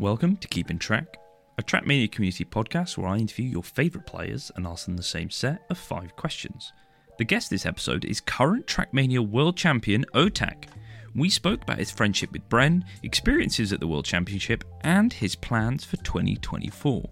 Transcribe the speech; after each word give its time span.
Welcome 0.00 0.38
to 0.38 0.48
Keeping 0.48 0.78
Track, 0.78 1.18
a 1.58 1.62
Trackmania 1.62 2.10
community 2.10 2.46
podcast 2.46 2.96
where 2.96 3.08
I 3.08 3.18
interview 3.18 3.44
your 3.44 3.62
favourite 3.62 4.06
players 4.06 4.50
and 4.56 4.66
ask 4.66 4.86
them 4.86 4.96
the 4.96 5.02
same 5.02 5.28
set 5.28 5.60
of 5.68 5.76
five 5.76 6.16
questions. 6.16 6.72
The 7.18 7.26
guest 7.26 7.50
this 7.50 7.66
episode 7.66 8.06
is 8.06 8.18
current 8.18 8.66
Trackmania 8.66 9.18
world 9.18 9.58
champion 9.58 10.06
Otaaaq. 10.14 10.68
We 11.14 11.28
spoke 11.28 11.60
about 11.64 11.80
his 11.80 11.90
friendship 11.90 12.32
with 12.32 12.48
Bren, 12.48 12.82
experiences 13.02 13.74
at 13.74 13.80
the 13.80 13.86
World 13.86 14.06
Championship, 14.06 14.64
and 14.80 15.12
his 15.12 15.36
plans 15.36 15.84
for 15.84 15.98
2024. 15.98 17.06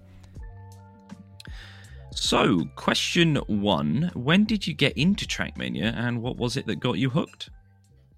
So, 2.13 2.65
question 2.75 3.37
one 3.49 4.11
When 4.15 4.45
did 4.45 4.67
you 4.67 4.73
get 4.73 4.97
into 4.97 5.27
Trackmania 5.27 5.95
and 5.95 6.23
what 6.23 6.39
was 6.39 6.57
it 6.57 6.65
that 6.65 6.81
got 6.81 6.97
you 6.97 7.11
hooked? 7.11 7.51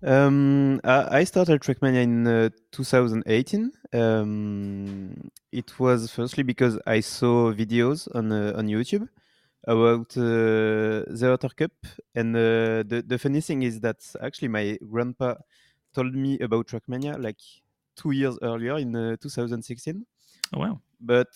Um, 0.03 0.81
I 0.83 1.21
I 1.21 1.25
started 1.25 1.61
Trackmania 1.61 2.03
in 2.03 2.27
uh, 2.27 2.49
2018. 2.73 3.73
Um, 3.93 5.31
it 5.53 5.79
was 5.79 6.11
firstly 6.11 6.43
because 6.43 6.79
I 6.87 7.01
saw 7.01 7.53
videos 7.53 8.09
on 8.15 8.33
uh, 8.33 8.55
on 8.57 8.67
YouTube 8.67 9.09
about 9.67 10.17
uh, 10.17 11.05
the 11.07 11.31
Otter 11.33 11.51
Cup, 11.55 11.73
and 12.15 12.35
uh, 12.35 12.83
the 12.87 13.05
the 13.07 13.19
funny 13.19 13.41
thing 13.43 13.63
is 13.63 13.81
that 13.81 13.99
actually 14.23 14.49
my 14.49 14.79
grandpa 14.91 15.35
told 15.95 16.15
me 16.15 16.39
about 16.41 16.69
Trackmania 16.69 17.23
like 17.23 17.41
two 17.97 18.13
years 18.13 18.39
earlier 18.43 18.79
in 18.79 18.97
uh, 18.97 19.17
2016. 19.17 20.07
Oh, 20.55 20.61
wow. 20.61 20.81
But 21.01 21.29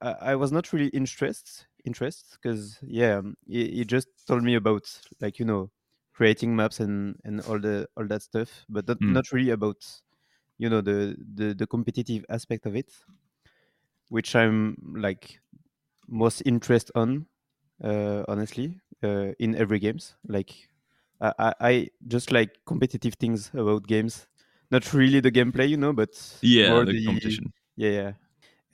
I, 0.00 0.32
I 0.32 0.34
was 0.36 0.50
not 0.52 0.72
really 0.72 0.88
interested 0.88 1.66
interest 1.84 2.38
because 2.42 2.78
yeah, 2.82 3.20
he, 3.46 3.70
he 3.70 3.84
just 3.84 4.08
told 4.26 4.42
me 4.42 4.56
about 4.56 4.82
like 5.20 5.38
you 5.38 5.44
know 5.44 5.70
creating 6.14 6.56
maps 6.56 6.80
and 6.80 7.20
and 7.24 7.40
all 7.42 7.60
the 7.60 7.88
all 7.96 8.06
that 8.08 8.22
stuff, 8.22 8.64
but 8.70 8.88
not, 8.88 8.98
Mm. 9.00 9.18
not 9.18 9.32
really 9.32 9.50
about 9.52 9.84
you 10.58 10.70
know 10.70 10.80
the, 10.82 11.16
the 11.34 11.54
the 11.54 11.66
competitive 11.68 12.24
aspect 12.30 12.66
of 12.66 12.76
it, 12.76 12.92
which 14.08 14.34
I'm 14.36 14.76
like 14.96 15.40
most 16.08 16.42
interest 16.46 16.92
on, 16.94 17.26
uh, 17.82 18.24
honestly, 18.28 18.80
uh, 19.02 19.32
in 19.38 19.56
every 19.56 19.80
games. 19.80 20.16
Like 20.28 20.70
I, 21.20 21.34
I 21.40 21.54
I 21.60 21.88
just 22.08 22.32
like 22.32 22.50
competitive 22.66 23.14
things 23.14 23.50
about 23.54 23.86
games, 23.86 24.28
not 24.70 24.92
really 24.94 25.20
the 25.20 25.32
gameplay, 25.32 25.68
you 25.68 25.76
know, 25.78 25.92
but 25.94 26.12
Yeah, 26.42 26.60
more 26.60 26.86
the 26.86 26.96
competition. 27.06 27.52
yeah, 27.76 27.90
yeah. 27.90 28.12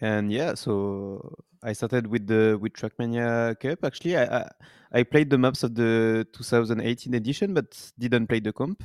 And 0.00 0.32
yeah, 0.32 0.54
so 0.54 1.36
I 1.62 1.72
started 1.74 2.06
with 2.06 2.26
the 2.26 2.58
with 2.60 2.72
Trackmania 2.72 3.58
Cup. 3.60 3.84
Actually, 3.84 4.16
I, 4.16 4.24
I 4.24 4.50
I 4.92 5.02
played 5.02 5.30
the 5.30 5.38
maps 5.38 5.62
of 5.62 5.74
the 5.74 6.26
2018 6.32 7.14
edition, 7.14 7.54
but 7.54 7.92
didn't 7.98 8.26
play 8.28 8.40
the 8.40 8.52
comp. 8.52 8.82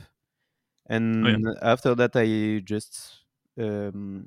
And 0.87 1.47
after 1.61 1.95
that, 1.95 2.15
I 2.15 2.61
just 2.63 3.23
um, 3.57 4.25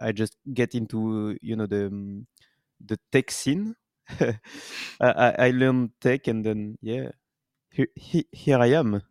I 0.00 0.12
just 0.12 0.36
get 0.54 0.74
into 0.74 1.36
you 1.42 1.56
know 1.56 1.66
the 1.66 2.24
the 2.84 2.98
tech 3.12 3.30
scene. 3.30 3.74
I, 4.20 4.38
I 5.00 5.34
I 5.38 5.50
learned 5.50 5.90
tech, 6.00 6.28
and 6.28 6.44
then 6.44 6.78
yeah, 6.80 7.10
here 7.70 7.88
here 8.32 8.58
I 8.58 8.68
am. 8.68 9.02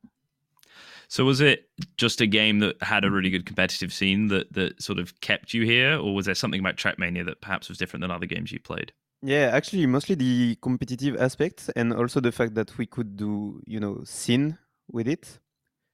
So 1.09 1.23
was 1.23 1.39
it 1.39 1.69
just 1.97 2.19
a 2.19 2.27
game 2.27 2.59
that 2.59 2.81
had 2.83 3.05
a 3.05 3.11
really 3.11 3.29
good 3.29 3.45
competitive 3.45 3.93
scene 3.93 4.27
that 4.27 4.51
that 4.53 4.81
sort 4.81 4.99
of 4.99 5.19
kept 5.21 5.53
you 5.53 5.63
here, 5.63 5.97
or 5.97 6.13
was 6.13 6.25
there 6.25 6.35
something 6.35 6.59
about 6.59 6.75
Trackmania 6.75 7.25
that 7.25 7.41
perhaps 7.41 7.69
was 7.69 7.77
different 7.77 8.01
than 8.01 8.11
other 8.11 8.25
games 8.25 8.51
you 8.51 8.59
played? 8.59 8.91
Yeah, 9.21 9.49
actually, 9.53 9.85
mostly 9.85 10.15
the 10.15 10.57
competitive 10.61 11.19
aspect, 11.19 11.69
and 11.75 11.93
also 11.93 12.19
the 12.19 12.31
fact 12.31 12.55
that 12.55 12.77
we 12.77 12.85
could 12.85 13.15
do, 13.15 13.61
you 13.65 13.79
know, 13.79 14.01
scene 14.03 14.57
with 14.91 15.07
it. 15.07 15.39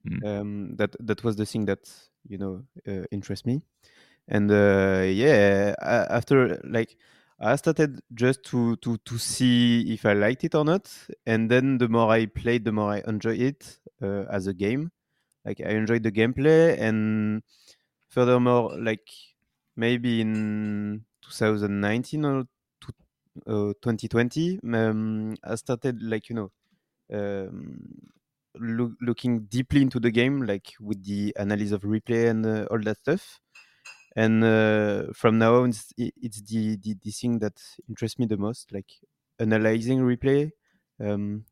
Mm. 0.08 0.26
Um, 0.26 0.76
that 0.76 0.96
that 1.00 1.24
was 1.24 1.36
the 1.36 1.46
thing 1.46 1.66
that 1.66 1.90
you 2.28 2.38
know 2.38 2.64
uh, 2.88 3.06
interests 3.12 3.46
me. 3.46 3.62
And 4.28 4.52
uh, 4.52 5.04
yeah, 5.06 5.76
after 5.80 6.60
like 6.64 6.98
I 7.40 7.56
started 7.56 8.02
just 8.14 8.44
to 8.46 8.76
to 8.78 8.98
to 8.98 9.18
see 9.18 9.94
if 9.94 10.06
I 10.06 10.14
liked 10.14 10.44
it 10.44 10.56
or 10.56 10.66
not, 10.66 10.92
and 11.26 11.50
then 11.50 11.78
the 11.78 11.88
more 11.88 12.12
I 12.12 12.26
played, 12.26 12.66
the 12.66 12.72
more 12.72 12.92
I 12.92 13.04
enjoy 13.08 13.36
it 13.36 13.80
uh, 14.02 14.26
as 14.30 14.48
a 14.48 14.54
game. 14.54 14.92
Like 15.46 15.62
I 15.62 15.70
enjoyed 15.72 16.04
the 16.04 16.12
gameplay, 16.12 16.78
and 16.80 17.44
furthermore, 18.10 18.78
like 18.80 19.08
maybe 19.76 20.22
in 20.22 21.06
2019 21.22 22.26
or 22.26 22.46
to, 22.82 22.94
uh, 23.48 23.74
2020, 23.82 24.60
um, 24.74 25.36
I 25.44 25.56
started 25.56 26.02
like 26.02 26.30
you 26.30 26.36
know 26.36 26.52
um, 27.14 28.12
loo- 28.56 28.98
looking 29.02 29.46
deeply 29.46 29.82
into 29.82 30.00
the 30.00 30.12
game, 30.12 30.44
like 30.44 30.74
with 30.80 31.04
the 31.06 31.34
analysis 31.38 31.74
of 31.74 31.82
replay 31.84 32.30
and 32.30 32.46
uh, 32.46 32.66
all 32.72 32.80
that 32.82 32.98
stuff. 33.00 33.40
And 34.16 34.44
uh, 34.44 35.12
from 35.14 35.40
now 35.40 35.56
on, 35.64 35.70
it's, 35.70 35.92
it's 35.98 36.42
the, 36.42 36.78
the 36.78 36.96
the 37.02 37.12
thing 37.12 37.40
that 37.40 37.60
interests 37.90 38.20
me 38.20 38.26
the 38.28 38.38
most, 38.38 38.72
like 38.72 38.92
analyzing 39.40 40.00
replay, 40.00 40.52
um, 41.00 41.46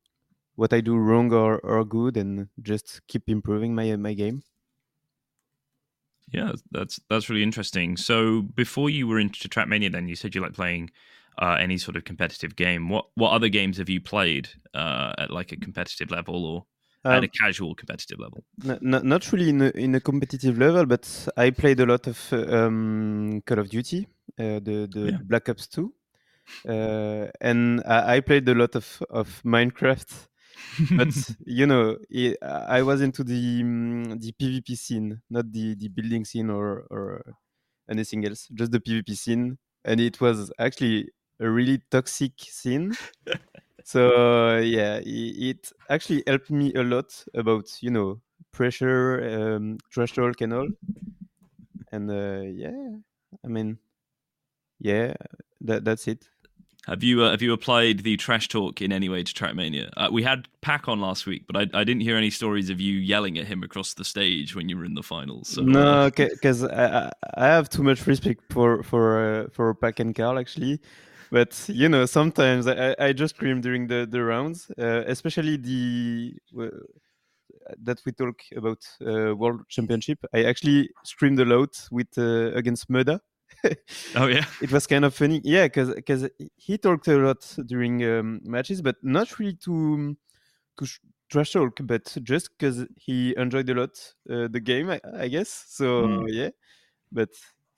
what 0.62 0.74
I 0.74 0.82
do 0.82 0.96
wrong 0.96 1.34
or, 1.34 1.58
or 1.60 1.84
good, 1.84 2.18
and 2.18 2.48
just 2.62 3.02
keep 3.08 3.24
improving 3.28 3.74
my 3.74 3.96
my 3.98 4.14
game. 4.14 4.44
Yeah, 6.32 6.54
that's 6.72 7.00
that's 7.10 7.30
really 7.30 7.44
interesting. 7.44 7.98
So 7.98 8.42
before 8.42 8.90
you 8.90 9.08
were 9.08 9.20
into 9.20 9.50
Trackmania, 9.50 9.92
then 9.92 10.08
you 10.08 10.16
said 10.16 10.34
you 10.34 10.42
like 10.42 10.54
playing 10.54 10.92
uh, 11.42 11.58
any 11.60 11.78
sort 11.78 11.98
of 11.98 12.04
competitive 12.04 12.56
game. 12.56 12.90
What 12.90 13.06
what 13.16 13.32
other 13.32 13.50
games 13.50 13.78
have 13.78 13.90
you 13.90 14.00
played 14.02 14.48
uh, 14.74 15.14
at 15.18 15.32
like 15.32 15.52
a 15.52 15.58
competitive 15.58 16.12
level 16.12 16.46
or 16.46 16.66
at 17.10 17.18
Um, 17.18 17.24
a 17.24 17.28
casual 17.28 17.76
competitive 17.76 18.20
level? 18.20 18.44
N- 18.64 19.02
not 19.04 19.32
really 19.32 19.50
in 19.50 19.62
a, 19.62 19.70
in 19.76 19.96
a 19.96 20.00
competitive 20.00 20.58
level, 20.58 20.86
but 20.86 21.28
I 21.36 21.50
played 21.52 21.80
a 21.80 21.86
lot 21.86 22.08
of 22.08 22.34
um, 22.34 23.42
Call 23.46 23.60
of 23.60 23.70
Duty, 23.70 24.08
uh, 24.40 24.60
the 24.60 24.88
the 24.88 25.12
Yeah. 25.12 25.18
Black 25.24 25.50
Ops 25.50 25.68
Two, 25.68 25.94
uh, 26.68 27.28
and 27.42 27.82
I, 27.86 28.18
I 28.18 28.22
played 28.22 28.48
a 28.48 28.54
lot 28.56 28.76
of 28.76 29.02
of 29.10 29.42
Minecraft. 29.44 30.28
But 30.96 31.12
you 31.46 31.66
know, 31.68 31.98
i 32.14 32.36
I 32.80 32.82
was 32.84 33.02
into 33.02 33.24
the 33.24 33.64
mm, 33.64 34.20
the 34.22 34.32
PvP 34.34 34.76
scene, 34.78 35.22
not 35.30 35.52
the 35.52 35.76
the 35.76 35.88
building 35.90 36.26
scene 36.26 36.50
or 36.50 36.88
or 36.90 37.36
anything 37.90 38.26
else. 38.26 38.48
Just 38.54 38.72
the 38.72 38.80
PvP 38.80 39.16
scene, 39.16 39.58
and 39.86 40.00
it 40.02 40.22
was 40.22 40.52
actually 40.60 41.12
a 41.40 41.50
really 41.50 41.80
toxic 41.92 42.34
scene. 42.40 42.98
So 43.84 44.58
yeah, 44.60 44.98
i- 44.98 45.36
it 45.52 45.72
actually 45.90 46.24
helped 46.28 46.52
me 46.52 46.74
a 46.76 46.84
lot 46.84 47.26
about 47.36 47.82
you 47.84 47.92
know 47.92 48.22
pressure, 48.52 49.22
um, 49.58 49.78
trash 49.92 50.14
talk, 50.14 50.42
and 50.42 50.54
all. 50.54 50.70
And 51.92 52.10
uh, 52.10 52.42
yeah, 52.42 52.98
I 53.44 53.48
mean, 53.48 53.80
yeah, 54.80 55.14
that 55.62 55.86
that's 55.86 56.08
it. 56.08 56.28
Have 56.88 57.04
you 57.04 57.24
uh, 57.24 57.32
have 57.32 57.44
you 57.44 57.54
applied 57.54 58.00
the 58.00 58.18
trash 58.18 58.48
talk 58.48 58.82
in 58.82 58.92
any 58.92 59.08
way 59.08 59.24
to 59.24 59.34
Trackmania? 59.34 59.92
Uh, 59.96 60.10
we 60.12 60.24
had 60.24 60.48
Pac 60.62 60.88
on 60.88 61.00
last 61.00 61.28
week, 61.28 61.44
but 61.46 61.56
I, 61.56 61.80
I 61.80 61.84
didn't 61.84 62.02
hear 62.02 62.18
any 62.18 62.32
stories 62.32 62.72
of 62.72 62.82
you 62.82 62.98
yelling 62.98 63.38
at 63.38 63.46
him 63.46 63.62
across 63.62 63.94
the 63.94 64.04
stage 64.04 64.56
when 64.56 64.68
you 64.68 64.78
were 64.78 64.86
in 64.86 64.96
the 64.96 65.04
finals. 65.04 65.50
So, 65.50 65.62
no, 65.62 66.10
because 66.16 66.64
I, 66.64 67.12
I 67.36 67.46
have 67.46 67.70
too 67.70 67.84
much 67.84 68.08
respect 68.08 68.42
for 68.50 68.82
for 68.82 69.44
uh, 69.44 69.50
for 69.52 69.76
Pac 69.76 70.00
and 70.00 70.16
Carl 70.16 70.40
actually, 70.40 70.80
but 71.32 71.64
you 71.70 71.88
know 71.88 72.08
sometimes 72.08 72.66
I, 72.66 72.96
I 72.98 73.14
just 73.14 73.36
scream 73.36 73.62
during 73.62 73.86
the 73.86 74.08
the 74.10 74.24
rounds, 74.24 74.72
uh, 74.80 75.04
especially 75.06 75.58
the 75.58 76.34
uh, 76.60 76.66
that 77.84 78.02
we 78.08 78.12
talk 78.12 78.42
about 78.56 78.84
uh, 79.06 79.36
World 79.36 79.68
Championship. 79.70 80.18
I 80.34 80.46
actually 80.46 80.90
screamed 81.04 81.40
a 81.40 81.46
lot 81.46 81.88
with 81.92 82.18
against 82.18 82.90
Mudda. 82.90 83.20
Oh 84.16 84.28
yeah, 84.28 84.46
it 84.60 84.72
was 84.72 84.88
kind 84.88 85.06
of 85.06 85.14
funny. 85.14 85.42
Yeah 85.44 85.66
because 85.66 85.94
because 85.96 86.30
he 86.56 86.78
talked 86.78 87.08
a 87.08 87.18
lot 87.18 87.56
during 87.66 88.04
um, 88.04 88.42
matches 88.44 88.82
but 88.82 88.98
not 89.04 89.40
really 89.40 89.56
to 89.66 90.18
to 90.80 90.86
sh- 90.86 91.00
trash 91.30 91.54
talk 91.54 91.80
but 91.84 92.16
just 92.24 92.52
because 92.58 92.86
he 92.98 93.36
enjoyed 93.38 93.70
a 93.70 93.76
lot 93.76 93.92
uh, 94.30 94.48
the 94.50 94.60
game 94.62 94.90
I, 94.92 95.02
I 95.18 95.28
guess. 95.30 95.50
So 95.70 96.08
Mm. 96.08 96.28
yeah. 96.28 96.50
But 97.12 97.30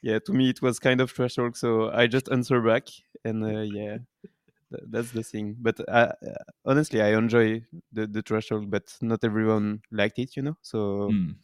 yeah 0.02 0.20
to 0.26 0.34
me 0.34 0.50
it 0.50 0.62
was 0.62 0.80
kind 0.80 1.02
of 1.02 1.14
trash 1.14 1.36
talk 1.36 1.56
so 1.58 1.90
i 1.92 2.08
just 2.08 2.30
answer 2.32 2.62
back 2.62 2.88
and 3.26 3.44
uh, 3.44 3.62
yeah 3.62 3.98
tha- 4.72 4.86
that's 4.90 5.12
the 5.12 5.24
thing. 5.24 5.56
But 5.60 5.78
uh, 5.90 6.14
honestly 6.66 7.02
i 7.02 7.18
enjoy 7.18 7.64
the, 7.94 8.08
the 8.08 8.22
trash 8.24 8.50
talk 8.50 8.66
but 8.70 8.98
not 9.02 9.24
everyone 9.24 9.82
liked 9.92 10.20
it 10.20 10.36
you 10.38 10.44
know? 10.44 10.58
So 10.62 11.18
Hmm. 11.18 11.36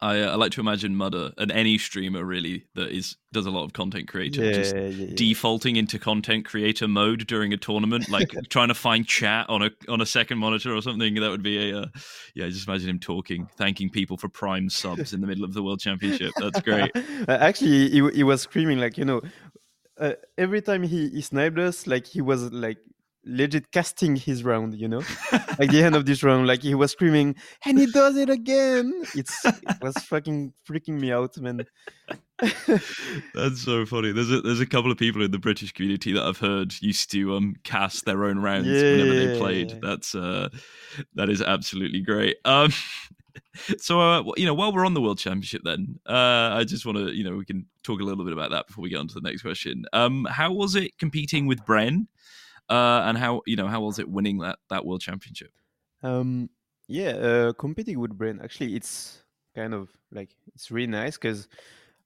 I, 0.00 0.20
uh, 0.20 0.32
I 0.32 0.34
like 0.36 0.52
to 0.52 0.60
imagine 0.60 0.94
Mudda 0.94 1.32
and 1.38 1.50
any 1.50 1.76
streamer 1.76 2.24
really 2.24 2.64
that 2.74 2.90
is 2.90 3.16
does 3.32 3.46
a 3.46 3.50
lot 3.50 3.64
of 3.64 3.72
content 3.72 4.08
creator 4.08 4.52
just 4.52 4.74
yeah, 4.74 4.82
yeah, 4.82 5.06
yeah. 5.06 5.14
defaulting 5.16 5.76
into 5.76 5.98
content 5.98 6.44
creator 6.44 6.86
mode 6.86 7.26
during 7.26 7.52
a 7.52 7.56
tournament, 7.56 8.08
like 8.08 8.30
trying 8.48 8.68
to 8.68 8.74
find 8.74 9.06
chat 9.06 9.48
on 9.48 9.62
a 9.62 9.70
on 9.88 10.00
a 10.00 10.06
second 10.06 10.38
monitor 10.38 10.72
or 10.74 10.80
something. 10.82 11.14
That 11.14 11.30
would 11.30 11.42
be 11.42 11.70
a 11.70 11.80
uh, 11.80 11.86
yeah. 12.34 12.48
Just 12.48 12.68
imagine 12.68 12.88
him 12.88 13.00
talking, 13.00 13.48
thanking 13.56 13.90
people 13.90 14.16
for 14.16 14.28
Prime 14.28 14.70
subs 14.70 15.12
in 15.12 15.20
the 15.20 15.26
middle 15.26 15.44
of 15.44 15.52
the 15.52 15.62
World 15.62 15.80
Championship. 15.80 16.32
That's 16.36 16.60
great. 16.60 16.90
Uh, 17.28 17.38
Actually, 17.40 17.90
he, 17.90 18.10
he 18.14 18.22
was 18.22 18.42
screaming 18.42 18.78
like 18.78 18.96
you 18.96 19.04
know, 19.04 19.20
uh, 19.98 20.12
every 20.36 20.62
time 20.62 20.82
he, 20.82 21.08
he 21.08 21.20
sniped 21.20 21.58
us, 21.58 21.86
like 21.86 22.06
he 22.06 22.20
was 22.20 22.52
like 22.52 22.78
legit 23.24 23.70
casting 23.72 24.16
his 24.16 24.44
round, 24.44 24.74
you 24.74 24.88
know, 24.88 25.02
like 25.58 25.70
the 25.70 25.82
end 25.82 25.94
of 25.96 26.06
this 26.06 26.22
round, 26.22 26.46
like 26.46 26.62
he 26.62 26.74
was 26.74 26.92
screaming, 26.92 27.34
and 27.64 27.78
he 27.78 27.86
does 27.86 28.16
it 28.16 28.30
again. 28.30 29.02
It's 29.14 29.44
it 29.62 29.76
was 29.80 29.96
fucking 30.04 30.52
freaking 30.68 31.00
me 31.00 31.12
out, 31.12 31.36
man. 31.38 31.64
That's 33.34 33.62
so 33.62 33.84
funny. 33.84 34.12
There's 34.12 34.30
a 34.30 34.40
there's 34.40 34.60
a 34.60 34.66
couple 34.66 34.92
of 34.92 34.98
people 34.98 35.22
in 35.22 35.30
the 35.30 35.38
British 35.38 35.72
community 35.72 36.12
that 36.12 36.22
I've 36.22 36.38
heard 36.38 36.72
used 36.80 37.10
to 37.12 37.34
um 37.34 37.56
cast 37.64 38.04
their 38.04 38.24
own 38.24 38.38
rounds 38.38 38.66
Yeah, 38.66 38.90
whenever 38.90 39.14
they 39.14 39.28
yeah, 39.28 39.38
played. 39.38 39.70
yeah. 39.72 39.78
That's 39.82 40.14
uh 40.14 40.48
that 41.14 41.28
is 41.28 41.42
absolutely 41.42 42.00
great. 42.00 42.36
Um 42.44 42.72
so 43.78 44.00
uh 44.00 44.22
you 44.36 44.46
know 44.46 44.54
while 44.54 44.72
we're 44.72 44.86
on 44.86 44.94
the 44.94 45.00
world 45.00 45.18
championship 45.18 45.62
then 45.64 45.98
uh 46.06 46.50
I 46.56 46.64
just 46.64 46.86
want 46.86 46.98
to 46.98 47.12
you 47.14 47.24
know 47.24 47.36
we 47.36 47.44
can 47.44 47.66
talk 47.82 48.00
a 48.00 48.04
little 48.04 48.24
bit 48.24 48.32
about 48.32 48.50
that 48.52 48.66
before 48.68 48.82
we 48.82 48.88
get 48.90 48.98
on 48.98 49.08
to 49.08 49.14
the 49.14 49.20
next 49.20 49.42
question. 49.42 49.84
Um 49.92 50.26
how 50.30 50.52
was 50.52 50.74
it 50.76 50.96
competing 50.98 51.46
with 51.46 51.58
Bren? 51.64 52.06
Uh 52.68 53.02
and 53.06 53.18
how 53.18 53.42
you 53.46 53.56
know 53.56 53.68
how 53.68 53.80
was 53.82 53.98
it 53.98 54.08
winning 54.08 54.38
that 54.38 54.58
that 54.70 54.84
world 54.86 55.00
championship? 55.00 55.52
Um, 56.02 56.50
yeah, 56.86 57.10
uh, 57.10 57.52
competing 57.52 57.98
with 58.00 58.16
Bren, 58.16 58.42
actually, 58.42 58.74
it's 58.76 59.24
kind 59.54 59.74
of 59.74 59.90
like 60.12 60.30
it's 60.54 60.70
really 60.70 60.86
nice 60.86 61.16
because 61.16 61.48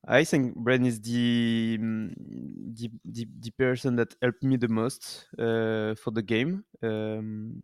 I 0.07 0.25
think 0.25 0.57
Bren 0.57 0.87
is 0.87 1.01
the, 1.01 1.79
mm, 1.81 2.15
the 2.77 2.91
the 3.05 3.27
the 3.41 3.51
person 3.53 3.97
that 3.97 4.15
helped 4.23 4.43
me 4.43 4.57
the 4.57 4.69
most 4.69 5.27
uh, 5.39 5.95
for 5.95 6.11
the 6.13 6.23
game, 6.23 6.65
um, 6.83 7.61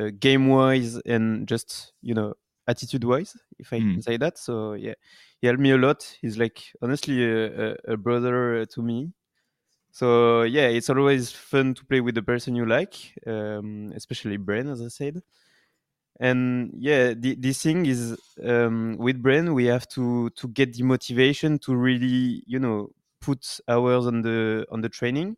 uh, 0.00 0.10
game 0.18 0.48
wise 0.48 0.96
and 1.06 1.46
just 1.48 1.92
you 2.02 2.14
know 2.14 2.34
attitude 2.68 3.04
wise, 3.04 3.36
if 3.58 3.72
I 3.72 3.80
Mm. 3.80 3.94
can 3.94 4.02
say 4.02 4.16
that. 4.18 4.38
So 4.38 4.74
yeah, 4.74 4.94
he 5.40 5.46
helped 5.48 5.60
me 5.60 5.72
a 5.72 5.78
lot. 5.78 6.02
He's 6.22 6.38
like 6.38 6.72
honestly 6.82 7.24
a, 7.24 7.72
a, 7.72 7.76
a 7.94 7.96
brother 7.96 8.64
to 8.66 8.82
me. 8.82 9.12
So 9.90 10.42
yeah, 10.42 10.68
it's 10.68 10.90
always 10.90 11.32
fun 11.32 11.74
to 11.74 11.84
play 11.84 12.00
with 12.00 12.14
the 12.14 12.22
person 12.22 12.54
you 12.54 12.66
like, 12.66 13.14
um, 13.26 13.92
especially 13.94 14.38
Bren, 14.38 14.70
as 14.70 14.82
I 14.82 14.88
said. 14.88 15.22
And 16.20 16.72
yeah, 16.76 17.14
the 17.14 17.36
this 17.36 17.62
thing 17.62 17.86
is 17.86 18.16
um, 18.44 18.96
with 18.98 19.22
Bren, 19.22 19.54
we 19.54 19.66
have 19.66 19.88
to 19.90 20.30
to 20.30 20.48
get 20.48 20.74
the 20.74 20.82
motivation 20.82 21.58
to 21.60 21.74
really, 21.76 22.42
you 22.46 22.58
know, 22.58 22.90
put 23.20 23.60
hours 23.68 24.06
on 24.06 24.22
the 24.22 24.66
on 24.70 24.80
the 24.80 24.88
training. 24.88 25.36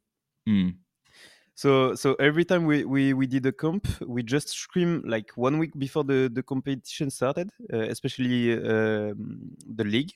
Mm. 0.49 0.77
So 1.55 1.95
so 1.95 2.15
every 2.15 2.47
time 2.47 2.65
we, 2.65 2.85
we, 2.85 3.13
we 3.13 3.27
did 3.27 3.45
a 3.45 3.53
comp, 3.53 3.87
we 4.01 4.23
just 4.23 4.49
scream 4.49 5.03
like 5.05 5.33
one 5.37 5.59
week 5.59 5.79
before 5.79 6.05
the, 6.05 6.31
the 6.33 6.43
competition 6.43 7.11
started, 7.11 7.51
uh, 7.71 7.81
especially 7.81 8.55
um, 8.55 9.51
the 9.67 9.85
league. 9.85 10.13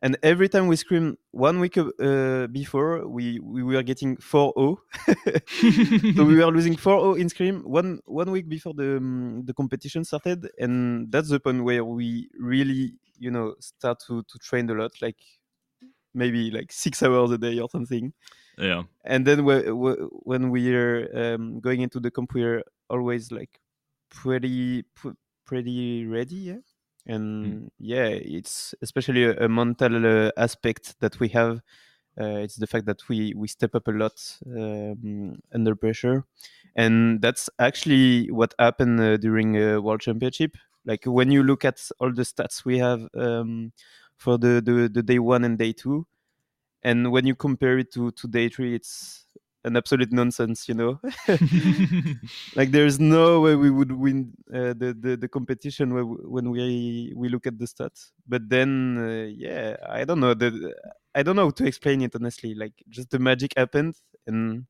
And 0.00 0.16
every 0.22 0.48
time 0.48 0.68
we 0.68 0.76
scream 0.76 1.18
one 1.32 1.58
week 1.58 1.76
uh, 1.76 2.46
before, 2.46 3.08
we, 3.08 3.40
we 3.40 3.64
were 3.64 3.82
getting 3.82 4.16
4-0. 4.18 4.76
so 6.16 6.24
we 6.24 6.36
were 6.36 6.46
losing 6.46 6.76
4-0 6.76 7.18
in 7.18 7.28
scream 7.28 7.62
one 7.64 7.98
one 8.04 8.30
week 8.30 8.48
before 8.48 8.74
the 8.74 8.98
um, 8.98 9.42
the 9.44 9.54
competition 9.54 10.04
started, 10.04 10.48
and 10.58 11.10
that's 11.10 11.30
the 11.30 11.40
point 11.40 11.64
where 11.64 11.84
we 11.84 12.28
really, 12.38 12.94
you 13.18 13.30
know, 13.30 13.54
start 13.58 13.98
to 14.06 14.22
to 14.22 14.38
train 14.38 14.70
a 14.70 14.74
lot, 14.74 14.92
like 15.02 15.18
maybe 16.14 16.50
like 16.50 16.72
six 16.72 17.02
hours 17.02 17.30
a 17.30 17.38
day 17.38 17.58
or 17.58 17.68
something 17.70 18.12
yeah. 18.58 18.82
and 19.04 19.26
then 19.26 19.44
whe- 19.44 19.70
whe- 19.70 20.08
when 20.24 20.50
we're 20.50 21.08
um, 21.14 21.60
going 21.60 21.80
into 21.80 22.00
the 22.00 22.10
comp 22.10 22.34
we're 22.34 22.62
always 22.90 23.30
like 23.30 23.60
pretty 24.10 24.84
pretty 25.46 26.06
ready 26.06 26.34
yeah 26.34 26.56
and 27.08 27.70
yeah 27.78 28.06
it's 28.06 28.74
especially 28.82 29.24
a, 29.24 29.36
a 29.44 29.48
mental 29.48 30.06
uh, 30.06 30.30
aspect 30.36 30.94
that 31.00 31.18
we 31.20 31.28
have 31.28 31.60
uh, 32.20 32.38
it's 32.38 32.56
the 32.56 32.66
fact 32.66 32.86
that 32.86 33.08
we 33.08 33.32
we 33.36 33.46
step 33.48 33.74
up 33.74 33.86
a 33.88 33.92
lot 33.92 34.38
um, 34.46 35.38
under 35.54 35.76
pressure. 35.76 36.24
And 36.74 37.20
that's 37.22 37.48
actually 37.58 38.30
what 38.30 38.54
happened 38.58 39.00
uh, 39.00 39.16
during 39.18 39.56
uh, 39.56 39.80
world 39.80 40.00
championship. 40.00 40.56
Like 40.84 41.04
when 41.04 41.30
you 41.30 41.42
look 41.42 41.64
at 41.64 41.80
all 42.00 42.12
the 42.12 42.22
stats 42.22 42.64
we 42.64 42.78
have 42.78 43.08
um, 43.14 43.72
for 44.16 44.36
the, 44.38 44.60
the 44.64 44.90
the 44.92 45.02
day 45.02 45.18
one 45.20 45.44
and 45.44 45.58
day 45.58 45.72
two 45.72 46.06
and 46.82 47.10
when 47.12 47.26
you 47.26 47.34
compare 47.34 47.78
it 47.78 47.92
to 47.92 48.10
to 48.12 48.28
day 48.28 48.48
three 48.48 48.74
it's 48.74 49.26
an 49.68 49.76
absolute 49.76 50.12
nonsense 50.12 50.68
you 50.68 50.74
know? 50.74 51.00
Like 52.54 52.72
there's 52.72 52.98
no 52.98 53.40
way 53.40 53.54
we 53.56 53.70
would 53.70 53.92
win 53.92 54.32
uh, 54.52 54.74
the, 54.82 54.96
the 54.98 55.16
the 55.16 55.28
competition 55.28 55.94
when 55.94 56.06
we- 56.08 56.24
when 56.34 56.50
we 56.50 57.12
we 57.16 57.28
look 57.28 57.46
at 57.46 57.58
the 57.58 57.66
stats. 57.66 58.12
But 58.26 58.48
then 58.48 58.70
uh, 58.98 59.26
yeah 59.44 59.76
i 59.88 60.04
don't 60.04 60.20
know. 60.20 60.34
The 60.34 60.74
i 61.14 61.22
don't 61.22 61.36
know 61.36 61.46
how 61.46 61.50
to 61.60 61.66
explain 61.66 62.02
it 62.02 62.14
honestly. 62.14 62.54
Like 62.54 62.74
just 62.88 63.10
the 63.10 63.18
magic 63.18 63.52
happened 63.56 63.96
and 64.26 64.66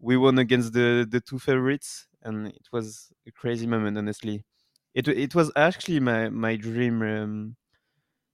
we 0.00 0.16
won 0.16 0.38
against 0.38 0.72
the 0.74 1.06
the 1.10 1.20
two 1.20 1.38
favorites 1.38 2.08
and 2.22 2.48
it 2.48 2.68
was 2.72 3.12
a 3.28 3.32
crazy 3.32 3.66
moment 3.66 3.98
honestly. 3.98 4.44
It 4.94 5.08
it 5.08 5.34
was 5.34 5.52
actually 5.56 6.00
my 6.00 6.30
my 6.30 6.56
dream 6.56 7.02
um, 7.02 7.56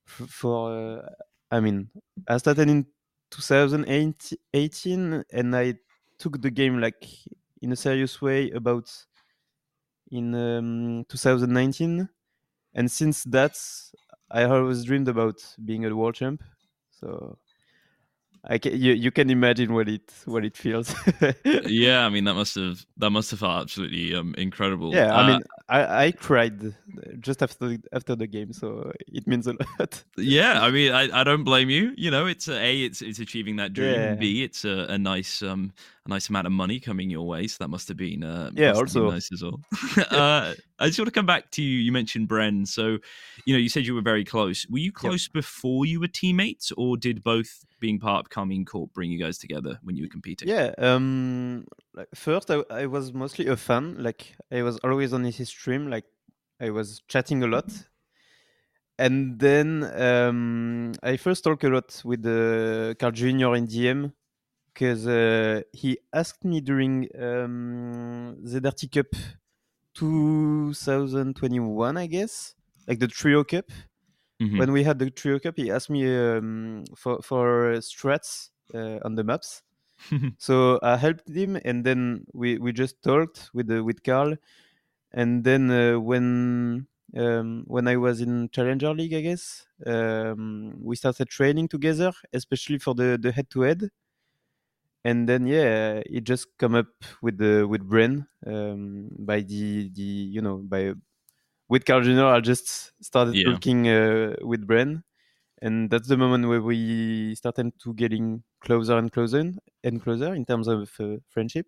f- 0.09 0.29
for 0.31 0.73
uh, 0.73 1.09
i 1.51 1.61
mean 1.61 1.91
i 2.29 2.37
started 2.39 2.69
in 2.69 2.87
2018 3.31 5.25
and 5.33 5.57
i 5.57 5.75
took 6.19 6.41
the 6.43 6.51
game 6.51 6.81
like 6.81 7.07
in 7.63 7.73
a 7.73 7.77
serious 7.77 8.21
way 8.23 8.51
about 8.51 8.91
in 10.11 10.35
um, 10.35 11.05
2019 11.09 12.09
and 12.75 12.91
since 12.91 13.25
that 13.25 13.57
i 14.31 14.45
always 14.45 14.85
dreamed 14.85 15.09
about 15.09 15.43
being 15.65 15.85
a 15.85 15.95
world 15.95 16.15
champ. 16.15 16.43
So 16.91 17.39
i 18.45 18.59
can 18.59 18.73
you, 18.81 18.93
you 18.93 19.11
can 19.11 19.31
imagine 19.31 19.73
what 19.75 19.89
it 19.89 20.13
what 20.27 20.45
it 20.45 20.57
feels. 20.57 20.95
Yeah, 21.65 22.05
I 22.05 22.11
mean 22.11 22.25
that 22.25 22.35
must 22.35 22.55
have 22.57 22.85
that 22.99 23.11
must 23.11 23.31
have 23.31 23.41
felt 23.41 23.63
absolutely 23.63 24.15
um 24.15 24.35
incredible. 24.37 25.01
yeah 25.01 25.15
i 25.17 25.23
Uh, 25.23 25.23
mean 25.23 25.43
I, 25.69 26.07
I 26.07 26.13
cried 26.13 26.75
just 27.21 27.43
after 27.43 27.69
the, 27.69 27.81
after 27.93 28.15
the 28.15 28.27
game 28.27 28.53
so 28.53 28.93
it 29.09 29.27
means 29.27 29.47
a 29.47 29.55
lot. 29.81 30.05
Yeah 30.19 30.63
i 30.63 30.71
mean 30.71 30.93
I, 30.93 31.21
I 31.21 31.25
don't 31.25 31.45
blame 31.45 31.69
you. 31.69 31.93
You 31.97 32.11
know 32.11 32.27
it's 32.27 32.49
a, 32.49 32.55
a 32.55 32.83
it's 32.85 33.03
it's 33.03 33.19
achieving 33.19 33.57
that 33.57 33.73
dream 33.75 34.15
Yeah. 34.15 34.17
b 34.17 34.43
it's 34.43 34.65
a, 34.65 34.87
a 34.89 34.99
nice 34.99 35.43
um 35.43 35.73
a 36.07 36.11
nice 36.11 36.29
amount 36.29 36.47
of 36.47 36.53
money 36.53 36.79
coming 36.81 37.11
your 37.11 37.27
way 37.27 37.47
so 37.47 37.57
that 37.61 37.69
must 37.69 37.89
have 37.89 37.97
been 37.97 38.23
uh 38.25 38.51
Yeah, 38.55 38.69
must 38.73 38.81
have 38.81 38.93
been 38.95 39.03
also. 39.03 39.11
nice 39.13 39.31
as 39.33 39.43
well 39.43 39.61
uh 40.11 40.55
i 40.79 40.87
just 40.87 40.99
want 40.99 41.07
to 41.07 41.13
come 41.13 41.27
back 41.27 41.51
to 41.53 41.63
you 41.63 41.79
you 41.79 41.93
mentioned 41.93 42.29
bren 42.29 42.67
so 42.67 42.99
you 43.45 43.55
know 43.55 43.59
you 43.59 43.69
said 43.69 43.87
you 43.87 43.95
were 43.95 44.03
very 44.03 44.25
close 44.25 44.67
were 44.69 44.79
you 44.79 44.93
close 44.93 45.29
before 45.29 45.87
you 45.87 46.01
were 46.01 46.09
teammates 46.09 46.73
or 46.77 46.97
did 46.97 47.23
both 47.23 47.65
being 47.79 47.99
part 47.99 48.25
of 48.25 48.31
Karmine 48.31 48.65
Corp 48.67 48.93
bring 48.95 49.11
you 49.11 49.19
guys 49.19 49.39
together 49.39 49.79
when 49.83 49.97
you 49.97 50.05
were 50.05 50.09
competing 50.09 50.49
Yeah. 50.49 50.73
Um. 50.79 51.67
Like 51.95 52.09
first, 52.15 52.51
I, 52.51 52.63
I 52.71 52.87
was 52.87 53.13
mostly 53.13 53.47
a 53.49 53.57
fan. 53.57 54.03
Like 54.03 54.35
I 54.51 54.63
was 54.63 54.79
always 54.85 55.13
on 55.13 55.25
his 55.25 55.49
stream. 55.49 55.91
Like 55.91 56.05
I 56.61 56.71
was 56.71 57.03
chatting 57.09 57.43
a 57.43 57.47
lot. 57.47 57.71
And 58.99 59.39
then 59.39 59.85
um, 60.01 60.93
I 61.03 61.19
first 61.19 61.45
talked 61.45 61.65
a 61.65 61.69
lot 61.69 62.01
with 62.05 62.25
uh, 62.25 62.95
Carl 62.95 63.13
Junior 63.13 63.55
in 63.55 63.67
DM 63.67 64.13
because 64.77 65.07
uh, 65.09 65.63
he 65.73 65.99
asked 66.13 66.45
me 66.45 66.61
during 66.61 67.09
um, 67.19 68.37
the 68.45 68.61
Dirty 68.61 68.89
Cup 68.89 69.07
2021, 69.95 71.97
I 71.97 72.07
guess, 72.07 72.55
like 72.87 72.99
the 73.01 73.09
Trio 73.09 73.45
Cup. 73.45 73.67
Mhm. 74.41 74.59
when 74.61 74.73
we 74.73 74.85
had 74.85 74.99
the 74.99 75.11
trio 75.11 75.39
cup 75.39 75.57
he 75.57 75.71
asked 75.71 75.89
me 75.91 76.03
um, 76.07 76.85
for 76.97 77.21
for 77.23 77.73
uh, 77.73 77.77
strats 77.81 78.51
uh, 78.75 78.99
on 79.07 79.15
the 79.17 79.25
maps. 79.25 79.63
So 80.39 80.79
i 80.83 80.97
helped 80.97 81.29
him 81.29 81.57
and 81.65 81.85
then 81.89 82.27
we 82.35 82.59
we 82.59 82.73
just 82.73 83.03
talked 83.03 83.51
with 83.55 83.67
the 83.69 83.83
with 83.85 84.03
carl. 84.05 84.37
And 85.13 85.45
then 85.45 85.71
uh, 85.71 85.99
when 86.01 86.87
um, 87.17 87.65
when 87.67 87.89
i 87.89 87.97
was 87.97 88.21
in 88.21 88.49
challenger 88.51 88.93
league 88.95 89.15
i 89.15 89.21
guess 89.23 89.67
um, 89.87 90.75
we 90.83 90.97
started 90.97 91.29
training 91.29 91.69
together 91.69 92.13
especially 92.33 92.79
for 92.79 92.95
the 92.95 93.19
the 93.21 93.33
head 93.33 93.49
to 93.51 93.61
head 93.63 93.91
and 95.09 95.29
then 95.31 95.47
yeah 95.47 96.03
it 96.17 96.25
just 96.33 96.47
come 96.59 96.75
up 96.75 96.89
with 97.23 97.37
the 97.39 97.67
with 97.73 97.83
Bren 97.93 98.27
um, 98.47 99.09
by 99.31 99.41
the 99.43 99.91
the 99.99 100.03
you 100.37 100.43
know 100.43 100.59
by 100.59 100.83
with 101.69 101.85
Carl 101.87 102.03
Jr. 102.03 102.27
I 102.37 102.41
just 102.41 102.93
started 103.05 103.35
Yeah. 103.35 103.53
talking 103.53 103.89
uh, 103.89 104.37
with 104.43 104.67
Bren, 104.67 105.03
and 105.63 105.91
that's 105.91 106.09
the 106.09 106.17
moment 106.17 106.49
where 106.49 106.63
we 106.63 107.35
started 107.37 107.73
to 107.85 107.95
getting 107.95 108.43
closer 108.61 108.97
and 108.99 109.11
closer 109.13 109.45
and 109.85 110.03
closer 110.03 110.35
in 110.35 110.45
terms 110.47 110.69
of 110.69 110.91
uh, 111.01 111.17
friendship. 111.29 111.67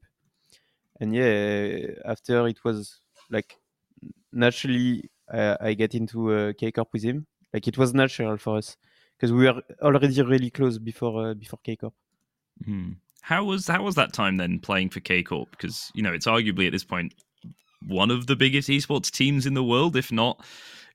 And 1.01 1.15
yeah, 1.15 1.95
after 2.05 2.47
it 2.49 2.65
was 2.65 3.01
like 3.31 3.57
naturally 4.33 5.11
uh, 5.33 5.57
I 5.61 5.75
get 5.75 5.95
into 5.95 6.33
uh, 6.33 6.53
K 6.55 6.73
Corp 6.73 6.89
with 6.93 7.03
him. 7.05 7.27
Like 7.53 7.69
it 7.69 7.79
was 7.79 7.95
natural 7.95 8.37
for 8.39 8.59
us 8.59 8.77
because 9.17 9.33
we 9.33 9.47
were 9.47 9.63
already 9.83 10.23
really 10.23 10.51
close 10.51 10.79
before 10.79 11.31
uh, 11.31 11.35
before 11.35 11.61
K 11.65 11.77
Corp. 11.77 11.95
Hmm. 12.65 12.93
How 13.29 13.45
was 13.45 13.69
how 13.69 13.83
was 13.83 13.95
that 13.97 14.15
time 14.15 14.39
then 14.39 14.59
playing 14.59 14.89
for 14.89 15.01
K 15.01 15.23
Corp? 15.23 15.51
Because 15.51 15.93
you 15.95 16.03
know 16.03 16.15
it's 16.15 16.27
arguably 16.27 16.67
at 16.67 16.73
this 16.73 16.83
point 16.83 17.13
one 17.87 18.11
of 18.11 18.27
the 18.27 18.35
biggest 18.35 18.71
esports 18.71 19.11
teams 19.11 19.45
in 19.45 19.53
the 19.53 19.63
world, 19.63 19.97
if 19.97 20.11
not, 20.11 20.43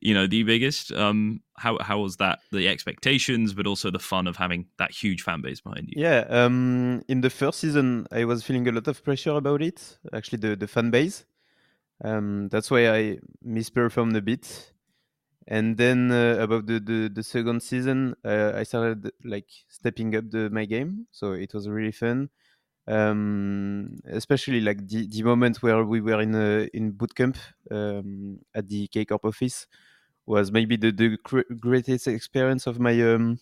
you 0.02 0.16
know 0.16 0.26
the 0.26 0.42
biggest. 0.42 0.92
Um, 0.92 1.42
how 1.58 1.78
how 1.80 2.00
was 2.00 2.18
that? 2.18 2.40
The 2.52 2.68
expectations, 2.68 3.54
but 3.54 3.68
also 3.68 3.92
the 3.92 4.00
fun 4.00 4.26
of 4.26 4.36
having 4.36 4.66
that 4.80 4.90
huge 4.90 5.22
fan 5.22 5.42
base 5.42 5.62
behind 5.62 5.90
you. 5.90 6.02
Yeah, 6.02 6.26
um, 6.28 7.04
in 7.08 7.22
the 7.22 7.30
first 7.30 7.60
season, 7.60 8.08
I 8.12 8.26
was 8.26 8.44
feeling 8.44 8.68
a 8.68 8.72
lot 8.72 8.88
of 8.88 9.04
pressure 9.04 9.38
about 9.38 9.62
it. 9.62 10.00
Actually, 10.12 10.40
the 10.40 10.56
the 10.56 10.68
fan 10.68 10.90
base. 10.90 11.26
Um, 12.04 12.50
that's 12.50 12.72
why 12.72 12.90
I 12.90 13.20
misperformed 13.46 14.18
a 14.18 14.22
bit. 14.22 14.73
And 15.48 15.78
then 15.78 16.12
uh, 16.12 16.38
about 16.40 16.68
the, 16.68 16.80
the 16.80 17.10
the 17.14 17.24
second 17.24 17.62
season, 17.64 18.16
uh, 18.24 18.54
I 18.56 18.64
started 18.64 19.12
like 19.26 19.48
stepping 19.68 20.16
up 20.16 20.30
the 20.32 20.50
my 20.50 20.66
game, 20.66 21.08
so 21.12 21.34
it 21.34 21.54
was 21.54 21.68
really 21.68 21.92
fun. 21.92 22.30
Um, 22.88 24.00
especially 24.08 24.62
like 24.62 24.88
the, 24.88 25.08
the 25.08 25.24
moment 25.24 25.64
where 25.64 25.86
we 25.86 26.02
were 26.02 26.22
in 26.22 26.36
a, 26.36 26.70
in 26.74 26.92
boot 26.92 27.16
camp 27.16 27.38
um, 27.72 28.40
at 28.56 28.68
the 28.70 28.88
K 28.88 29.06
Corp 29.06 29.26
office 29.26 29.68
was 30.26 30.52
maybe 30.52 30.78
the, 30.78 30.92
the 30.92 31.18
gr- 31.24 31.42
greatest 31.60 32.08
experience 32.08 32.68
of 32.68 32.80
my 32.80 32.94
um, 33.02 33.40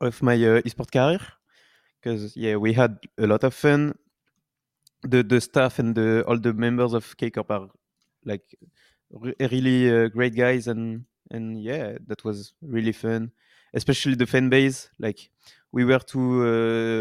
of 0.00 0.22
my 0.22 0.34
uh, 0.34 0.60
esport 0.62 0.90
career 0.92 1.20
because 2.00 2.36
yeah 2.36 2.56
we 2.56 2.72
had 2.72 2.98
a 3.18 3.26
lot 3.26 3.44
of 3.44 3.54
fun 3.54 3.94
the 5.02 5.22
the 5.22 5.40
staff 5.40 5.78
and 5.78 5.94
the 5.94 6.24
all 6.26 6.38
the 6.38 6.52
members 6.52 6.92
of 6.92 7.16
K 7.16 7.30
Corp 7.30 7.50
are 7.50 7.68
like 8.24 8.44
really 9.10 9.90
uh, 9.90 10.08
great 10.08 10.34
guys 10.34 10.66
and 10.66 11.04
and 11.30 11.62
yeah 11.62 11.96
that 12.06 12.24
was 12.24 12.54
really 12.62 12.92
fun 12.92 13.32
especially 13.74 14.14
the 14.14 14.26
fan 14.26 14.48
base 14.48 14.90
like 14.98 15.30
we 15.72 15.84
were 15.84 15.98
to 15.98 16.20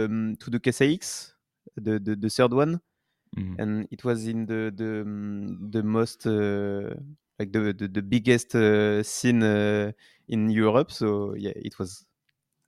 um, 0.08 0.36
to 0.40 0.50
the 0.50 0.60
KCX 0.60 1.34
the, 1.76 2.00
the 2.00 2.16
the 2.16 2.30
third 2.30 2.54
one 2.54 2.82
Mhm. 3.38 3.60
and 3.60 3.88
it 3.92 4.04
was 4.04 4.28
in 4.28 4.46
the 4.46 4.72
the 4.76 5.02
um, 5.02 5.72
the 5.72 5.84
most 5.84 6.26
uh, 6.28 6.96
like 7.40 7.52
the 7.52 7.74
the, 7.74 7.88
the 7.88 8.02
biggest 8.02 8.56
uh, 8.56 9.04
scene 9.04 9.44
uh, 9.44 9.92
in 10.28 10.50
Europe 10.50 10.92
so 10.92 11.36
yeah 11.36 11.54
it 11.56 11.78
was 11.80 12.06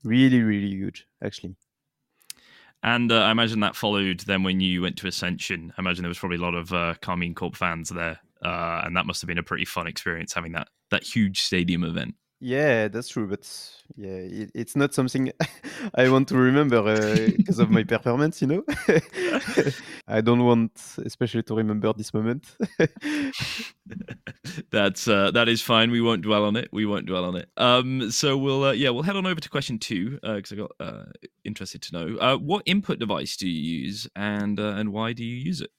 really 0.04 0.42
really 0.42 0.70
huge 0.70 1.08
actually 1.24 1.56
And 2.84 3.12
uh, 3.12 3.24
I 3.24 3.32
imagine 3.32 3.60
that 3.62 3.76
followed 3.76 4.22
then 4.22 4.44
when 4.44 4.60
you 4.60 4.82
went 4.82 4.98
to 4.98 5.08
Ascension. 5.08 5.74
I 5.78 5.82
imagine 5.82 6.04
there 6.04 6.10
was 6.10 6.20
probably 6.20 6.38
a 6.38 6.42
lot 6.42 6.54
of 6.54 6.72
uh, 6.74 6.94
Karmine 7.02 7.36
Corp 7.36 7.56
fans 7.56 7.90
there, 7.90 8.20
uh, 8.44 8.82
and 8.84 8.96
that 8.96 9.06
must 9.06 9.22
have 9.22 9.28
been 9.28 9.38
a 9.38 9.44
pretty 9.44 9.66
fun 9.66 9.88
experience 9.88 10.34
having 10.34 10.54
that 10.54 10.70
that 10.92 11.04
huge 11.04 11.42
stadium 11.42 11.84
event. 11.84 12.16
Yeah, 12.40 12.88
that's 12.88 13.10
true, 13.10 13.28
but 13.28 13.50
yeah, 13.96 14.10
it, 14.10 14.52
it's 14.54 14.76
not 14.76 14.94
something 14.94 15.32
I 15.96 16.08
want 16.10 16.28
to 16.28 16.38
remember 16.38 17.32
because 17.32 17.58
of 17.58 17.72
my 17.72 17.84
performance, 17.96 18.42
you 18.42 18.48
know. 18.48 18.64
I 20.08 20.22
don't 20.22 20.46
want, 20.46 20.72
especially, 21.04 21.42
to 21.44 21.56
remember 21.56 21.92
this 21.94 22.14
moment. 22.14 22.56
That's 24.72 25.08
uh, 25.08 25.32
that 25.32 25.48
is 25.50 25.62
fine. 25.62 25.92
We 25.92 26.02
won't 26.02 26.22
dwell 26.22 26.46
on 26.46 26.56
it. 26.56 26.70
We 26.72 26.86
won't 26.86 27.06
dwell 27.06 27.26
on 27.26 27.36
it. 27.36 27.50
Um, 27.58 28.12
so 28.12 28.38
we'll 28.38 28.66
uh, 28.66 28.72
yeah 28.72 28.90
we'll 28.90 29.04
head 29.04 29.16
on 29.16 29.26
over 29.26 29.40
to 29.40 29.50
question 29.50 29.80
two 29.80 30.20
because 30.22 30.52
I 30.52 30.56
got 30.56 30.72
uh, 30.80 31.06
interested 31.44 31.82
to 31.84 31.94
know 31.94 32.18
uh, 32.18 32.38
what 32.38 32.64
input 32.66 33.00
device 33.00 33.36
do 33.38 33.48
you 33.48 33.80
use 33.80 34.08
and 34.16 34.60
uh, 34.60 34.76
and 34.78 34.92
why 34.92 35.14
do 35.14 35.24
you 35.24 35.36
use 35.36 35.62
it? 35.62 35.72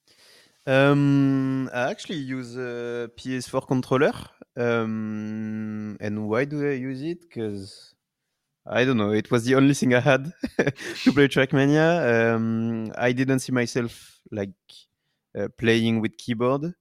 Um, 0.65 1.69
I 1.73 1.89
actually 1.89 2.17
use 2.19 2.55
a 2.57 3.09
PS4 3.15 3.61
controller. 3.61 4.13
Um, 4.57 5.97
and 6.01 6.27
why 6.29 6.45
do 6.45 6.67
I 6.69 6.73
use 6.73 7.01
it? 7.01 7.21
Because 7.21 7.95
I 8.65 8.85
don't 8.85 8.97
know. 8.97 9.11
It 9.11 9.31
was 9.31 9.45
the 9.45 9.55
only 9.55 9.73
thing 9.73 9.93
I 9.93 10.01
had 10.01 10.33
to 11.03 11.13
play 11.13 11.27
Trackmania. 11.27 12.35
Um, 12.35 12.91
I 12.97 13.11
didn't 13.13 13.39
see 13.39 13.51
myself 13.53 14.21
like 14.31 14.51
uh, 15.37 15.49
playing 15.57 16.01
with 16.01 16.17
keyboard. 16.17 16.73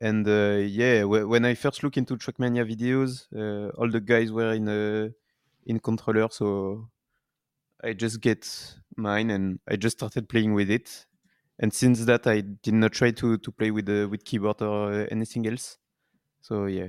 And 0.00 0.26
uh, 0.28 0.58
yeah, 0.66 1.00
w- 1.02 1.28
when 1.28 1.44
I 1.44 1.54
first 1.54 1.82
look 1.82 1.96
into 1.96 2.16
Trackmania 2.16 2.64
videos, 2.68 3.26
uh, 3.36 3.70
all 3.78 3.90
the 3.90 4.00
guys 4.00 4.32
were 4.32 4.52
in 4.54 4.68
uh, 4.68 5.10
in 5.66 5.78
controller, 5.80 6.28
so 6.30 6.88
I 7.82 7.92
just 7.94 8.20
get 8.20 8.46
mine 8.96 9.30
and 9.30 9.60
I 9.68 9.76
just 9.76 9.98
started 9.98 10.28
playing 10.28 10.54
with 10.54 10.70
it. 10.70 11.06
And 11.60 11.72
since 11.72 12.04
that, 12.06 12.26
I 12.26 12.40
did 12.40 12.74
not 12.74 12.92
try 12.92 13.10
to 13.12 13.38
to 13.38 13.52
play 13.52 13.70
with 13.70 13.88
uh, 13.88 14.08
with 14.08 14.24
keyboard 14.24 14.62
or 14.62 14.92
uh, 14.92 15.06
anything 15.10 15.46
else. 15.46 15.78
So 16.40 16.66
yeah, 16.66 16.88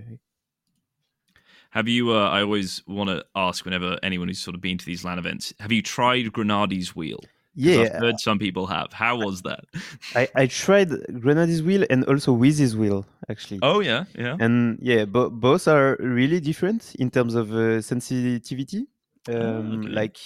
Have 1.71 1.87
you? 1.87 2.11
Uh, 2.11 2.29
I 2.29 2.41
always 2.41 2.81
want 2.87 3.09
to 3.09 3.25
ask 3.35 3.65
whenever 3.65 3.99
anyone 4.01 4.27
who's 4.29 4.39
sort 4.39 4.55
of 4.55 4.61
been 4.61 4.77
to 4.77 4.85
these 4.85 5.03
LAN 5.03 5.19
events. 5.19 5.53
Have 5.59 5.71
you 5.71 5.81
tried 5.81 6.25
Granady's 6.31 6.95
wheel 6.95 7.19
yeah. 7.53 7.81
I've 7.81 8.01
heard 8.01 8.19
some 8.19 8.39
people 8.39 8.67
have. 8.67 8.93
How 8.93 9.17
was 9.17 9.41
that? 9.41 9.65
I, 10.15 10.29
I 10.35 10.47
tried 10.47 10.89
Granady's 10.89 11.61
wheel 11.61 11.85
and 11.89 12.05
also 12.05 12.33
Wheezy's 12.33 12.75
wheel 12.75 13.05
actually. 13.29 13.59
oh 13.61 13.81
yeah, 13.81 14.05
yeah. 14.17 14.37
And 14.39 14.79
yeah, 14.81 15.05
bo- 15.05 15.29
both 15.29 15.67
are 15.67 15.97
really 15.99 16.39
different 16.39 16.95
in 16.95 17.11
terms 17.11 17.35
of 17.35 17.53
uh, 17.53 17.81
sensitivity. 17.81 18.87
Um, 19.27 19.81
okay. 19.81 19.89
Like 19.89 20.17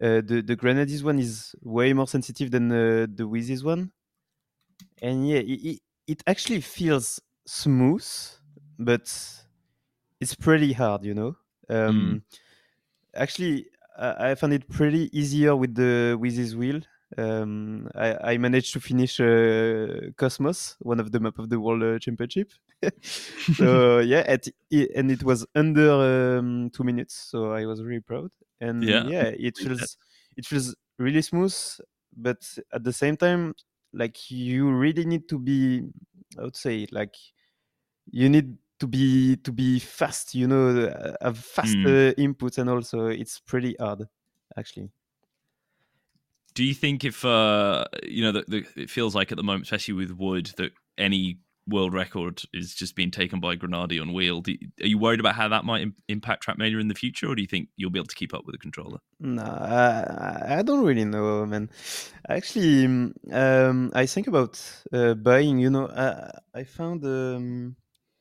uh, 0.00 0.20
the 0.24 0.42
the 0.44 0.56
Granady's 0.56 1.04
one 1.04 1.18
is 1.18 1.54
way 1.62 1.92
more 1.92 2.08
sensitive 2.08 2.50
than 2.50 2.70
uh, 2.72 3.06
the 3.12 3.26
Wheezy's 3.26 3.64
one, 3.64 3.92
and 5.00 5.28
yeah, 5.28 5.38
it, 5.38 5.80
it, 6.06 6.22
actually 6.26 6.60
feels 6.60 7.20
smooth, 7.46 8.06
but 8.78 9.12
it's 10.20 10.34
pretty 10.34 10.72
hard, 10.72 11.04
you 11.04 11.14
know. 11.14 11.36
Um, 11.68 12.22
Actually, 13.14 13.66
I, 13.98 14.30
I 14.30 14.34
found 14.34 14.52
it 14.52 14.68
pretty 14.68 15.10
easier 15.16 15.54
with 15.54 15.74
the 15.74 16.16
Wheezy's 16.18 16.56
wheel. 16.56 16.80
Um, 17.18 17.88
I, 17.94 18.32
I 18.32 18.38
managed 18.38 18.72
to 18.72 18.80
finish 18.80 19.20
uh, 19.20 20.12
Cosmos, 20.16 20.76
one 20.80 20.98
of 20.98 21.12
the 21.12 21.20
map 21.20 21.38
of 21.38 21.50
the 21.50 21.60
World 21.60 21.82
uh, 21.82 21.98
Championship. 21.98 22.52
so 23.54 23.98
yeah, 24.12 24.24
at, 24.26 24.48
and 24.70 25.10
it 25.10 25.22
was 25.22 25.46
under 25.54 26.38
um, 26.38 26.70
two 26.70 26.84
minutes, 26.84 27.14
so 27.14 27.52
I 27.52 27.66
was 27.66 27.82
really 27.82 28.00
proud. 28.00 28.30
And 28.62 28.88
Yeah, 28.88 29.10
yeah, 29.10 29.30
it 29.34 29.58
feels 29.58 29.98
it 30.36 30.46
feels 30.46 30.76
really 30.98 31.22
smooth, 31.22 31.56
but 32.16 32.42
at 32.72 32.84
the 32.84 32.92
same 32.92 33.16
time, 33.16 33.54
like 33.92 34.30
you 34.30 34.70
really 34.72 35.04
need 35.06 35.28
to 35.30 35.38
be, 35.38 35.82
I 36.38 36.42
would 36.44 36.56
say, 36.56 36.86
like 36.92 37.14
you 38.10 38.28
need 38.28 38.58
to 38.80 38.86
be 38.86 39.36
to 39.38 39.52
be 39.52 39.78
fast, 39.80 40.34
you 40.34 40.48
know, 40.48 40.86
uh, 40.86 41.16
have 41.22 41.38
fast 41.38 41.78
Mm. 41.78 41.84
uh, 41.84 42.14
inputs, 42.18 42.58
and 42.58 42.70
also 42.70 43.06
it's 43.06 43.40
pretty 43.40 43.76
hard, 43.80 44.08
actually. 44.56 44.90
Do 46.54 46.64
you 46.64 46.74
think 46.74 47.04
if 47.04 47.24
uh 47.24 47.84
you 48.02 48.22
know 48.22 48.32
that 48.32 48.48
the, 48.50 48.66
it 48.76 48.90
feels 48.90 49.14
like 49.14 49.32
at 49.32 49.36
the 49.36 49.42
moment, 49.42 49.64
especially 49.64 49.94
with 49.94 50.10
wood, 50.12 50.52
that 50.58 50.72
any 50.98 51.38
world 51.68 51.94
record 51.94 52.42
is 52.52 52.74
just 52.74 52.96
being 52.96 53.10
taken 53.10 53.40
by 53.40 53.56
Granady 53.56 54.00
on 54.00 54.12
wheel? 54.12 54.40
Do, 54.40 54.56
are 54.80 54.86
you 54.86 54.98
worried 54.98 55.20
about 55.20 55.34
how 55.34 55.48
that 55.48 55.64
might 55.64 55.82
Im- 55.82 55.96
impact 56.08 56.46
Trackmania 56.46 56.80
in 56.80 56.88
the 56.88 56.94
future, 56.94 57.28
or 57.28 57.34
do 57.34 57.42
you 57.42 57.48
think 57.48 57.68
you'll 57.76 57.90
be 57.90 57.98
able 57.98 58.08
to 58.08 58.14
keep 58.14 58.34
up 58.34 58.44
with 58.44 58.54
the 58.54 58.58
controller? 58.58 58.98
No, 59.20 59.42
I, 59.42 60.58
I 60.58 60.62
don't 60.62 60.84
really 60.84 61.04
know, 61.04 61.46
man. 61.46 61.70
Actually, 62.28 62.86
mm, 62.86 63.32
um, 63.32 63.92
I 63.94 64.06
think 64.06 64.26
about 64.26 64.60
uh, 64.92 65.14
buying. 65.14 65.58
You 65.58 65.70
know, 65.70 65.88
I, 65.88 66.30
I 66.54 66.64
found 66.64 67.04
um, 67.04 67.76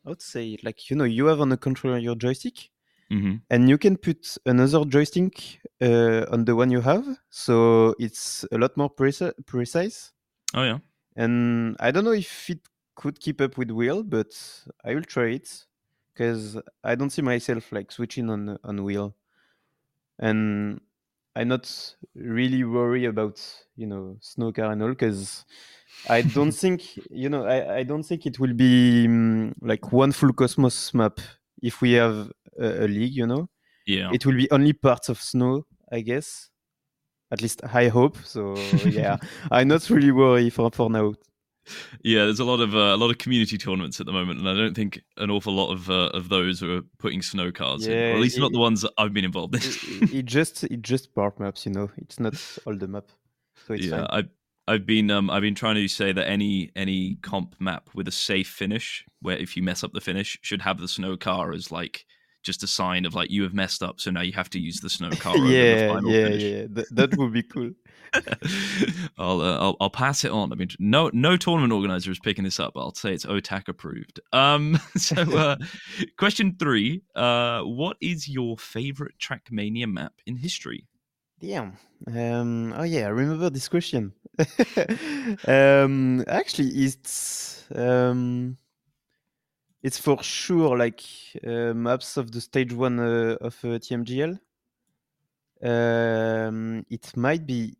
I 0.05 0.09
would 0.09 0.21
say 0.21 0.57
like 0.63 0.89
you 0.89 0.95
know 0.95 1.03
you 1.03 1.25
have 1.25 1.41
on 1.41 1.49
the 1.49 1.57
controller 1.57 1.97
your 1.97 2.15
joystick, 2.15 2.69
Mm-hmm. 3.11 3.37
and 3.49 3.67
you 3.67 3.77
can 3.77 3.97
put 3.97 4.37
another 4.45 4.85
joystick 4.85 5.59
uh, 5.81 6.25
on 6.31 6.45
the 6.45 6.55
one 6.55 6.71
you 6.71 6.81
have, 6.81 7.05
so 7.29 7.93
it's 7.99 8.45
a 8.51 8.57
lot 8.57 8.77
more 8.77 8.89
preci- 8.89 9.33
precise. 9.45 10.13
Oh 10.53 10.63
yeah. 10.63 10.77
And 11.15 11.75
I 11.79 11.91
don't 11.91 12.05
know 12.05 12.11
if 12.11 12.49
it 12.49 12.59
could 13.01 13.19
keep 13.19 13.41
up 13.41 13.57
with 13.57 13.71
Will, 13.71 14.03
but 14.03 14.31
I 14.85 14.93
will 14.93 15.03
try 15.03 15.29
it 15.31 15.65
because 16.13 16.57
I 16.83 16.93
don't 16.93 17.09
see 17.09 17.23
myself 17.23 17.71
like 17.71 17.91
switching 17.91 18.29
on 18.29 18.59
on 18.63 18.83
wheel, 18.83 19.15
and 20.19 20.79
I'm 21.35 21.47
not 21.47 21.95
really 22.15 22.63
worried 22.63 23.05
about 23.05 23.41
you 23.75 23.87
know 23.87 24.17
snow 24.21 24.51
car 24.51 24.71
and 24.71 24.83
all 24.83 24.89
because 24.89 25.45
I 26.07 26.21
don't 26.21 26.51
think 26.63 26.83
you 27.09 27.29
know 27.29 27.45
I, 27.45 27.77
I 27.77 27.83
don't 27.83 28.03
think 28.03 28.27
it 28.27 28.39
will 28.39 28.53
be 28.53 29.07
mm, 29.07 29.53
like 29.61 29.91
one 29.91 30.11
full 30.11 30.33
Cosmos 30.33 30.93
map 30.93 31.19
if 31.61 31.81
we 31.81 31.93
have 31.93 32.31
a, 32.59 32.85
a 32.85 32.87
league, 32.87 33.15
you 33.15 33.25
know. 33.25 33.49
Yeah. 33.87 34.11
It 34.13 34.25
will 34.27 34.35
be 34.35 34.49
only 34.51 34.73
parts 34.73 35.09
of 35.09 35.19
snow, 35.19 35.65
I 35.91 36.01
guess. 36.01 36.49
At 37.31 37.41
least 37.41 37.61
I 37.63 37.87
hope. 37.87 38.17
So 38.25 38.55
yeah, 38.85 39.17
I'm 39.51 39.69
not 39.69 39.89
really 39.89 40.11
worried 40.11 40.53
for 40.53 40.69
for 40.69 40.89
now. 40.89 41.13
Yeah, 42.03 42.25
there's 42.25 42.39
a 42.39 42.45
lot 42.45 42.59
of 42.59 42.75
uh, 42.75 42.95
a 42.95 42.97
lot 42.97 43.11
of 43.11 43.17
community 43.17 43.57
tournaments 43.57 43.99
at 43.99 44.05
the 44.05 44.11
moment, 44.11 44.39
and 44.39 44.49
I 44.49 44.53
don't 44.53 44.73
think 44.73 45.01
an 45.17 45.29
awful 45.29 45.53
lot 45.53 45.71
of 45.71 45.89
uh, 45.89 46.09
of 46.13 46.29
those 46.29 46.63
are 46.63 46.81
putting 46.97 47.21
snow 47.21 47.51
cars 47.51 47.87
in, 47.87 47.93
or 47.93 47.95
Yeah, 47.95 48.13
at 48.15 48.19
least 48.19 48.39
not 48.39 48.51
the 48.51 48.59
ones 48.59 48.81
that 48.81 48.91
I've 48.97 49.13
been 49.13 49.25
involved 49.25 49.55
in. 49.55 49.61
it, 49.61 50.13
it 50.13 50.25
just 50.25 50.63
it 50.63 50.81
just 50.81 51.13
part 51.13 51.39
maps, 51.39 51.65
you 51.65 51.71
know. 51.71 51.89
It's 51.97 52.19
not 52.19 52.33
all 52.65 52.75
the 52.75 52.87
map, 52.87 53.05
so 53.67 53.73
it's 53.73 53.85
yeah, 53.85 54.07
fine. 54.07 54.07
I 54.09 54.23
I've 54.67 54.85
been 54.85 55.11
um 55.11 55.29
I've 55.29 55.41
been 55.41 55.55
trying 55.55 55.75
to 55.75 55.87
say 55.87 56.11
that 56.11 56.27
any 56.27 56.71
any 56.75 57.15
comp 57.21 57.55
map 57.59 57.89
with 57.93 58.07
a 58.07 58.11
safe 58.11 58.47
finish, 58.47 59.05
where 59.21 59.37
if 59.37 59.55
you 59.55 59.63
mess 59.63 59.83
up 59.83 59.93
the 59.93 60.01
finish, 60.01 60.39
should 60.41 60.61
have 60.61 60.79
the 60.79 60.87
snow 60.87 61.17
car 61.17 61.51
as 61.51 61.71
like 61.71 62.05
just 62.43 62.63
a 62.63 62.67
sign 62.67 63.05
of 63.05 63.13
like 63.13 63.29
you 63.29 63.43
have 63.43 63.53
messed 63.53 63.83
up, 63.83 63.99
so 63.99 64.11
now 64.11 64.21
you 64.21 64.33
have 64.33 64.49
to 64.49 64.59
use 64.59 64.79
the 64.79 64.89
snow 64.89 65.09
car. 65.19 65.37
yeah, 65.37 65.87
final 65.87 66.11
yeah, 66.11 66.25
finish. 66.25 66.43
yeah. 66.43 66.65
That, 66.69 66.95
that 66.95 67.17
would 67.17 67.33
be 67.33 67.43
cool. 67.43 67.71
I'll, 69.17 69.41
uh, 69.41 69.57
I'll 69.57 69.77
I'll 69.79 69.89
pass 69.89 70.25
it 70.25 70.31
on. 70.31 70.51
I 70.51 70.55
mean, 70.55 70.69
no 70.79 71.09
no 71.13 71.37
tournament 71.37 71.71
organizer 71.71 72.11
is 72.11 72.19
picking 72.19 72.43
this 72.43 72.59
up. 72.59 72.73
But 72.73 72.81
I'll 72.81 72.93
say 72.93 73.13
it's 73.13 73.25
Otaaaq 73.25 73.67
approved. 73.67 74.19
Um, 74.33 74.79
so 74.97 75.21
uh, 75.37 75.57
question 76.17 76.55
three: 76.59 77.03
uh, 77.15 77.61
What 77.61 77.97
is 78.01 78.27
your 78.27 78.57
favorite 78.57 79.15
Trackmania 79.19 79.91
map 79.91 80.13
in 80.25 80.35
history? 80.35 80.87
Damn. 81.39 81.77
Um, 82.07 82.73
oh 82.77 82.83
yeah, 82.83 83.05
I 83.05 83.09
remember 83.09 83.49
this 83.49 83.67
question. 83.67 84.13
um, 85.47 86.23
actually, 86.27 86.69
it's 86.69 87.65
um, 87.73 88.57
it's 89.81 89.97
for 89.97 90.21
sure 90.21 90.77
like 90.77 91.01
uh, 91.45 91.73
maps 91.73 92.17
of 92.17 92.31
the 92.31 92.41
stage 92.41 92.73
one 92.73 92.99
uh, 92.99 93.37
of 93.41 93.57
uh, 93.63 93.79
TMGL. 93.79 94.39
Um, 95.63 96.85
it 96.89 97.15
might 97.15 97.45
be 97.45 97.75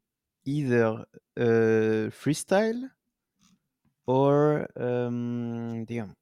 either 0.45 1.05
uh, 1.37 2.09
freestyle 2.11 2.89
or 4.07 4.67
um, 4.75 5.85
damn, 5.85 6.15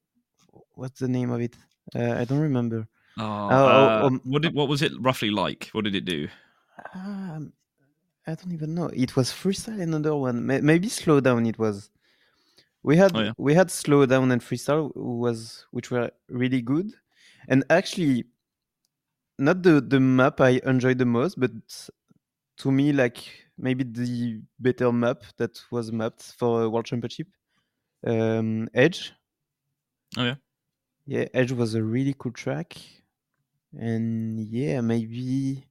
what's 0.74 1.00
the 1.00 1.08
name 1.08 1.30
of 1.30 1.40
it? 1.40 1.56
Uh, 1.94 2.14
I 2.18 2.24
don't 2.24 2.40
remember. 2.40 2.86
Oh, 3.18 3.24
oh, 3.24 3.66
uh, 3.66 4.00
um, 4.06 4.20
what 4.24 4.42
did 4.42 4.54
what 4.54 4.68
was 4.68 4.82
it 4.82 4.92
roughly 5.00 5.30
like? 5.30 5.68
What 5.72 5.84
did 5.84 5.94
it 5.94 6.04
do? 6.04 6.28
Um, 6.94 7.52
I 8.26 8.34
don't 8.34 8.52
even 8.52 8.74
know. 8.74 8.86
It 8.92 9.16
was 9.16 9.30
freestyle 9.30 9.80
and 9.80 9.94
another 9.94 10.16
one. 10.16 10.46
Maybe 10.46 10.88
slow 10.88 11.20
down. 11.20 11.46
It 11.46 11.58
was. 11.58 11.90
We 12.82 12.96
had 12.96 13.14
Oh, 13.14 13.20
yeah. 13.20 13.32
we 13.36 13.54
had 13.54 13.70
slow 13.70 14.06
down 14.06 14.30
and 14.30 14.40
freestyle 14.40 14.94
was 14.94 15.66
which 15.70 15.90
were 15.90 16.10
really 16.28 16.62
good, 16.62 16.92
and 17.48 17.64
actually, 17.68 18.24
not 19.38 19.62
the 19.62 19.80
the 19.80 20.00
map 20.00 20.40
I 20.40 20.60
enjoyed 20.64 20.98
the 20.98 21.04
most, 21.04 21.38
but 21.38 21.50
to 22.58 22.70
me 22.70 22.92
like 22.92 23.18
maybe 23.60 23.84
the 23.84 24.40
better 24.58 24.90
map 24.92 25.22
that 25.36 25.60
was 25.70 25.92
mapped 25.92 26.22
for 26.38 26.62
a 26.62 26.70
world 26.70 26.86
championship. 26.86 27.28
Um, 28.06 28.68
Edge. 28.74 29.12
Oh 30.16 30.24
yeah. 30.24 30.34
Yeah, 31.06 31.26
Edge 31.34 31.52
was 31.52 31.74
a 31.74 31.82
really 31.82 32.14
cool 32.18 32.32
track, 32.32 32.76
and 33.78 34.40
yeah, 34.40 34.80
maybe 34.80 35.64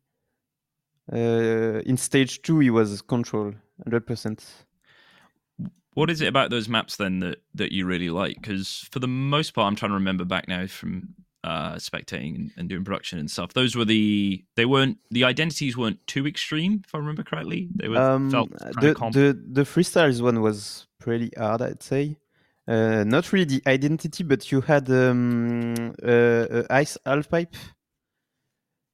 uh, 1.11 1.81
in 1.85 1.97
stage 1.97 2.41
two 2.41 2.59
he 2.59 2.69
was 2.69 3.01
control 3.01 3.53
hundred 3.83 4.05
percent. 4.05 4.45
What 5.93 6.09
is 6.09 6.21
it 6.21 6.27
about 6.27 6.49
those 6.49 6.69
maps 6.69 6.97
then 6.97 7.19
that 7.19 7.41
that 7.55 7.71
you 7.71 7.85
really 7.85 8.09
like? 8.09 8.35
Because 8.35 8.87
for 8.91 8.99
the 8.99 9.07
most 9.07 9.53
part, 9.53 9.67
I'm 9.67 9.75
trying 9.75 9.91
to 9.91 9.95
remember 9.95 10.25
back 10.25 10.47
now 10.47 10.67
from 10.67 11.15
uh, 11.43 11.75
spectating 11.75 12.35
and, 12.35 12.51
and 12.57 12.69
doing 12.69 12.83
production 12.83 13.19
and 13.19 13.29
stuff. 13.31 13.53
Those 13.53 13.75
were 13.75 13.85
the 13.85 14.43
they 14.55 14.65
weren't 14.65 14.97
the 15.11 15.23
identities 15.23 15.77
weren't 15.77 16.05
too 16.07 16.27
extreme, 16.27 16.81
if 16.85 16.93
I 16.93 16.97
remember 16.97 17.23
correctly. 17.23 17.69
They 17.75 17.87
were 17.87 17.97
Um, 17.97 18.29
felt 18.29 18.49
uh, 18.61 18.71
the, 18.81 18.93
comp. 18.93 19.13
the 19.13 19.39
the 19.51 19.63
freestyles 19.63 20.21
one 20.21 20.41
was 20.41 20.87
pretty 20.99 21.31
hard, 21.37 21.61
I'd 21.61 21.81
say. 21.83 22.17
Uh, 22.67 23.03
not 23.03 23.31
really 23.31 23.45
the 23.45 23.61
identity, 23.67 24.23
but 24.23 24.51
you 24.51 24.61
had 24.61 24.89
um, 24.91 25.73
uh, 26.03 26.07
uh, 26.07 26.63
ice 26.69 26.97
half 27.05 27.27
pipe, 27.29 27.55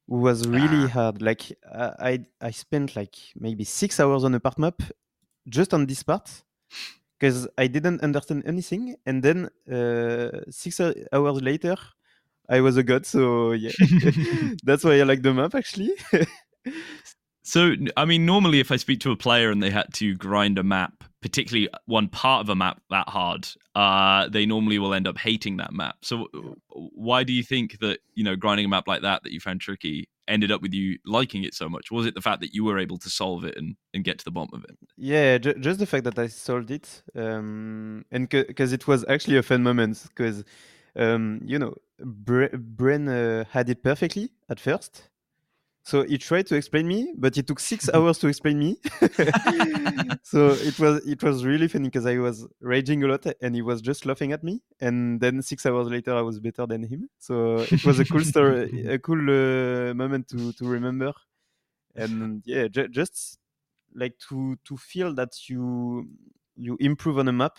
was 0.08 0.46
really 0.46 0.84
Ah. 0.84 0.88
hard. 0.88 1.22
Like 1.22 1.52
I, 1.70 1.92
I 2.10 2.18
I 2.48 2.50
spent 2.52 2.96
like 2.96 3.16
maybe 3.34 3.64
six 3.64 3.98
hours 4.00 4.24
on 4.24 4.34
a 4.34 4.40
part 4.40 4.58
map 4.58 4.80
just 5.48 5.74
on 5.74 5.86
this 5.86 6.02
part 6.02 6.44
because 7.18 7.48
I 7.58 7.66
didn't 7.66 8.02
understand 8.02 8.44
anything, 8.46 8.94
and 9.06 9.22
then 9.22 9.48
uh, 9.70 10.40
six 10.50 10.80
hours 10.80 11.42
later, 11.42 11.76
I 12.48 12.60
was 12.60 12.76
a 12.76 12.82
god. 12.82 13.06
So 13.06 13.52
yeah, 13.52 13.72
that's 14.64 14.84
why 14.84 15.00
I 15.00 15.02
like 15.02 15.22
the 15.22 15.34
map 15.34 15.54
actually. 15.54 15.92
So, 17.46 17.74
I 17.96 18.06
mean, 18.06 18.26
normally 18.26 18.58
if 18.58 18.72
I 18.72 18.76
speak 18.76 18.98
to 19.00 19.12
a 19.12 19.16
player 19.16 19.52
and 19.52 19.62
they 19.62 19.70
had 19.70 19.94
to 19.94 20.16
grind 20.16 20.58
a 20.58 20.64
map, 20.64 21.04
particularly 21.22 21.68
one 21.84 22.08
part 22.08 22.40
of 22.40 22.48
a 22.48 22.56
map 22.56 22.82
that 22.90 23.08
hard, 23.08 23.46
uh, 23.76 24.28
they 24.28 24.46
normally 24.46 24.80
will 24.80 24.92
end 24.92 25.06
up 25.06 25.16
hating 25.16 25.58
that 25.58 25.72
map. 25.72 25.94
So, 26.02 26.26
why 26.70 27.22
do 27.22 27.32
you 27.32 27.44
think 27.44 27.78
that 27.78 28.00
you 28.14 28.24
know 28.24 28.34
grinding 28.34 28.66
a 28.66 28.68
map 28.68 28.88
like 28.88 29.02
that 29.02 29.22
that 29.22 29.30
you 29.30 29.38
found 29.38 29.60
tricky 29.60 30.08
ended 30.26 30.50
up 30.50 30.60
with 30.60 30.74
you 30.74 30.98
liking 31.06 31.44
it 31.44 31.54
so 31.54 31.68
much? 31.68 31.92
Was 31.92 32.04
it 32.04 32.16
the 32.16 32.20
fact 32.20 32.40
that 32.40 32.52
you 32.52 32.64
were 32.64 32.80
able 32.80 32.98
to 32.98 33.08
solve 33.08 33.44
it 33.44 33.56
and, 33.56 33.76
and 33.94 34.02
get 34.02 34.18
to 34.18 34.24
the 34.24 34.32
bottom 34.32 34.58
of 34.58 34.64
it? 34.64 34.76
Yeah, 34.96 35.38
ju- 35.38 35.54
just 35.54 35.78
the 35.78 35.86
fact 35.86 36.02
that 36.02 36.18
I 36.18 36.26
solved 36.26 36.72
it, 36.72 37.00
um, 37.14 38.04
and 38.10 38.28
because 38.28 38.72
it 38.72 38.88
was 38.88 39.04
actually 39.08 39.36
a 39.36 39.44
fun 39.44 39.62
moment, 39.62 40.02
because 40.08 40.42
um, 40.96 41.40
you 41.44 41.58
know, 41.58 41.74
Bre- 41.98 42.56
Bren 42.56 43.08
uh, 43.08 43.44
had 43.50 43.68
it 43.70 43.82
perfectly 43.82 44.30
at 44.48 44.60
first, 44.60 45.10
so 45.86 46.02
he 46.02 46.18
tried 46.18 46.48
to 46.48 46.56
explain 46.56 46.88
me, 46.88 47.14
but 47.16 47.38
it 47.38 47.46
took 47.46 47.60
six 47.60 47.88
hours 47.94 48.18
to 48.18 48.26
explain 48.26 48.58
me. 48.58 48.76
so 50.22 50.48
it 50.50 50.78
was 50.80 51.06
it 51.06 51.22
was 51.22 51.44
really 51.44 51.68
funny 51.68 51.88
because 51.88 52.06
I 52.06 52.18
was 52.18 52.44
raging 52.60 53.04
a 53.04 53.06
lot, 53.06 53.24
and 53.40 53.54
he 53.54 53.62
was 53.62 53.80
just 53.82 54.04
laughing 54.04 54.32
at 54.32 54.42
me, 54.42 54.62
and 54.80 55.20
then 55.20 55.42
six 55.42 55.64
hours 55.64 55.88
later 55.88 56.14
I 56.14 56.22
was 56.22 56.40
better 56.40 56.66
than 56.66 56.82
him. 56.82 57.08
So 57.18 57.58
it 57.60 57.84
was 57.84 58.00
a 58.00 58.04
cool 58.04 58.24
story, 58.24 58.86
a 58.88 58.98
cool 58.98 59.20
uh, 59.30 59.94
moment 59.94 60.28
to 60.30 60.52
to 60.54 60.66
remember, 60.66 61.12
and 61.94 62.42
yeah, 62.44 62.68
ju- 62.68 62.88
just 62.88 63.38
like 63.94 64.18
to 64.28 64.56
to 64.64 64.76
feel 64.76 65.14
that 65.14 65.48
you 65.48 66.08
you 66.56 66.76
improve 66.80 67.18
on 67.18 67.28
a 67.28 67.32
map 67.32 67.58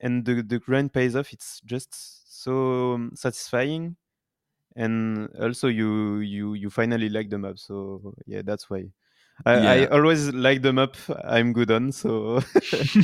and 0.00 0.24
the 0.24 0.42
the 0.42 0.58
grind 0.60 0.92
pays 0.92 1.16
off 1.16 1.32
it's 1.32 1.60
just 1.64 1.92
so 2.42 3.10
satisfying. 3.14 3.96
And 4.76 5.28
also 5.40 5.68
you 5.68 6.18
you 6.20 6.54
you 6.54 6.70
finally 6.70 7.08
like 7.08 7.30
the 7.30 7.38
map 7.38 7.58
so 7.58 8.14
yeah 8.26 8.42
that's 8.44 8.70
why 8.70 8.90
I, 9.46 9.84
I 9.84 9.86
always 9.88 10.32
like 10.32 10.62
the 10.62 10.72
map 10.72 10.96
i'm 11.24 11.52
good 11.52 11.70
on 11.70 11.90
so 11.92 12.40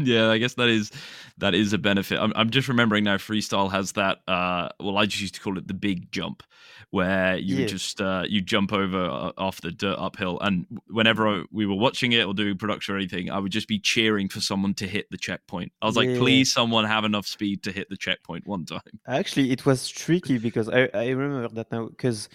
yeah, 0.00 0.30
I 0.30 0.38
guess 0.38 0.54
that 0.54 0.68
is 0.68 0.90
that 1.38 1.54
is 1.54 1.72
a 1.72 1.78
benefit. 1.78 2.18
I'm, 2.18 2.32
I'm 2.36 2.50
just 2.50 2.68
remembering 2.68 3.04
now. 3.04 3.16
Freestyle 3.16 3.70
has 3.72 3.92
that. 3.92 4.18
Uh, 4.28 4.68
well, 4.80 4.96
I 4.96 5.06
just 5.06 5.20
used 5.20 5.34
to 5.34 5.40
call 5.40 5.58
it 5.58 5.66
the 5.66 5.74
big 5.74 6.12
jump, 6.12 6.42
where 6.90 7.36
you 7.36 7.56
Yeah. 7.56 7.66
just 7.66 8.00
uh, 8.00 8.24
you 8.28 8.40
jump 8.40 8.72
over 8.72 9.04
uh, 9.04 9.32
off 9.36 9.60
the 9.60 9.72
dirt 9.72 9.98
uphill. 9.98 10.38
And 10.40 10.66
whenever 10.88 11.44
we 11.50 11.66
were 11.66 11.74
watching 11.74 12.12
it 12.12 12.24
or 12.24 12.34
doing 12.34 12.56
production 12.56 12.94
or 12.94 12.98
anything, 12.98 13.30
I 13.30 13.38
would 13.40 13.52
just 13.52 13.66
be 13.68 13.80
cheering 13.80 14.28
for 14.28 14.40
someone 14.40 14.74
to 14.74 14.86
hit 14.86 15.06
the 15.10 15.18
checkpoint. 15.18 15.72
I 15.82 15.86
was 15.86 15.96
like, 15.96 16.08
Yeah. 16.08 16.18
please, 16.18 16.52
someone 16.52 16.84
have 16.84 17.04
enough 17.04 17.26
speed 17.26 17.62
to 17.64 17.72
hit 17.72 17.88
the 17.90 17.96
checkpoint 17.96 18.46
one 18.46 18.64
time. 18.64 18.80
Actually, 19.08 19.50
it 19.50 19.66
was 19.66 19.88
tricky 19.88 20.38
because 20.38 20.68
I, 20.68 20.88
I 20.94 21.08
remember 21.08 21.48
that 21.48 21.72
now 21.72 21.86
because 21.88 22.28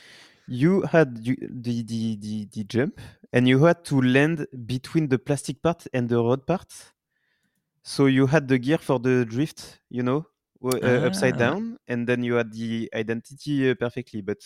you 0.52 0.82
had 0.82 1.24
the, 1.24 1.38
the 1.40 1.84
the 1.84 2.48
the 2.52 2.64
jump 2.66 3.00
and 3.34 3.48
you 3.48 3.64
had 3.66 3.84
to 3.86 4.02
land 4.02 4.48
between 4.66 5.08
the 5.10 5.20
plastic 5.20 5.62
part 5.62 5.88
and 5.94 6.10
the 6.10 6.18
road 6.18 6.46
part. 6.46 6.94
So 7.84 8.08
you 8.08 8.28
had 8.28 8.48
the 8.48 8.58
gear 8.60 8.78
for 8.78 9.00
the 9.00 9.26
drift, 9.26 9.80
you 9.90 10.04
know, 10.04 10.26
uh, 10.64 11.06
upside 11.06 11.36
Ah. 11.36 11.38
down, 11.38 11.78
and 11.88 12.08
then 12.08 12.24
you 12.24 12.36
had 12.36 12.52
the 12.52 12.90
identity 12.94 13.70
uh, 13.72 13.76
perfectly. 13.76 14.22
But 14.22 14.40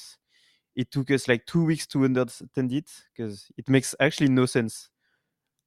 it 0.76 0.91
took 0.91 1.12
us 1.12 1.28
like 1.28 1.46
two 1.46 1.65
weeks 1.65 1.88
to 1.88 2.04
understand 2.06 2.72
it 2.72 2.89
because 3.15 3.52
it 3.58 3.69
makes 3.69 3.96
actually 4.00 4.30
no 4.30 4.46
sense, 4.46 4.89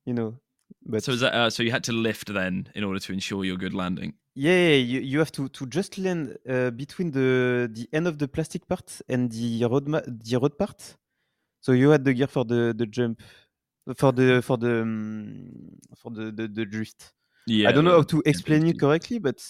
you 0.04 0.14
know. 0.14 0.40
But 0.84 1.02
So 1.02 1.16
that 1.16 1.34
uh, 1.34 1.50
so? 1.50 1.62
You 1.62 1.70
had 1.72 1.84
to 1.84 1.92
lift 1.92 2.32
then 2.32 2.68
in 2.74 2.84
order 2.84 2.98
to 3.00 3.12
ensure 3.12 3.44
your 3.44 3.56
good 3.56 3.74
landing. 3.74 4.14
Yeah, 4.34 4.72
you, 4.74 5.00
you 5.00 5.18
have 5.18 5.32
to, 5.32 5.48
to 5.48 5.66
just 5.66 5.96
land 5.98 6.36
uh, 6.48 6.70
between 6.70 7.10
the 7.12 7.68
the 7.72 7.88
end 7.92 8.06
of 8.06 8.18
the 8.18 8.28
plastic 8.28 8.66
part 8.68 9.00
and 9.08 9.30
the 9.30 9.64
road 9.64 9.88
ma- 9.88 10.02
the 10.06 10.38
road 10.38 10.58
part. 10.58 10.96
So 11.66 11.72
you 11.72 11.90
had 11.90 12.04
the 12.04 12.14
gear 12.14 12.28
for 12.28 12.44
the, 12.44 12.72
the 12.78 12.86
jump, 12.86 13.20
for 13.96 14.12
the 14.12 14.40
for 14.40 14.56
the 14.56 14.82
um, 14.82 15.50
for 15.96 16.12
the, 16.12 16.30
the, 16.30 16.46
the 16.46 16.64
drift. 16.64 17.12
Yeah, 17.48 17.70
I 17.70 17.72
don't 17.72 17.84
know 17.84 17.96
how 17.96 18.02
to 18.04 18.22
explain 18.24 18.62
you 18.62 18.70
ability. 18.70 18.78
correctly, 18.78 19.18
but 19.18 19.42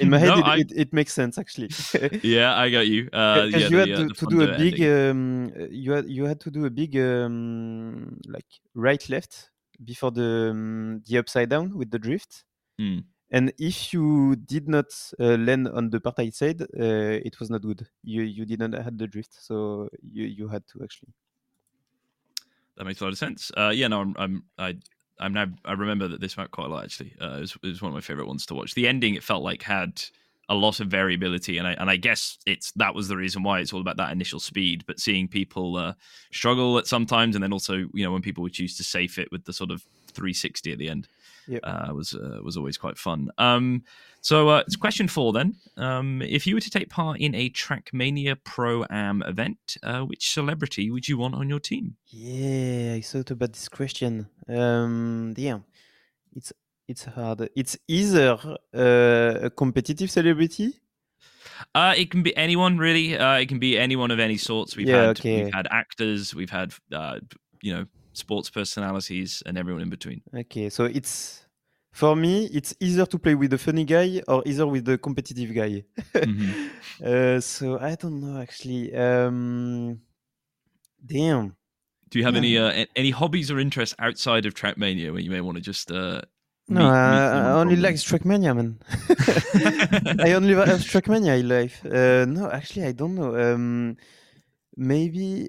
in 0.00 0.08
my 0.12 0.18
head 0.18 0.28
No, 0.28 0.38
it, 0.38 0.46
I- 0.46 0.58
it, 0.60 0.72
it 0.74 0.92
makes 0.94 1.12
sense 1.12 1.36
actually. 1.36 1.68
yeah, 2.22 2.56
I 2.56 2.70
got 2.70 2.86
you. 2.86 3.10
Uh, 3.12 3.44
Because 3.44 3.62
yeah, 3.64 3.68
you 3.68 3.76
had 3.76 3.90
uh, 3.90 3.96
to, 3.96 4.08
the 4.08 4.14
to 4.14 4.26
do 4.26 4.40
a 4.40 4.56
big 4.56 4.80
um, 4.80 5.52
you 5.70 5.92
had 5.92 6.08
you 6.08 6.24
had 6.24 6.40
to 6.40 6.50
do 6.50 6.64
a 6.64 6.70
big 6.70 6.96
um, 6.96 8.18
like 8.28 8.48
right 8.74 9.06
left 9.10 9.50
before 9.84 10.10
the 10.10 10.48
um, 10.52 11.02
the 11.06 11.18
upside 11.18 11.50
down 11.50 11.76
with 11.76 11.90
the 11.90 11.98
drift. 11.98 12.44
Hmm. 12.78 13.00
And 13.30 13.52
if 13.58 13.92
you 13.92 14.36
did 14.36 14.68
not 14.68 14.86
uh, 15.20 15.36
land 15.36 15.68
on 15.68 15.90
the 15.90 16.00
part 16.00 16.18
I 16.18 16.30
said, 16.30 16.62
uh, 16.62 17.20
it 17.28 17.40
was 17.40 17.50
not 17.50 17.60
good. 17.60 17.86
You 18.02 18.22
you 18.22 18.46
didn't 18.46 18.72
have 18.72 18.96
the 18.96 19.06
drift, 19.06 19.34
so 19.38 19.88
you 20.02 20.24
you 20.24 20.48
had 20.48 20.66
to 20.72 20.82
actually. 20.82 21.12
That 22.82 22.86
makes 22.88 23.00
a 23.00 23.04
lot 23.04 23.12
of 23.12 23.18
sense. 23.18 23.52
Uh, 23.56 23.68
yeah, 23.72 23.86
no, 23.86 24.00
I'm, 24.00 24.16
I'm, 24.18 24.42
I, 24.58 24.76
I'm 25.20 25.32
now. 25.32 25.46
I 25.64 25.74
remember 25.74 26.08
that 26.08 26.20
this 26.20 26.36
map 26.36 26.50
quite 26.50 26.66
a 26.66 26.68
lot. 26.68 26.82
Actually, 26.82 27.14
uh, 27.20 27.36
it, 27.36 27.40
was, 27.42 27.56
it 27.62 27.68
was 27.68 27.80
one 27.80 27.92
of 27.92 27.94
my 27.94 28.00
favorite 28.00 28.26
ones 28.26 28.44
to 28.46 28.54
watch. 28.54 28.74
The 28.74 28.88
ending, 28.88 29.14
it 29.14 29.22
felt 29.22 29.44
like 29.44 29.62
had 29.62 30.02
a 30.48 30.56
lot 30.56 30.80
of 30.80 30.88
variability, 30.88 31.58
and 31.58 31.68
I 31.68 31.74
and 31.74 31.88
I 31.88 31.94
guess 31.94 32.38
it's 32.44 32.72
that 32.72 32.92
was 32.92 33.06
the 33.06 33.16
reason 33.16 33.44
why 33.44 33.60
it's 33.60 33.72
all 33.72 33.80
about 33.80 33.98
that 33.98 34.10
initial 34.10 34.40
speed. 34.40 34.82
But 34.84 34.98
seeing 34.98 35.28
people 35.28 35.76
uh, 35.76 35.92
struggle 36.32 36.76
at 36.76 36.88
sometimes, 36.88 37.36
and 37.36 37.42
then 37.44 37.52
also 37.52 37.74
you 37.74 38.02
know 38.02 38.10
when 38.10 38.20
people 38.20 38.42
would 38.42 38.52
choose 38.52 38.76
to 38.78 38.82
safe 38.82 39.16
it 39.16 39.30
with 39.30 39.44
the 39.44 39.52
sort 39.52 39.70
of 39.70 39.82
360 40.08 40.72
at 40.72 40.78
the 40.78 40.88
end. 40.88 41.06
Yep. 41.48 41.60
uh, 41.64 41.88
was 41.92 42.14
uh, 42.14 42.38
was 42.42 42.56
always 42.56 42.78
quite 42.78 42.96
fun. 42.98 43.30
Um, 43.38 43.82
so 44.20 44.48
uh, 44.48 44.62
it's 44.66 44.76
question 44.76 45.08
four 45.08 45.32
then. 45.32 45.56
Um, 45.76 46.22
if 46.22 46.46
you 46.46 46.54
were 46.54 46.60
to 46.60 46.70
take 46.70 46.88
part 46.88 47.18
in 47.20 47.34
a 47.34 47.50
Trackmania 47.50 48.36
Pro 48.44 48.84
Am 48.90 49.22
event, 49.22 49.76
uh, 49.82 50.00
which 50.02 50.32
celebrity 50.32 50.90
would 50.90 51.08
you 51.08 51.18
want 51.18 51.34
on 51.34 51.48
your 51.48 51.60
team? 51.60 51.96
Yeah, 52.06 52.94
I 52.94 53.00
thought 53.00 53.30
about 53.32 53.52
this 53.52 53.68
question. 53.68 54.28
Um, 54.48 55.34
yeah, 55.36 55.58
it's 56.36 56.52
it's 56.88 57.04
hard. 57.04 57.48
It's 57.56 57.76
either 57.88 58.38
uh, 58.74 59.46
a 59.46 59.50
competitive 59.50 60.10
celebrity. 60.10 60.74
Uh, 61.74 61.94
it 61.96 62.10
can 62.10 62.22
be 62.22 62.36
anyone 62.36 62.78
really. 62.78 63.16
Uh, 63.18 63.36
it 63.38 63.48
can 63.48 63.58
be 63.58 63.78
anyone 63.78 64.10
of 64.10 64.18
any 64.20 64.36
sorts. 64.36 64.76
We've 64.76 64.88
Yeah, 64.88 65.06
had 65.08 65.18
okay. 65.18 65.44
we've 65.44 65.54
had 65.54 65.66
actors, 65.70 66.34
we've 66.34 66.50
had 66.50 66.74
uh, 66.92 67.18
you 67.62 67.72
know 67.74 67.86
sports 68.12 68.50
personalities, 68.50 69.42
and 69.46 69.56
everyone 69.58 69.82
in 69.82 69.90
between. 69.90 70.22
Okay, 70.34 70.68
so 70.70 70.84
it's 70.84 71.46
for 71.92 72.16
me, 72.16 72.46
it's 72.46 72.74
either 72.80 73.04
to 73.06 73.18
play 73.18 73.34
with 73.34 73.50
the 73.50 73.58
funny 73.58 73.84
guy 73.84 74.22
or 74.28 74.42
either 74.46 74.66
with 74.66 74.84
the 74.84 74.96
competitive 74.98 75.54
guy. 75.54 75.84
Mhm. 76.14 76.70
uh, 77.04 77.40
so 77.40 77.78
I 77.78 77.94
don't 77.96 78.20
know 78.20 78.40
actually. 78.40 78.94
Um, 78.94 80.00
damn. 81.04 81.56
Do 82.08 82.18
you 82.18 82.24
have 82.24 82.36
any 82.36 82.58
uh, 82.58 82.84
any 82.96 83.10
hobbies 83.10 83.50
or 83.50 83.58
interests 83.58 83.94
outside 83.98 84.44
of 84.46 84.54
Trackmania 84.54 85.10
where 85.12 85.20
you 85.20 85.30
may 85.30 85.40
want 85.40 85.56
to 85.56 85.62
just 85.62 85.90
uh, 85.90 86.20
No, 86.68 86.80
meet- 86.80 86.86
meet 86.86 86.92
I 86.92 87.52
only 87.60 87.76
like 87.76 87.94
Trackmania, 87.96 88.54
man. 88.54 88.78
I 90.20 90.32
only 90.32 90.54
have 90.72 90.80
Trackmania 90.80 91.40
in 91.40 91.48
life. 91.48 91.84
Uh, 91.86 92.26
no, 92.26 92.50
actually, 92.50 92.84
I 92.86 92.92
don't 92.92 93.14
know. 93.14 93.34
Um, 93.36 93.96
maybe 94.76 95.48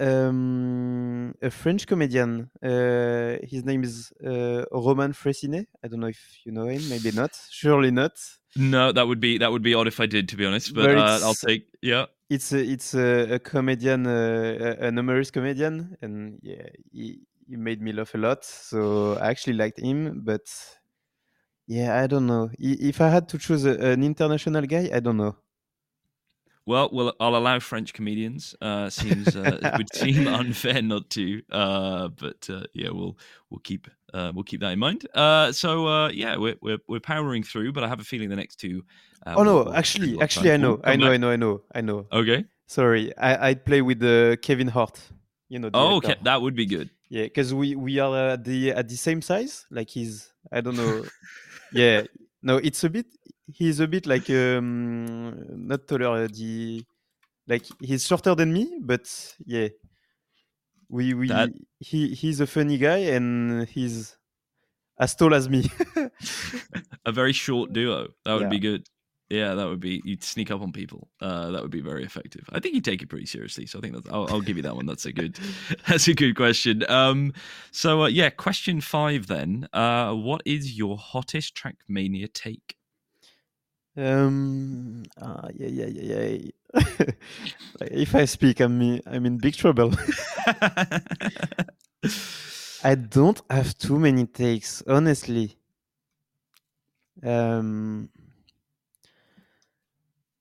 um, 0.00 1.34
a 1.42 1.50
French 1.50 1.86
comedian. 1.86 2.50
Uh, 2.62 3.36
his 3.42 3.64
name 3.64 3.82
is 3.84 4.12
uh, 4.24 4.64
Romain 4.72 5.12
Frayssinet. 5.12 5.66
I 5.84 5.88
don't 5.88 6.00
know 6.00 6.08
if 6.08 6.20
you 6.44 6.52
know 6.52 6.66
him. 6.66 6.88
Maybe 6.88 7.12
not. 7.12 7.30
Surely 7.50 7.90
not. 7.90 8.12
No, 8.56 8.92
that 8.92 9.06
would 9.06 9.20
be 9.20 9.38
that 9.38 9.52
would 9.52 9.62
be 9.62 9.74
odd 9.74 9.86
if 9.86 10.00
I 10.00 10.06
did, 10.06 10.28
to 10.30 10.36
be 10.36 10.46
honest. 10.46 10.74
But 10.74 10.94
But 10.94 10.98
uh, 10.98 11.26
I'll 11.26 11.34
take 11.34 11.66
yeah. 11.82 12.06
It's 12.28 12.52
a, 12.52 12.58
it's 12.58 12.94
a, 12.94 13.34
a 13.34 13.38
comedian, 13.40 14.06
uh, 14.06 14.76
a- 14.78 14.86
an 14.86 14.94
humorous 14.94 15.32
comedian, 15.32 15.96
and 16.00 16.38
yeah, 16.42 16.68
he, 16.92 17.20
he 17.48 17.56
made 17.56 17.82
me 17.82 17.92
laugh 17.92 18.14
a 18.14 18.18
lot. 18.18 18.44
So 18.44 19.16
I 19.20 19.30
actually 19.30 19.54
liked 19.54 19.80
him, 19.80 20.20
but 20.24 20.42
yeah, 21.66 22.00
I 22.00 22.06
don't 22.06 22.26
know. 22.26 22.50
If 22.58 23.00
I 23.00 23.08
had 23.08 23.28
to 23.30 23.38
choose 23.38 23.64
a, 23.64 23.72
an 23.80 24.04
international 24.04 24.64
guy, 24.66 24.90
I 24.92 25.00
don't 25.00 25.16
know. 25.16 25.36
Well, 26.70 26.88
well, 26.92 27.12
I'll 27.18 27.34
allow 27.34 27.58
French 27.58 27.92
comedians. 27.92 28.54
Uh, 28.62 28.88
seems 28.90 29.34
uh, 29.34 29.58
it 29.60 29.76
would 29.76 29.92
seem 30.02 30.28
unfair 30.28 30.80
not 30.80 31.10
to. 31.10 31.42
Uh, 31.50 32.08
but 32.08 32.48
uh, 32.48 32.62
yeah, 32.72 32.90
we'll 32.90 33.18
we'll 33.50 33.58
keep 33.64 33.88
uh, 34.14 34.30
we'll 34.32 34.44
keep 34.44 34.60
that 34.60 34.70
in 34.70 34.78
mind. 34.78 35.04
Uh, 35.12 35.50
so 35.50 35.88
uh, 35.88 36.10
yeah, 36.10 36.36
we're, 36.36 36.54
we're 36.62 36.78
we're 36.86 37.00
powering 37.00 37.42
through, 37.42 37.72
but 37.72 37.82
I 37.82 37.88
have 37.88 37.98
a 37.98 38.04
feeling 38.04 38.28
the 38.28 38.36
next 38.36 38.60
two. 38.60 38.84
Uh, 39.26 39.34
oh 39.38 39.42
no, 39.42 39.64
will 39.64 39.74
actually, 39.74 40.14
of 40.14 40.22
actually, 40.22 40.52
I 40.52 40.58
know, 40.58 40.76
Oh, 40.76 40.88
I 40.88 40.94
know, 40.94 41.10
I 41.10 41.16
know, 41.16 41.30
I 41.30 41.36
know, 41.36 41.62
I 41.74 41.80
know. 41.80 42.06
Okay. 42.12 42.44
Sorry, 42.68 43.12
I 43.18 43.48
I 43.48 43.54
play 43.54 43.82
with 43.82 44.00
uh, 44.04 44.36
Kevin 44.36 44.68
Hart. 44.68 45.00
You 45.48 45.58
know. 45.58 45.70
Oh, 45.74 45.96
okay, 45.96 46.14
that 46.22 46.40
would 46.40 46.54
be 46.54 46.66
good. 46.66 46.88
Yeah, 47.08 47.24
because 47.24 47.52
we 47.52 47.74
we 47.74 47.98
are 47.98 48.34
at 48.34 48.44
the 48.44 48.70
at 48.70 48.88
the 48.88 48.96
same 48.96 49.22
size. 49.22 49.66
Like 49.72 49.90
he's 49.90 50.32
I 50.52 50.60
don't 50.60 50.76
know. 50.76 51.02
yeah, 51.72 52.02
no, 52.44 52.58
it's 52.58 52.84
a 52.84 52.90
bit. 52.90 53.06
He's 53.54 53.80
a 53.80 53.86
bit 53.88 54.06
like 54.06 54.28
um 54.30 55.34
not 55.68 55.86
taller. 55.88 56.24
uh, 56.24 56.28
The 56.28 56.84
like 57.46 57.64
he's 57.80 58.06
shorter 58.06 58.34
than 58.34 58.52
me, 58.52 58.78
but 58.80 59.06
yeah, 59.46 59.68
we 60.88 61.14
we 61.14 61.28
That- 61.28 61.50
he 61.78 62.14
he's 62.14 62.40
a 62.40 62.46
funny 62.46 62.78
guy 62.78 62.98
and 63.16 63.66
he's 63.68 64.16
as 64.98 65.14
tall 65.14 65.34
as 65.34 65.48
me. 65.48 65.64
A 67.06 67.12
very 67.12 67.32
short 67.32 67.72
duo. 67.72 68.08
That 68.24 68.34
would 68.34 68.50
be 68.50 68.58
good. 68.58 68.86
Yeah, 69.30 69.54
that 69.54 69.66
would 69.68 69.80
be. 69.80 70.02
You'd 70.04 70.24
sneak 70.24 70.50
up 70.50 70.60
on 70.60 70.72
people. 70.72 71.08
Uh, 71.20 71.52
that 71.52 71.62
would 71.62 71.70
be 71.70 71.80
very 71.80 72.04
effective. 72.04 72.44
I 72.52 72.58
think 72.60 72.74
you 72.74 72.80
take 72.80 73.00
it 73.00 73.08
pretty 73.08 73.26
seriously. 73.26 73.64
So 73.64 73.78
I 73.78 73.80
think 73.80 73.94
that's. 73.94 74.08
I'll, 74.10 74.26
I'll 74.28 74.40
give 74.40 74.56
you 74.56 74.62
that 74.64 74.74
one. 74.76 74.86
That's 74.86 75.06
a 75.06 75.12
good. 75.12 75.38
That's 75.88 76.08
a 76.08 76.14
good 76.14 76.34
question. 76.36 76.84
Um, 76.90 77.32
so 77.70 78.02
uh, 78.02 78.08
yeah, 78.08 78.28
question 78.30 78.80
five 78.80 79.28
then. 79.28 79.68
Uh, 79.72 80.12
what 80.14 80.42
is 80.44 80.76
your 80.76 80.98
hottest 80.98 81.54
Trackmania 81.56 82.30
take? 82.32 82.74
Um, 83.96 85.02
ah, 85.20 85.48
yeah, 85.54 85.68
yeah, 85.68 85.86
yeah, 85.86 86.22
yeah. 86.22 86.50
Like, 87.80 87.90
if 87.92 88.14
I 88.14 88.24
speak, 88.26 88.60
I'm 88.60 88.80
in- 88.82 89.02
I'm 89.06 89.26
in 89.26 89.38
big 89.38 89.54
trouble. 89.54 89.92
I 92.84 92.94
don't 92.94 93.40
have 93.48 93.78
too 93.78 93.98
many 93.98 94.26
takes, 94.26 94.82
honestly. 94.86 95.56
Um, 97.22 98.08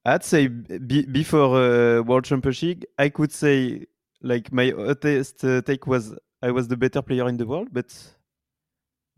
I'd 0.05 0.23
say 0.23 0.47
b- 0.47 1.05
before 1.05 1.55
uh, 1.57 2.01
World 2.01 2.25
Championship, 2.25 2.83
I 2.97 3.09
could 3.09 3.31
say 3.31 3.85
like 4.21 4.51
my 4.51 4.71
hottest 4.75 5.43
uh, 5.43 5.61
take 5.61 5.87
was 5.87 6.15
I 6.41 6.51
was 6.51 6.67
the 6.67 6.77
better 6.77 7.01
player 7.01 7.27
in 7.27 7.37
the 7.37 7.45
world, 7.45 7.69
but 7.71 7.93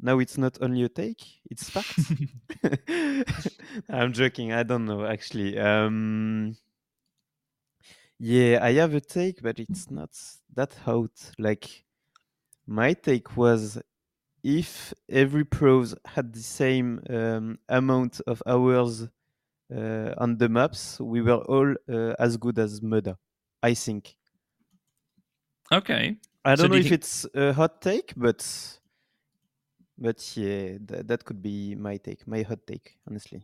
now 0.01 0.19
it's 0.19 0.37
not 0.37 0.57
only 0.61 0.83
a 0.83 0.89
take; 0.89 1.23
it's 1.49 1.69
facts. 1.69 2.11
I'm 3.89 4.13
joking. 4.13 4.51
I 4.53 4.63
don't 4.63 4.85
know 4.85 5.05
actually. 5.05 5.57
Um, 5.59 6.55
yeah, 8.19 8.59
I 8.61 8.73
have 8.73 8.93
a 8.93 9.01
take, 9.01 9.41
but 9.41 9.59
it's 9.59 9.89
not 9.89 10.11
that 10.55 10.73
hot. 10.85 11.11
Like 11.39 11.83
my 12.67 12.93
take 12.93 13.35
was 13.35 13.79
if 14.43 14.93
every 15.09 15.43
pros 15.45 15.95
had 16.05 16.33
the 16.33 16.41
same 16.41 17.01
um, 17.09 17.59
amount 17.69 18.21
of 18.27 18.41
hours 18.45 19.07
uh, 19.75 20.13
on 20.17 20.37
the 20.37 20.49
maps, 20.49 20.99
we 20.99 21.21
were 21.21 21.37
all 21.45 21.73
uh, 21.89 22.13
as 22.19 22.37
good 22.37 22.59
as 22.59 22.79
Mudda. 22.81 23.15
I 23.63 23.73
think. 23.75 24.15
okay. 25.71 26.17
I 26.43 26.55
don't 26.55 26.65
do 26.65 26.69
know 26.69 26.75
you 26.75 26.79
if 26.81 26.89
think- 26.89 27.01
it's 27.01 27.25
a 27.35 27.53
hot 27.53 27.81
take, 27.81 28.13
but 28.17 28.41
but 30.01 30.35
yeah, 30.35 30.77
th- 30.87 31.05
that 31.05 31.23
could 31.23 31.41
be 31.41 31.75
my 31.75 31.97
take, 31.97 32.27
my 32.27 32.41
hot 32.41 32.59
take, 32.65 32.97
honestly. 33.07 33.43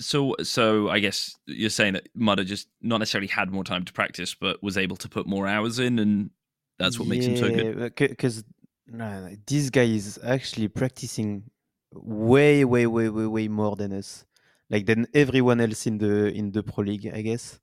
So 0.00 0.36
so 0.42 0.88
I 0.88 1.00
guess 1.00 1.34
you're 1.46 1.70
saying 1.70 1.94
that 1.94 2.08
Mudda 2.16 2.46
just 2.46 2.68
not 2.80 2.98
necessarily 2.98 3.26
had 3.26 3.50
more 3.50 3.64
time 3.64 3.84
to 3.84 3.92
practice, 3.92 4.34
but 4.34 4.62
was 4.62 4.78
able 4.78 4.96
to 4.96 5.08
put 5.08 5.26
more 5.26 5.48
hours 5.48 5.80
in, 5.80 5.98
and 5.98 6.30
that's 6.78 7.00
what 7.00 7.08
makes 7.08 7.26
him 7.26 7.36
so 7.36 7.50
good. 7.50 7.94
Because 7.96 8.44
no, 8.86 9.28
this 9.46 9.70
guy 9.70 9.82
is 9.82 10.18
actually 10.24 10.68
practicing 10.68 11.50
way, 11.92 12.64
way, 12.64 12.86
way, 12.86 13.08
way, 13.08 13.26
way 13.26 13.48
more 13.48 13.74
than 13.74 13.92
us, 13.92 14.24
like 14.70 14.86
than 14.86 15.08
everyone 15.14 15.60
else 15.60 15.84
in 15.86 15.98
the 15.98 16.32
in 16.32 16.52
the 16.52 16.62
pro 16.62 16.84
league, 16.84 17.10
I 17.12 17.22
guess. 17.22 17.58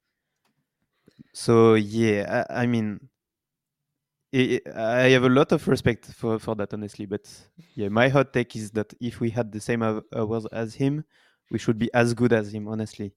So 1.34 1.76
yeah, 1.76 2.46
I, 2.50 2.64
I 2.64 2.66
mean, 2.68 3.08
I, 4.36 4.60
I 4.76 5.10
have 5.10 5.24
a 5.24 5.30
lot 5.30 5.52
of 5.52 5.68
respect 5.68 6.06
for 6.06 6.40
for 6.40 6.56
that, 6.56 6.74
honestly. 6.74 7.06
But 7.06 7.30
yeah, 7.76 7.90
my 7.90 8.10
hot 8.10 8.34
take 8.34 8.56
is 8.56 8.72
that 8.72 8.94
if 9.00 9.20
we 9.20 9.30
had 9.30 9.52
the 9.52 9.62
same 9.62 9.82
hours 9.82 10.46
as 10.52 10.76
him, 10.76 11.06
we 11.52 11.60
should 11.60 11.78
be 11.78 11.94
as 11.94 12.14
good 12.14 12.34
as 12.34 12.54
him, 12.54 12.68
honestly. 12.68 13.14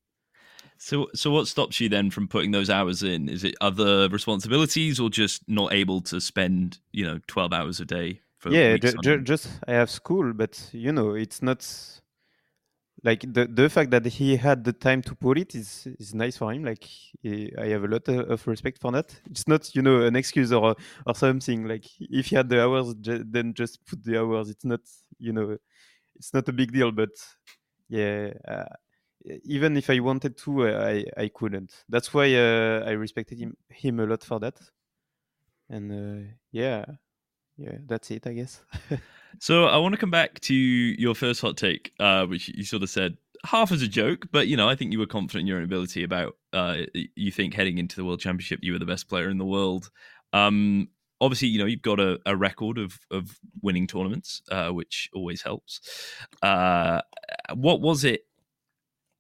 So 0.79 1.09
so 1.15 1.31
what 1.31 1.49
stops 1.49 1.81
you 1.81 1.89
then 1.89 2.11
from 2.11 2.29
putting 2.29 2.53
those 2.53 2.71
hours 2.71 3.03
in? 3.03 3.29
Is 3.29 3.43
it 3.43 3.57
other 3.61 4.09
responsibilities 4.09 5.01
or 5.01 5.11
just 5.11 5.43
not 5.49 5.73
able 5.73 6.01
to 6.03 6.21
spend, 6.21 6.79
you 6.93 7.05
know, 7.05 7.19
12 7.27 7.53
hours 7.53 7.81
a 7.81 7.85
day 7.85 8.21
for 8.39 8.53
yeah 8.53 8.77
ju- 8.77 8.97
ju- 9.03 9.21
just 9.21 9.49
i 9.67 9.73
have 9.73 9.91
school 9.91 10.33
but 10.33 10.71
you 10.73 10.93
know 10.93 11.15
it's 11.15 11.43
not 11.43 11.67
like 13.05 13.21
the 13.33 13.47
the 13.47 13.69
fact 13.69 13.91
that 13.93 14.05
he 14.07 14.37
had 14.37 14.65
the 14.65 14.73
time 14.73 15.03
to 15.03 15.15
put 15.15 15.39
it 15.39 15.55
is 15.55 15.87
is 15.99 16.15
nice 16.15 16.37
for 16.37 16.53
him. 16.53 16.65
Like 16.65 16.83
he, 16.83 17.53
i 17.59 17.67
have 17.69 17.85
a 17.85 17.89
lot 17.89 18.09
of, 18.09 18.47
respect 18.47 18.81
for 18.81 18.93
that. 18.93 19.15
It's 19.31 19.47
not 19.47 19.75
you 19.75 19.83
know 19.83 20.03
an 20.03 20.17
excuse 20.17 20.53
or 20.53 20.75
or 21.07 21.15
something. 21.15 21.67
Like 21.69 21.85
if 22.01 22.27
he 22.27 22.37
had 22.37 22.49
the 22.49 22.63
hours 22.63 22.95
then 22.99 23.55
just 23.55 23.85
put 23.87 24.03
the 24.05 24.19
hours. 24.19 24.51
It's 24.51 24.65
not 24.65 24.81
you 25.19 25.33
know 25.33 25.57
it's 26.17 26.35
not 26.35 26.49
a 26.49 26.53
big 26.53 26.73
deal 26.73 26.93
but 26.93 27.11
yeah 27.89 28.33
uh, 28.49 28.65
even 29.45 29.77
if 29.77 29.91
i 29.91 29.99
wanted 30.01 30.37
to 30.39 30.69
i 30.69 31.05
i 31.17 31.29
couldn't. 31.29 31.85
That's 31.89 32.13
why 32.15 32.35
uh, 32.35 32.85
i 32.87 32.93
respected 32.93 33.39
him 33.39 33.57
him 33.71 34.01
a 34.01 34.07
lot 34.07 34.25
for 34.25 34.41
that. 34.41 34.59
And 35.71 35.93
uh, 35.93 36.33
yeah 36.53 36.85
yeah 37.59 37.77
that's 37.87 38.11
it 38.11 38.27
i 38.27 38.33
guess 38.33 38.61
So 39.41 39.67
I 39.67 39.77
want 39.77 39.95
to 39.95 40.01
come 40.01 40.11
back 40.11 40.41
to 40.41 40.55
your 40.55 41.15
first 41.15 41.41
hot 41.41 41.57
take, 41.57 41.93
uh, 42.01 42.27
which 42.27 42.49
you 42.49 42.65
sort 42.65 42.83
of 42.83 42.91
said 42.91 43.17
half 43.45 43.71
as 43.71 43.83
a 43.83 43.89
joke, 43.89 44.27
but 44.33 44.49
you 44.49 44.57
know 44.57 44.69
I 44.69 44.75
think 44.75 44.93
you 44.93 44.99
were 44.99 45.07
confident 45.07 45.43
in 45.43 45.47
your 45.47 45.59
own 45.59 45.65
ability 45.65 46.03
about. 46.03 46.37
Uh, 46.53 46.79
you 47.15 47.31
think 47.31 47.55
heading 47.55 47.79
into 47.79 47.97
the 47.97 48.05
World 48.05 48.21
Championship, 48.21 48.61
you 48.63 48.73
were 48.73 48.79
the 48.79 48.87
best 48.87 49.09
player 49.09 49.29
in 49.29 49.39
the 49.39 49.45
world. 49.45 49.91
Um, 50.33 50.89
obviously, 51.21 51.49
you 51.49 51.59
know 51.59 51.67
you've 51.67 51.83
got 51.83 52.01
a, 52.01 52.19
a 52.27 52.37
record 52.37 52.79
of 52.79 52.99
of 53.11 53.39
winning 53.63 53.87
tournaments, 53.87 54.43
uh, 54.51 54.71
which 54.71 55.09
always 55.15 55.43
helps. 55.43 55.81
Uh, 56.43 57.03
what 57.55 57.81
was 57.81 58.05
it 58.05 58.23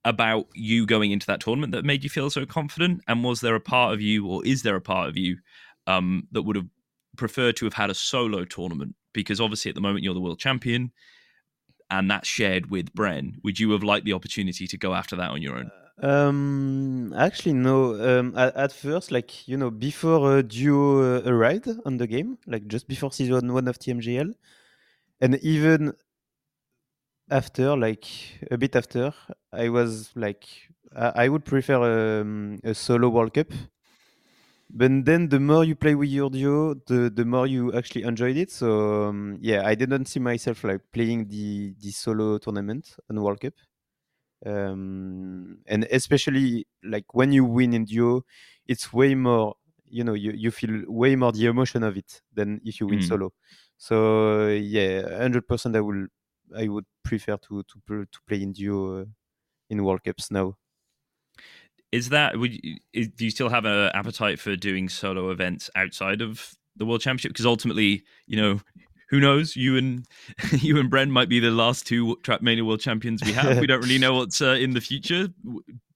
about 0.05 0.47
you 0.55 0.87
going 0.87 1.11
into 1.11 1.27
that 1.27 1.41
tournament 1.41 1.73
that 1.73 1.85
made 1.85 2.03
you 2.03 2.11
feel 2.11 2.31
so 2.31 2.47
confident? 2.47 3.03
And 3.07 3.23
was 3.23 3.41
there 3.41 3.55
a 3.55 3.61
part 3.61 3.95
of 3.95 4.01
you, 4.01 4.27
or 4.27 4.45
is 4.45 4.63
there 4.63 4.77
a 4.77 4.81
part 4.81 5.09
of 5.09 5.17
you, 5.17 5.37
um, 5.87 6.27
that 6.33 6.43
would 6.43 6.57
have 6.57 6.67
preferred 7.19 7.57
to 7.57 7.67
have 7.67 7.75
had 7.75 7.91
a 7.91 7.95
solo 7.95 8.45
tournament 8.45 8.95
because 9.13 9.41
obviously 9.41 9.69
at 9.69 9.75
the 9.75 9.81
moment 9.81 10.05
you're 10.05 10.15
the 10.15 10.21
world 10.21 10.39
champion, 10.39 10.93
and 11.91 12.11
that's 12.11 12.29
shared 12.29 12.71
with 12.71 12.95
Bren. 12.95 13.35
Would 13.45 13.59
you 13.59 13.71
have 13.73 13.83
liked 13.83 14.07
the 14.07 14.13
opportunity 14.13 14.67
to 14.67 14.79
go 14.79 14.95
after 14.95 15.17
that 15.17 15.31
on 15.31 15.43
your 15.43 15.57
own? 15.57 15.71
Um, 16.01 17.13
actually, 17.17 17.55
no. 17.55 18.21
Um, 18.21 18.37
at, 18.37 18.55
at 18.57 18.73
first, 18.73 19.11
like 19.11 19.49
you 19.49 19.57
know, 19.57 19.71
before 19.71 20.39
uh, 20.39 20.43
Duo 20.43 21.17
uh, 21.17 21.23
arrived 21.27 21.69
on 21.85 21.97
the 21.97 22.07
game, 22.07 22.39
like 22.47 22.69
just 22.69 22.87
before 22.87 23.13
season 23.13 23.53
one 23.53 23.67
of 23.67 23.79
TMGL, 23.79 24.33
and 25.21 25.35
even 25.43 25.93
after, 27.31 27.77
like 27.77 28.07
a 28.51 28.57
bit 28.57 28.77
after, 28.77 29.13
I 29.53 29.69
was 29.71 30.11
like, 30.15 30.47
I, 30.95 31.25
I 31.25 31.29
would 31.29 31.45
prefer 31.45 32.21
um, 32.21 32.61
a 32.63 32.75
solo 32.75 33.09
World 33.09 33.35
Cup. 33.35 33.49
But 34.71 35.05
then 35.07 35.29
the 35.31 35.41
more 35.41 35.65
you 35.65 35.75
play 35.75 35.95
with 35.95 36.11
your 36.11 36.29
duo, 36.31 36.75
the 36.87 37.11
the 37.11 37.25
more 37.25 37.47
you 37.47 37.73
actually 37.73 38.03
enjoyed 38.05 38.37
it. 38.37 38.51
So 38.51 39.09
um, 39.09 39.39
yeah, 39.41 39.63
I 39.67 39.75
didn't 39.75 40.07
see 40.07 40.21
myself 40.21 40.63
like 40.65 40.83
playing 40.93 41.29
the 41.29 41.75
the 41.81 41.91
solo 41.91 42.39
tournament 42.39 42.97
on 43.09 43.21
World 43.23 43.41
Cup 43.41 43.55
um, 44.47 45.59
and 45.67 45.85
especially 45.91 46.67
like 46.85 47.13
when 47.15 47.33
you 47.33 47.45
win 47.45 47.75
in 47.75 47.85
duo 47.85 48.25
it's 48.67 48.93
way 48.93 49.15
more 49.15 49.55
you 49.87 50.05
know 50.05 50.15
you, 50.15 50.33
you 50.33 50.51
feel 50.51 50.85
way 50.89 51.17
more 51.17 51.33
the 51.33 51.47
emotion 51.47 51.83
of 51.83 51.97
it 51.97 52.23
than 52.33 52.61
if 52.65 52.81
you 52.81 52.87
win 52.89 53.01
Mm. 53.01 53.03
solo 53.03 53.33
so 53.77 54.49
yeah 54.49 55.03
100% 55.03 55.75
i 55.77 55.81
will 55.81 56.07
i 56.57 56.69
would 56.69 56.85
prefer 57.05 57.37
to 57.37 57.63
to, 57.65 58.05
to 58.07 58.19
play 58.27 58.43
in 58.43 58.53
duo 58.53 59.03
uh, 59.03 59.05
in 59.71 59.85
world 59.85 60.03
cups 60.05 60.31
now 60.31 60.57
Is 61.93 62.11
that 62.11 62.39
would 62.39 62.53
you, 62.53 62.77
is, 62.93 63.09
do 63.09 63.25
you 63.25 63.31
still 63.31 63.49
have 63.49 63.65
an 63.65 63.91
appetite 63.95 64.39
for 64.39 64.57
doing 64.57 64.89
solo 64.89 65.31
events 65.31 65.71
outside 65.75 66.21
of 66.21 66.55
the 66.77 66.85
world 66.85 67.01
championship? 67.01 67.31
Because 67.31 67.47
ultimately, 67.47 68.03
you 68.27 68.41
know, 68.41 68.61
who 69.09 69.21
knows? 69.21 69.57
You 69.57 69.77
and 69.77 70.07
you 70.53 70.79
and 70.79 70.91
Bren 70.91 71.11
might 71.11 71.29
be 71.29 71.41
the 71.41 71.51
last 71.51 71.87
two 71.87 72.17
Trackmania 72.23 72.67
world 72.67 72.81
champions 72.81 73.23
we 73.25 73.33
have. 73.33 73.59
we 73.59 73.67
don't 73.67 73.81
really 73.81 73.99
know 73.99 74.15
what's 74.15 74.41
uh, 74.41 74.51
in 74.51 74.73
the 74.73 74.81
future. 74.81 75.29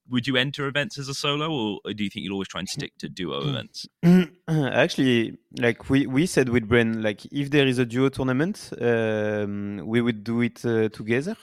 Would 0.09 0.27
you 0.27 0.37
enter 0.37 0.67
events 0.67 0.99
as 0.99 1.09
a 1.09 1.15
solo, 1.15 1.79
or 1.85 1.93
do 1.95 2.05
you 2.05 2.11
think 2.11 2.25
you'll 2.25 2.35
always 2.35 2.49
try 2.49 2.61
and 2.61 2.69
stick 2.69 2.93
to 2.99 3.09
duo 3.09 3.49
events? 3.49 3.87
actually 4.49 5.39
like 5.59 5.89
we 5.89 6.07
we 6.07 6.27
said 6.27 6.49
with 6.49 6.69
Bren 6.69 7.03
like 7.03 7.25
if 7.27 7.51
there 7.51 7.67
is 7.67 7.79
a 7.79 7.87
duo 7.87 8.09
tournament 8.09 8.71
um, 8.81 9.83
we 9.85 10.01
would 10.01 10.25
do 10.25 10.41
it 10.43 10.65
uh, 10.65 10.89
together 10.89 11.37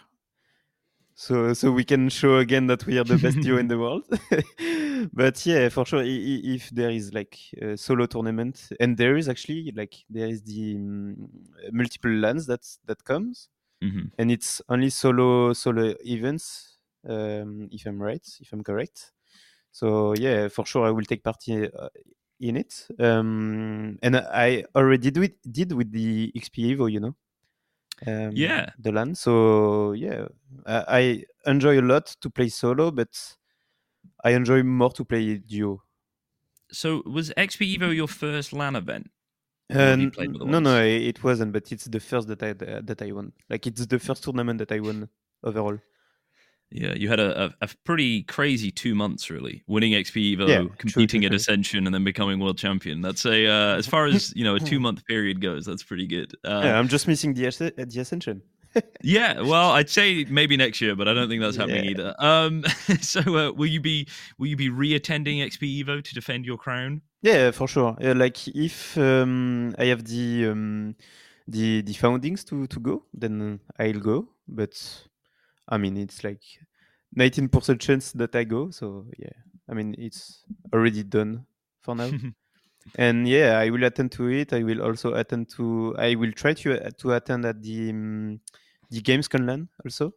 so 1.20 1.54
so 1.54 1.70
we 1.70 1.84
can 1.84 2.08
show 2.08 2.38
again 2.38 2.68
that 2.68 2.86
we 2.86 2.98
are 2.98 3.04
the 3.04 3.18
best 3.18 3.42
duo 3.42 3.58
in 3.60 3.68
the 3.68 3.78
world. 3.78 4.06
But 5.14 5.46
yeah 5.46 5.68
for 5.68 5.86
sure 5.86 6.02
if 6.06 6.70
there 6.70 6.90
is 6.92 7.14
like 7.14 7.38
a 7.62 7.76
solo 7.76 8.06
tournament 8.06 8.70
and 8.80 8.96
there 8.96 9.18
is 9.18 9.28
actually 9.28 9.74
like 9.76 9.96
there 10.10 10.28
is 10.30 10.42
the 10.44 10.76
um, 10.78 11.28
multiple 11.74 12.12
lands 12.12 12.46
that's 12.48 12.80
that 12.86 13.04
comes. 13.04 13.50
Mhm. 13.84 14.12
and 14.18 14.32
it's 14.32 14.62
only 14.70 14.90
solo 14.90 15.54
solo 15.54 15.94
events 16.06 16.78
um, 17.08 17.68
if 17.72 17.86
i'm 17.86 18.02
right 18.02 18.26
if 18.40 18.52
i'm 18.54 18.64
correct. 18.64 19.12
So 19.72 20.14
yeah 20.16 20.48
for 20.48 20.66
sure 20.66 20.86
i 20.88 20.92
will 20.92 21.06
take 21.06 21.24
part 21.24 21.46
in, 21.48 21.70
uh, 21.78 21.90
in 22.40 22.56
it. 22.56 22.88
Um, 22.98 23.98
and 24.02 24.16
i 24.18 24.64
already 24.74 25.12
do 25.12 25.22
it, 25.24 25.36
did 25.52 25.72
with 25.74 25.92
the 25.92 26.32
xp 26.44 26.56
evo 26.72 26.88
you 26.92 27.02
know 27.02 27.16
um, 28.08 28.32
Yeah. 28.36 28.70
the 28.78 28.92
land 28.92 29.18
So 29.18 29.94
yeah, 29.94 30.28
I, 30.66 31.24
I 31.46 31.50
enjoy 31.50 31.80
a 31.80 31.82
lot 31.82 32.08
to 32.22 32.30
play 32.30 32.50
solo, 32.50 32.92
but 32.92 33.10
I 34.24 34.32
enjoy 34.32 34.64
more 34.64 34.92
to 34.92 35.06
play 35.06 35.38
duo. 35.38 35.84
So 36.72 37.02
was 37.06 37.32
XP 37.36 37.78
Evo 37.78 37.96
your 37.96 38.08
first 38.08 38.54
LAN 38.54 38.76
event? 38.76 39.10
Uh, 39.72 39.96
no, 40.46 40.60
no, 40.60 40.84
it 40.84 41.24
wasn't. 41.24 41.54
But 41.54 41.72
it's 41.72 41.86
the 41.86 42.00
first 42.00 42.28
that 42.28 42.42
I 42.42 42.54
that 42.54 43.02
I 43.02 43.12
won. 43.12 43.34
Like 43.50 43.68
it's 43.68 43.86
the 43.86 44.00
first 44.00 44.24
tournament 44.24 44.58
that 44.60 44.72
I 44.72 44.80
won 44.80 45.10
overall. 45.44 45.80
Yeah, 46.72 46.94
you 46.94 47.10
had 47.10 47.20
a, 47.20 47.54
a, 47.62 47.68
pretty 47.84 48.22
crazy 48.24 48.70
two 48.70 48.94
months, 48.94 49.32
really, 49.32 49.64
winning 49.68 49.94
XP 49.94 50.38
Evo, 50.38 50.48
Yeah, 50.48 50.76
competing 50.78 51.22
true, 51.22 51.30
at. 51.30 51.34
Ascension, 51.34 51.88
and 51.88 51.96
then 51.96 52.04
becoming 52.04 52.40
world 52.40 52.60
champion. 52.60 53.02
That's 53.02 53.26
a 53.26 53.48
uh, 53.48 53.76
as 53.78 53.88
far 53.88 54.06
as 54.06 54.36
you 54.36 54.44
know 54.44 54.56
a 54.56 54.60
two 54.72 54.80
month 54.80 55.04
period 55.06 55.42
goes. 55.42 55.66
That's 55.66 55.84
pretty 55.84 56.06
good. 56.06 56.36
Uh, 56.46 56.62
yeah, 56.64 56.78
I'm 56.78 56.88
just 56.88 57.08
missing 57.08 57.34
the 57.34 57.74
the 57.76 58.00
ascension. 58.00 58.44
yeah, 59.02 59.42
well, 59.42 59.72
I'd 59.72 59.90
say 59.90 60.26
maybe 60.30 60.56
next 60.58 60.80
year, 60.82 60.96
but 60.96 61.08
I 61.08 61.14
don't 61.14 61.28
think 61.28 61.42
that's 61.42 61.58
happening 61.58 61.86
Yeah. 61.86 61.92
either. 61.92 62.16
Um, 62.20 62.64
so 63.02 63.22
uh, 63.22 63.52
will 63.52 63.68
you 63.68 63.82
be 63.82 64.08
will 64.38 64.48
you 64.48 64.56
be 64.56 64.70
re-attending 64.70 65.40
XP 65.40 65.84
Evo 65.84 66.04
to 66.04 66.14
defend 66.14 66.46
your 66.46 66.58
crown? 66.58 67.02
Yeah, 67.22 67.52
for 67.52 67.68
sure. 67.68 67.98
Uh, 68.02 68.14
like 68.16 68.48
if 68.48 68.98
um, 68.98 69.76
I 69.78 69.86
have 69.86 70.06
the 70.06 70.50
um, 70.50 70.96
the 71.48 71.82
the 71.82 71.94
foundings 71.94 72.44
to 72.46 72.68
to 72.68 72.80
go, 72.80 73.04
then 73.14 73.60
I'll 73.80 74.00
go. 74.00 74.30
But 74.48 74.76
I 75.70 75.78
mean, 75.78 75.98
it's 75.98 76.24
like 76.24 76.44
19% 77.16 77.82
chance 77.82 78.12
that 78.14 78.36
I 78.36 78.44
go. 78.44 78.72
So 78.72 79.06
yeah, 79.18 79.38
I 79.70 79.74
mean, 79.74 79.96
it's 79.98 80.46
already 80.74 81.04
done 81.04 81.46
for 81.82 81.96
now. 81.96 82.18
and 82.96 83.28
yeah, 83.28 83.60
I 83.60 83.70
will 83.72 83.84
attend 83.86 84.12
to 84.14 84.30
it. 84.30 84.54
I 84.54 84.64
will 84.64 84.82
also 84.84 85.16
attend 85.16 85.50
to. 85.58 85.96
I 85.98 86.16
will 86.16 86.34
try 86.34 86.54
to 86.56 86.86
uh, 86.88 86.92
to 87.00 87.14
attend 87.14 87.46
at 87.46 87.62
the 87.64 87.92
um, 87.92 88.42
the 88.92 89.02
Gamescom 89.02 89.46
LAN 89.48 89.70
also. 89.86 90.14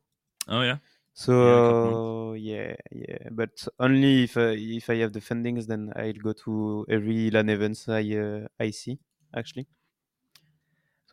oh 0.49 0.63
yeah, 0.63 0.79
So 1.15 2.33
yeah, 2.35 2.75
yeah, 2.91 3.29
but 3.31 3.67
only 3.79 4.25
if 4.25 4.37
uh, 4.37 4.55
if 4.57 4.89
I 4.89 4.97
have 4.97 5.13
the 5.13 5.21
fundings, 5.21 5.67
then 5.67 5.93
I'll 5.95 6.13
go 6.15 6.33
to 6.45 6.87
every 6.89 7.31
LAN 7.31 7.51
events 7.51 7.89
I 7.89 8.03
uh, 8.17 8.49
I 8.59 8.71
see 8.71 8.99
actually. 9.37 9.69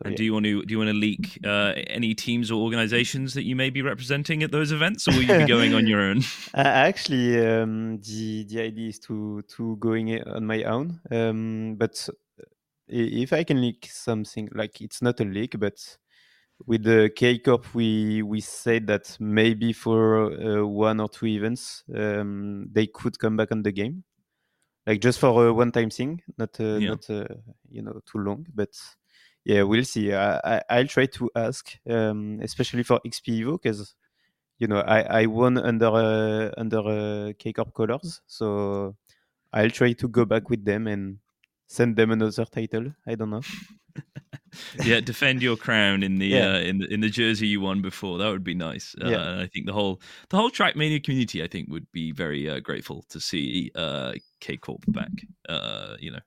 So 0.01 0.05
and 0.05 0.13
yeah. 0.13 0.17
do 0.17 0.23
you 0.23 0.33
want 0.33 0.45
to 0.45 0.63
do 0.63 0.71
you 0.71 0.77
want 0.77 0.91
to 0.91 0.93
leak 0.93 1.39
uh, 1.45 1.73
any 1.87 2.15
teams 2.15 2.51
or 2.51 2.61
organizations 2.61 3.33
that 3.33 3.43
you 3.43 3.53
may 3.57 3.69
be 3.69 3.81
representing 3.81 4.43
at 4.43 4.51
those 4.51 4.71
events, 4.71 5.05
or 5.09 5.11
will 5.11 5.23
you 5.23 5.37
be 5.39 5.45
going 5.57 5.73
on 5.73 5.87
your 5.87 5.99
own? 5.99 6.19
Uh, 6.53 6.61
actually, 6.61 7.45
um, 7.45 7.99
the 7.99 8.45
the 8.45 8.61
idea 8.61 8.87
is 8.87 8.99
to 8.99 9.41
to 9.57 9.75
going 9.75 10.23
on 10.23 10.45
my 10.45 10.63
own. 10.63 11.01
Um, 11.11 11.75
but 11.77 12.07
if 12.87 13.33
I 13.33 13.43
can 13.43 13.59
leak 13.59 13.89
something, 13.91 14.47
like 14.53 14.79
it's 14.79 15.01
not 15.01 15.19
a 15.19 15.25
leak, 15.25 15.59
but 15.59 15.97
with 16.65 16.83
the 16.83 17.11
K 17.13 17.37
Corp, 17.39 17.75
we 17.75 18.21
we 18.21 18.39
said 18.39 18.87
that 18.87 19.17
maybe 19.19 19.73
for 19.73 20.31
uh, 20.31 20.65
one 20.65 21.01
or 21.01 21.09
two 21.09 21.27
events, 21.27 21.83
um, 21.93 22.69
they 22.71 22.87
could 22.87 23.19
come 23.19 23.35
back 23.35 23.51
on 23.51 23.63
the 23.63 23.73
game, 23.73 24.05
like 24.87 25.01
just 25.01 25.19
for 25.19 25.47
a 25.47 25.53
one 25.53 25.73
time 25.73 25.89
thing, 25.89 26.21
not 26.37 26.57
uh, 26.61 26.77
Yeah. 26.77 26.91
not 26.91 27.09
uh, 27.09 27.27
you 27.69 27.81
know 27.81 27.99
too 28.09 28.19
long, 28.19 28.45
but. 28.55 28.69
Yeah, 29.49 29.63
we'll 29.63 29.83
see. 29.83 30.13
I, 30.13 30.37
I 30.57 30.61
I'll 30.69 30.85
try 30.85 31.07
to 31.07 31.27
ask, 31.35 31.71
um, 31.89 32.39
especially 32.43 32.83
for 32.83 32.99
XP 33.03 33.41
Evo, 33.41 33.53
because 33.59 33.95
you 34.59 34.67
know 34.67 34.81
I 34.81 35.21
I 35.21 35.25
won 35.25 35.57
under 35.57 35.87
uh, 35.87 36.51
under 36.55 36.77
uh, 36.85 37.33
K 37.39 37.51
Corp 37.53 37.73
colors, 37.73 38.21
so 38.27 38.95
I'll 39.51 39.71
try 39.71 39.93
to 39.93 40.07
go 40.07 40.25
back 40.25 40.51
with 40.51 40.63
them 40.63 40.85
and 40.85 41.17
send 41.65 41.95
them 41.95 42.11
another 42.11 42.45
title. 42.45 42.93
I 43.07 43.15
don't 43.15 43.31
know. 43.31 43.41
yeah, 44.83 44.99
defend 44.99 45.41
your 45.41 45.57
crown 45.57 46.03
in 46.03 46.19
the 46.19 46.31
Yeah. 46.35 46.45
uh, 46.45 46.59
in 46.59 46.77
the 46.77 46.93
in 46.93 46.99
the 47.01 47.09
jersey 47.09 47.47
you 47.47 47.61
won 47.61 47.81
before. 47.81 48.19
That 48.19 48.29
would 48.29 48.43
be 48.43 48.53
nice. 48.53 48.95
Uh, 49.01 49.07
Yeah. 49.09 49.29
and 49.31 49.41
I 49.41 49.47
think 49.47 49.65
the 49.65 49.73
whole 49.73 49.99
the 50.29 50.37
whole 50.37 50.51
Trackmania 50.51 51.03
community, 51.03 51.43
I 51.43 51.47
think, 51.47 51.69
would 51.71 51.91
be 51.91 52.11
very 52.11 52.47
uh, 52.47 52.59
grateful 52.59 53.03
to 53.09 53.19
see 53.19 53.71
uh, 53.73 54.13
K 54.41 54.57
Corp 54.57 54.85
back. 54.93 55.25
Uh, 55.47 55.95
you 55.99 56.11
know, 56.11 56.19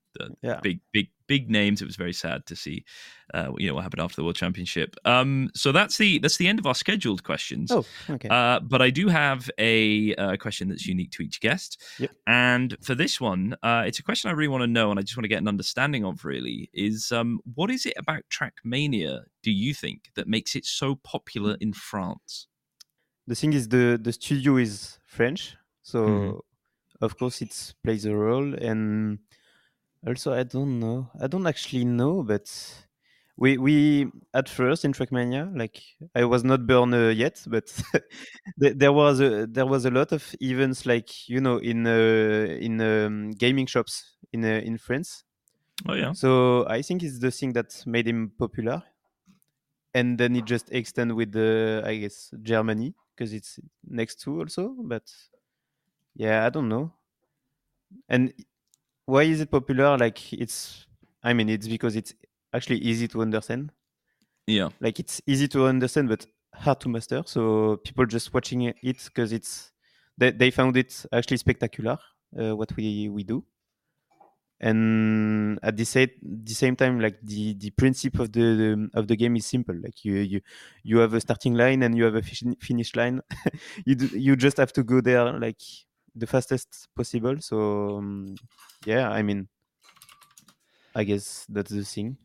Yeah. 0.42 0.60
big 0.62 0.80
big 0.92 1.08
big 1.26 1.50
names. 1.50 1.80
It 1.80 1.86
was 1.86 1.96
very 1.96 2.12
sad 2.12 2.44
to 2.46 2.56
see. 2.56 2.84
Uh, 3.32 3.52
you 3.56 3.66
know 3.68 3.74
what 3.74 3.82
happened 3.82 4.02
after 4.02 4.16
the 4.16 4.24
World 4.24 4.36
Championship. 4.36 4.94
Um, 5.04 5.50
so 5.54 5.72
that's 5.72 5.96
the 5.96 6.18
that's 6.18 6.36
the 6.36 6.46
end 6.48 6.58
of 6.58 6.66
our 6.66 6.74
scheduled 6.74 7.22
questions. 7.24 7.70
Oh, 7.72 7.84
okay. 8.10 8.28
Uh, 8.28 8.60
but 8.60 8.82
I 8.82 8.90
do 8.90 9.08
have 9.08 9.50
a 9.58 10.14
uh, 10.16 10.36
question 10.36 10.68
that's 10.68 10.86
unique 10.86 11.10
to 11.12 11.22
each 11.22 11.40
guest. 11.40 11.80
Yep. 11.98 12.10
And 12.26 12.76
for 12.82 12.94
this 12.94 13.20
one, 13.20 13.56
uh, 13.62 13.84
it's 13.86 13.98
a 13.98 14.02
question 14.02 14.28
I 14.30 14.34
really 14.34 14.48
want 14.48 14.62
to 14.62 14.66
know, 14.66 14.90
and 14.90 14.98
I 14.98 15.02
just 15.02 15.16
want 15.16 15.24
to 15.24 15.28
get 15.28 15.40
an 15.40 15.48
understanding 15.48 16.04
of. 16.04 16.24
Really, 16.24 16.68
is 16.74 17.10
um, 17.12 17.40
what 17.54 17.70
is 17.70 17.86
it 17.86 17.94
about 17.96 18.22
Trackmania? 18.30 19.22
Do 19.42 19.50
you 19.50 19.72
think 19.74 20.10
that 20.14 20.28
makes 20.28 20.54
it 20.54 20.64
so 20.66 20.96
popular 20.96 21.56
in 21.60 21.72
France? 21.72 22.46
the 23.28 23.36
thing 23.36 23.52
is 23.52 23.68
the 23.68 23.98
the 24.02 24.12
studio 24.12 24.56
is 24.56 24.98
French, 25.06 25.56
so 25.82 25.98
Mhm. 26.06 26.40
of 27.00 27.16
course 27.16 27.40
it 27.40 27.74
plays 27.84 28.04
a 28.04 28.14
role. 28.14 28.52
And 28.54 29.20
also, 30.06 30.32
I 30.32 30.42
don't 30.44 30.78
know. 30.80 31.10
I 31.20 31.26
don't 31.26 31.46
actually 31.46 31.84
know, 31.84 32.22
but 32.22 32.48
we 33.36 33.56
we 33.58 34.06
at 34.34 34.48
first 34.48 34.84
in 34.84 34.92
Trackmania, 34.92 35.56
like 35.56 35.82
I 36.14 36.24
was 36.24 36.44
not 36.44 36.66
born 36.66 36.92
uh, 36.94 37.08
yet, 37.08 37.42
but 37.46 37.72
there, 38.56 38.92
was 38.92 39.20
a 39.20 39.46
there 39.46 39.66
was 39.66 39.84
a 39.84 39.90
lot 39.90 40.12
of 40.12 40.34
events, 40.40 40.86
like 40.86 41.28
you 41.28 41.40
know, 41.40 41.58
in 41.58 41.86
uh, 41.86 42.56
in 42.60 42.80
um, 42.80 43.30
gaming 43.32 43.66
shops 43.66 44.16
in 44.32 44.44
uh, 44.44 44.60
in 44.64 44.78
France. 44.78 45.24
Oh 45.88 45.94
yeah, 45.94 46.14
So 46.14 46.66
I 46.68 46.82
think 46.82 47.02
it's 47.02 47.20
the 47.20 47.30
thing 47.32 47.52
that 47.54 47.84
made 47.86 48.08
him 48.08 48.32
popular, 48.38 48.82
and 49.94 50.18
then 50.18 50.36
it 50.36 50.44
just 50.44 50.70
extend 50.72 51.14
with 51.14 51.32
the 51.32 51.82
I 51.84 51.96
guess 51.96 52.32
Germany 52.42 52.94
because 53.14 53.32
it's 53.32 53.58
next 53.84 54.20
to 54.22 54.40
also. 54.40 54.74
But 54.78 55.10
yeah, 56.14 56.46
I 56.46 56.50
don't 56.50 56.68
know. 56.68 56.92
And 58.08 58.32
why 59.06 59.22
is 59.22 59.40
it 59.40 59.50
popular? 59.50 59.96
Like 59.98 60.32
it's, 60.32 60.86
I 61.22 61.32
mean, 61.32 61.48
it's 61.48 61.68
because 61.68 61.96
it's 61.96 62.14
actually 62.52 62.78
easy 62.78 63.08
to 63.08 63.22
understand. 63.22 63.72
Yeah. 64.46 64.70
Like 64.80 64.98
it's 65.00 65.20
easy 65.26 65.48
to 65.48 65.66
understand, 65.66 66.08
but 66.08 66.26
hard 66.54 66.80
to 66.80 66.88
master. 66.88 67.22
So 67.26 67.78
people 67.84 68.06
just 68.06 68.32
watching 68.34 68.62
it 68.62 68.76
because 68.82 69.32
it's 69.32 69.72
they, 70.18 70.30
they 70.30 70.50
found 70.50 70.76
it 70.76 71.04
actually 71.12 71.38
spectacular 71.38 71.98
uh, 72.38 72.56
what 72.56 72.74
we 72.76 73.08
we 73.08 73.24
do 73.24 73.44
and 74.62 75.58
at 75.62 75.76
the 75.76 75.84
same 75.84 76.08
the 76.22 76.54
same 76.54 76.76
time 76.76 77.00
like 77.00 77.18
the 77.22 77.54
the 77.54 77.70
principle 77.70 78.22
of 78.22 78.32
the, 78.32 78.88
of 78.94 79.08
the 79.08 79.16
game 79.16 79.34
is 79.36 79.44
simple 79.44 79.74
like 79.82 80.04
you 80.04 80.14
you 80.14 80.40
you 80.84 80.98
have 80.98 81.12
a 81.14 81.20
starting 81.20 81.54
line 81.54 81.82
and 81.82 81.96
you 81.96 82.04
have 82.04 82.14
a 82.14 82.22
fin- 82.22 82.56
finish 82.60 82.94
line 82.94 83.20
you 83.84 83.96
do, 83.96 84.06
you 84.18 84.36
just 84.36 84.56
have 84.58 84.72
to 84.72 84.84
go 84.84 85.00
there 85.00 85.32
like 85.38 85.60
the 86.14 86.26
fastest 86.26 86.88
possible 86.94 87.36
so 87.40 87.98
um, 87.98 88.34
yeah 88.84 89.10
i 89.10 89.22
mean 89.22 89.48
i 90.94 91.04
guess 91.04 91.46
that's 91.48 91.70
the 91.70 91.84
thing 91.84 92.16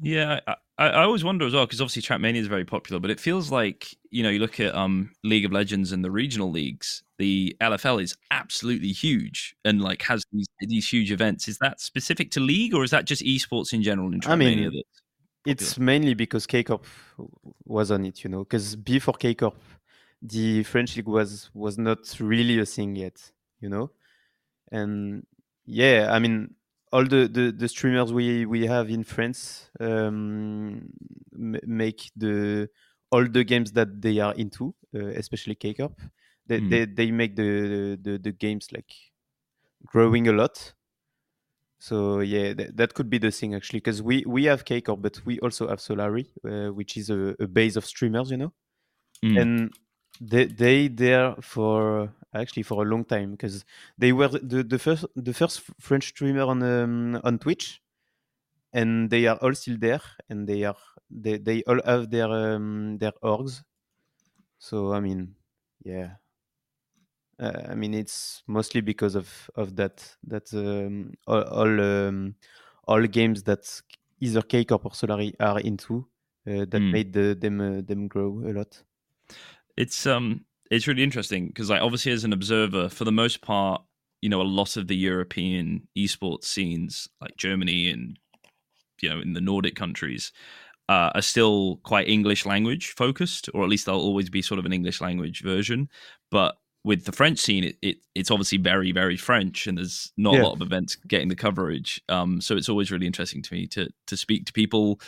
Yeah, 0.00 0.40
I, 0.46 0.56
I, 0.78 0.88
I 0.88 1.02
always 1.04 1.22
wonder 1.22 1.46
as 1.46 1.54
well 1.54 1.64
because 1.64 1.80
obviously 1.80 2.02
Trackmania 2.02 2.40
is 2.40 2.48
very 2.48 2.64
popular, 2.64 2.98
but 2.98 3.10
it 3.10 3.20
feels 3.20 3.52
like 3.52 3.96
you 4.10 4.22
know 4.24 4.30
you 4.30 4.40
look 4.40 4.58
at 4.58 4.74
um 4.74 5.12
League 5.22 5.44
of 5.44 5.52
Legends 5.52 5.92
and 5.92 6.04
the 6.04 6.10
regional 6.10 6.50
leagues, 6.50 7.04
the 7.18 7.56
LFL 7.60 8.02
is 8.02 8.16
absolutely 8.32 8.90
huge 8.90 9.54
and 9.64 9.80
like 9.80 10.02
has 10.02 10.24
these 10.32 10.48
these 10.60 10.88
huge 10.88 11.12
events. 11.12 11.46
Is 11.46 11.58
that 11.58 11.80
specific 11.80 12.32
to 12.32 12.40
League 12.40 12.74
or 12.74 12.82
is 12.82 12.90
that 12.90 13.04
just 13.04 13.22
esports 13.22 13.72
in 13.72 13.82
general 13.82 14.12
in 14.12 14.20
I 14.26 14.34
mean, 14.34 14.82
it's 15.46 15.78
mainly 15.78 16.14
because 16.14 16.46
K 16.46 16.64
Corp 16.64 16.84
was 17.64 17.90
on 17.90 18.04
it, 18.04 18.24
you 18.24 18.30
know. 18.30 18.40
Because 18.40 18.74
before 18.74 19.14
K 19.14 19.34
Corp, 19.34 19.56
the 20.22 20.62
French 20.62 20.96
league 20.96 21.08
was 21.08 21.50
was 21.52 21.76
not 21.78 21.98
really 22.20 22.58
a 22.60 22.64
thing 22.66 22.96
yet, 22.96 23.32
you 23.60 23.68
know. 23.68 23.90
And 24.70 25.26
yeah, 25.66 26.08
I 26.10 26.18
mean, 26.18 26.54
all 26.92 27.04
the 27.04 27.28
the, 27.28 27.52
the 27.52 27.68
streamers 27.68 28.12
we 28.12 28.46
we 28.46 28.66
have 28.66 28.88
in 28.88 29.04
France 29.04 29.68
um, 29.80 30.88
make 31.32 32.10
the 32.16 32.68
all 33.10 33.26
the 33.26 33.44
games 33.44 33.72
that 33.72 34.00
they 34.00 34.20
are 34.20 34.34
into, 34.34 34.74
uh, 34.94 35.06
especially 35.08 35.54
K 35.56 35.74
Corp. 35.74 36.00
They, 36.46 36.60
Mm. 36.60 36.70
they 36.70 36.84
they 36.86 37.10
make 37.10 37.36
the, 37.36 37.98
the 38.00 38.18
the 38.18 38.32
games 38.32 38.72
like 38.72 38.92
growing 39.84 40.28
a 40.28 40.32
lot. 40.32 40.74
So 41.78 42.20
yeah, 42.20 42.52
that, 42.54 42.76
that 42.76 42.94
could 42.94 43.10
be 43.10 43.18
the 43.18 43.30
thing 43.30 43.54
actually, 43.54 43.80
because 43.80 44.02
we 44.02 44.24
we 44.26 44.44
have 44.44 44.64
K 44.64 44.80
Corp, 44.80 45.02
but 45.02 45.20
we 45.24 45.40
also 45.40 45.68
have 45.68 45.78
Solary, 45.80 46.26
uh, 46.44 46.72
which 46.72 46.96
is 46.96 47.10
a, 47.10 47.34
a 47.40 47.46
base 47.46 47.76
of 47.76 47.84
streamers, 47.84 48.30
you 48.30 48.36
know, 48.36 48.52
Mm. 49.24 49.40
and 49.40 49.70
they 50.20 50.46
they 50.46 50.88
there 50.88 51.34
for 51.40 52.12
actually 52.34 52.62
for 52.62 52.84
a 52.84 52.88
long 52.88 53.04
time 53.04 53.32
because 53.32 53.64
they 53.98 54.12
were 54.12 54.28
the, 54.28 54.62
the 54.62 54.78
first 54.78 55.06
the 55.16 55.34
first 55.34 55.62
French 55.80 56.08
streamer 56.08 56.42
on 56.42 56.62
um, 56.62 57.20
on 57.24 57.38
Twitch, 57.38 57.82
and 58.72 59.10
they 59.10 59.26
are 59.26 59.36
all 59.36 59.54
still 59.54 59.76
there, 59.78 60.00
and 60.28 60.46
they 60.48 60.64
are 60.64 60.76
they, 61.10 61.38
they 61.38 61.62
all 61.64 61.80
have 61.84 62.10
their 62.10 62.30
um, 62.30 62.98
their 62.98 63.12
orgs. 63.22 63.62
So 64.58 64.92
I 64.92 65.00
mean, 65.00 65.34
yeah, 65.84 66.14
uh, 67.38 67.68
I 67.70 67.74
mean 67.74 67.94
it's 67.94 68.42
mostly 68.46 68.80
because 68.80 69.14
of 69.14 69.50
of 69.54 69.76
that 69.76 70.16
that 70.24 70.52
um, 70.54 71.14
all 71.26 71.42
all, 71.42 71.80
um, 71.80 72.34
all 72.86 73.02
games 73.06 73.42
that 73.44 73.82
either 74.20 74.42
Corp 74.42 74.84
or 74.84 74.90
Solary 74.92 75.34
are 75.40 75.60
into 75.60 76.06
uh, 76.46 76.64
that 76.66 76.80
Mm. 76.80 76.92
made 76.92 77.12
the, 77.12 77.34
them 77.34 77.60
uh, 77.60 77.80
them 77.82 78.08
grow 78.08 78.42
a 78.46 78.52
lot. 78.52 78.82
It's 79.76 80.06
um 80.06 80.44
it's 80.70 80.86
really 80.86 81.02
interesting 81.02 81.48
because 81.48 81.70
like 81.70 81.82
obviously 81.82 82.12
as 82.12 82.24
an 82.24 82.32
observer, 82.32 82.88
for 82.88 83.04
the 83.04 83.12
most 83.12 83.42
part, 83.42 83.82
you 84.20 84.28
know, 84.28 84.40
a 84.40 84.44
lot 84.44 84.76
of 84.76 84.88
the 84.88 84.96
European 84.96 85.88
esports 85.96 86.44
scenes, 86.44 87.08
like 87.20 87.36
Germany 87.36 87.90
and 87.90 88.18
you 89.00 89.08
know, 89.10 89.20
in 89.20 89.32
the 89.32 89.40
Nordic 89.40 89.74
countries, 89.76 90.32
uh, 90.88 91.10
are 91.14 91.22
still 91.22 91.78
quite 91.84 92.08
English 92.08 92.46
language 92.46 92.90
focused, 92.92 93.48
or 93.54 93.64
at 93.64 93.70
least 93.70 93.86
they'll 93.86 93.96
always 93.96 94.30
be 94.30 94.42
sort 94.42 94.58
of 94.58 94.66
an 94.66 94.72
English 94.72 95.00
language 95.00 95.42
version. 95.42 95.88
But 96.30 96.56
with 96.84 97.04
the 97.04 97.12
French 97.12 97.38
scene, 97.38 97.64
it, 97.64 97.76
it 97.82 97.96
it's 98.14 98.30
obviously 98.30 98.58
very, 98.58 98.92
very 98.92 99.16
French, 99.16 99.66
and 99.66 99.78
there's 99.78 100.12
not 100.16 100.32
Yeah. 100.32 100.40
a 100.40 100.42
lot 100.42 100.54
of 100.54 100.62
events 100.62 100.96
getting 100.96 101.28
the 101.28 101.36
coverage. 101.36 102.02
Um, 102.08 102.40
so 102.40 102.56
it's 102.56 102.68
always 102.68 102.90
really 102.90 103.06
interesting 103.06 103.42
to 103.42 103.54
me 103.54 103.66
to 103.68 103.88
to 104.08 104.16
speak 104.16 104.46
to 104.46 104.52
people 104.52 105.00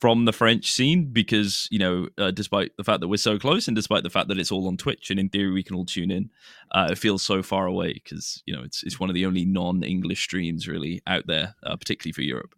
from 0.00 0.24
the 0.24 0.32
French 0.32 0.70
scene 0.70 1.06
because 1.12 1.68
you 1.70 1.78
know, 1.78 2.08
uh, 2.18 2.30
despite 2.30 2.76
the 2.76 2.84
fact 2.84 3.00
that 3.00 3.08
we're 3.08 3.16
so 3.16 3.38
close, 3.38 3.68
and 3.68 3.74
despite 3.74 4.02
the 4.02 4.10
fact 4.10 4.28
that 4.28 4.38
it's 4.38 4.52
all 4.52 4.66
on 4.68 4.76
Twitch, 4.76 5.10
and 5.10 5.18
in 5.18 5.28
theory 5.28 5.52
we 5.52 5.62
can 5.62 5.76
all 5.76 5.84
tune 5.84 6.10
in, 6.10 6.30
uh, 6.72 6.88
it 6.90 6.98
feels 6.98 7.22
so 7.22 7.42
far 7.42 7.66
away 7.66 7.92
because 7.94 8.42
you 8.46 8.54
know 8.54 8.62
it's 8.62 8.82
it's 8.82 9.00
one 9.00 9.10
of 9.10 9.14
the 9.14 9.26
only 9.26 9.44
non-English 9.44 10.22
streams 10.22 10.68
really 10.68 11.02
out 11.06 11.26
there, 11.26 11.54
uh, 11.64 11.76
particularly 11.76 12.12
for 12.12 12.22
Europe. 12.22 12.54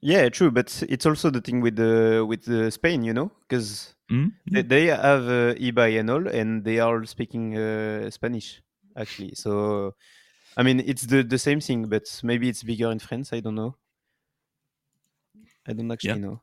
Yeah, 0.00 0.28
true, 0.28 0.50
but 0.50 0.82
it's 0.88 1.06
also 1.06 1.30
the 1.30 1.40
thing 1.40 1.60
with 1.60 1.76
the 1.76 2.24
with 2.26 2.44
the 2.44 2.70
Spain, 2.70 3.02
you 3.04 3.12
know, 3.12 3.32
because 3.48 3.94
Mm? 4.10 4.32
they, 4.50 4.62
they 4.62 4.86
have 4.86 5.28
uh, 5.28 5.54
Ibai 5.54 6.00
and 6.00 6.08
all, 6.10 6.26
and 6.28 6.64
they 6.64 6.78
are 6.78 6.98
all 6.98 7.06
speaking 7.06 7.56
uh, 7.58 8.10
Spanish 8.10 8.62
actually. 8.96 9.34
So, 9.34 9.94
I 10.56 10.62
mean, 10.62 10.80
it's 10.80 11.02
the 11.02 11.22
the 11.22 11.38
same 11.38 11.60
thing, 11.60 11.88
but 11.88 12.04
maybe 12.22 12.48
it's 12.48 12.62
bigger 12.62 12.90
in 12.90 12.98
France. 13.00 13.32
I 13.32 13.40
don't 13.40 13.54
know. 13.54 13.76
I 15.66 15.74
don't 15.74 15.90
actually 15.92 16.20
know. 16.20 16.40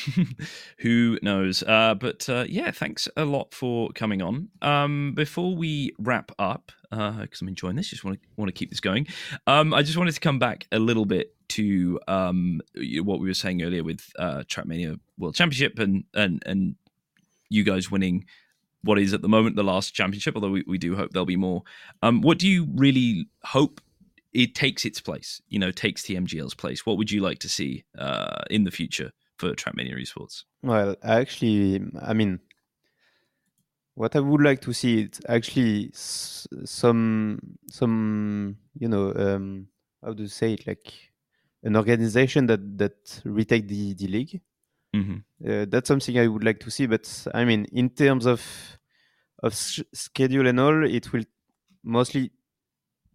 Who 0.78 1.18
knows? 1.22 1.62
Uh, 1.62 1.94
but 1.94 2.28
uh, 2.28 2.44
yeah, 2.48 2.70
thanks 2.70 3.08
a 3.16 3.24
lot 3.24 3.52
for 3.54 3.90
coming 3.90 4.22
on. 4.22 4.48
Um, 4.62 5.12
before 5.14 5.54
we 5.54 5.94
wrap 5.98 6.32
up, 6.38 6.72
because 6.90 7.40
I'm 7.40 7.48
enjoying 7.48 7.76
this, 7.76 7.88
just 7.88 8.04
want 8.04 8.20
to 8.20 8.28
want 8.36 8.48
to 8.48 8.52
keep 8.52 8.70
this 8.70 8.80
going. 8.80 9.06
Um, 9.46 9.72
I 9.74 9.82
just 9.82 9.96
wanted 9.96 10.14
to 10.14 10.20
come 10.20 10.38
back 10.38 10.66
a 10.72 10.78
little 10.78 11.04
bit 11.04 11.34
to 11.50 12.00
um, 12.08 12.60
what 12.74 13.20
we 13.20 13.28
were 13.28 13.34
saying 13.34 13.62
earlier 13.62 13.84
with 13.84 14.10
uh, 14.18 14.42
Trackmania 14.46 14.98
World 15.18 15.34
Championship 15.34 15.78
and 15.78 16.04
and 16.14 16.42
and 16.46 16.76
you 17.48 17.64
guys 17.64 17.90
winning 17.90 18.24
what 18.82 18.98
is 18.98 19.12
at 19.12 19.22
the 19.22 19.28
moment 19.28 19.56
the 19.56 19.62
last 19.62 19.94
championship. 19.94 20.34
Although 20.34 20.50
we, 20.50 20.64
we 20.66 20.78
do 20.78 20.96
hope 20.96 21.12
there'll 21.12 21.26
be 21.26 21.36
more. 21.36 21.62
Um, 22.02 22.22
what 22.22 22.38
do 22.38 22.48
you 22.48 22.66
really 22.74 23.26
hope? 23.44 23.80
It 24.32 24.54
takes 24.54 24.86
its 24.86 24.98
place, 24.98 25.42
you 25.50 25.58
know, 25.58 25.70
takes 25.70 26.04
TMGL's 26.04 26.54
place. 26.54 26.86
What 26.86 26.96
would 26.96 27.10
you 27.10 27.20
like 27.20 27.38
to 27.40 27.50
see 27.50 27.84
uh, 27.98 28.40
in 28.48 28.64
the 28.64 28.70
future 28.70 29.12
for 29.42 29.54
Trackmania 29.54 29.96
Esports? 29.98 30.44
Well, 30.62 30.96
actually, 31.02 31.80
I 32.00 32.14
mean, 32.14 32.40
what 33.94 34.16
I 34.16 34.20
would 34.20 34.40
like 34.42 34.60
to 34.62 34.72
see 34.72 35.02
is 35.02 35.20
actually 35.28 35.90
some 35.94 37.38
some 37.68 38.56
you 38.78 38.88
know 38.88 39.12
um, 39.14 39.68
how 40.02 40.12
do 40.12 40.22
you 40.22 40.28
say 40.28 40.54
it 40.54 40.66
like 40.66 40.92
an 41.62 41.76
organization 41.76 42.46
that 42.46 42.78
that 42.78 43.20
retake 43.24 43.68
the 43.68 43.94
the 43.94 44.06
league. 44.08 44.40
hmm 44.94 45.24
Uh, 45.44 45.66
that's 45.68 45.88
something 45.88 46.18
I 46.18 46.28
would 46.28 46.44
like 46.44 46.60
to 46.60 46.70
see. 46.70 46.86
But 46.86 47.04
I 47.34 47.44
mean, 47.44 47.66
in 47.72 47.90
terms 47.90 48.26
of 48.26 48.40
of 49.42 49.52
s- 49.52 49.82
schedule 49.92 50.46
and 50.46 50.60
all, 50.60 50.84
it 50.86 51.12
will 51.12 51.24
mostly 51.84 52.30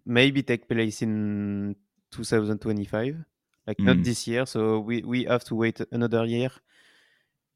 maybe 0.05 0.43
take 0.43 0.67
place 0.69 1.01
in 1.01 1.75
2025, 2.11 3.15
like 3.67 3.83
not 3.83 3.97
Mm. 3.97 4.03
this 4.03 4.27
year. 4.27 4.45
So 4.47 4.79
we 4.79 5.03
we 5.03 5.25
have 5.25 5.43
to 5.45 5.55
wait 5.55 5.81
another 5.91 6.25
year. 6.25 6.51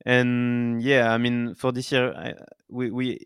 And 0.05 0.81
yeah, 0.81 1.11
I 1.13 1.17
mean, 1.17 1.53
for 1.55 1.71
this 1.71 1.91
year, 1.91 2.13
I, 2.15 2.33
we 2.69 2.89
we 2.91 3.19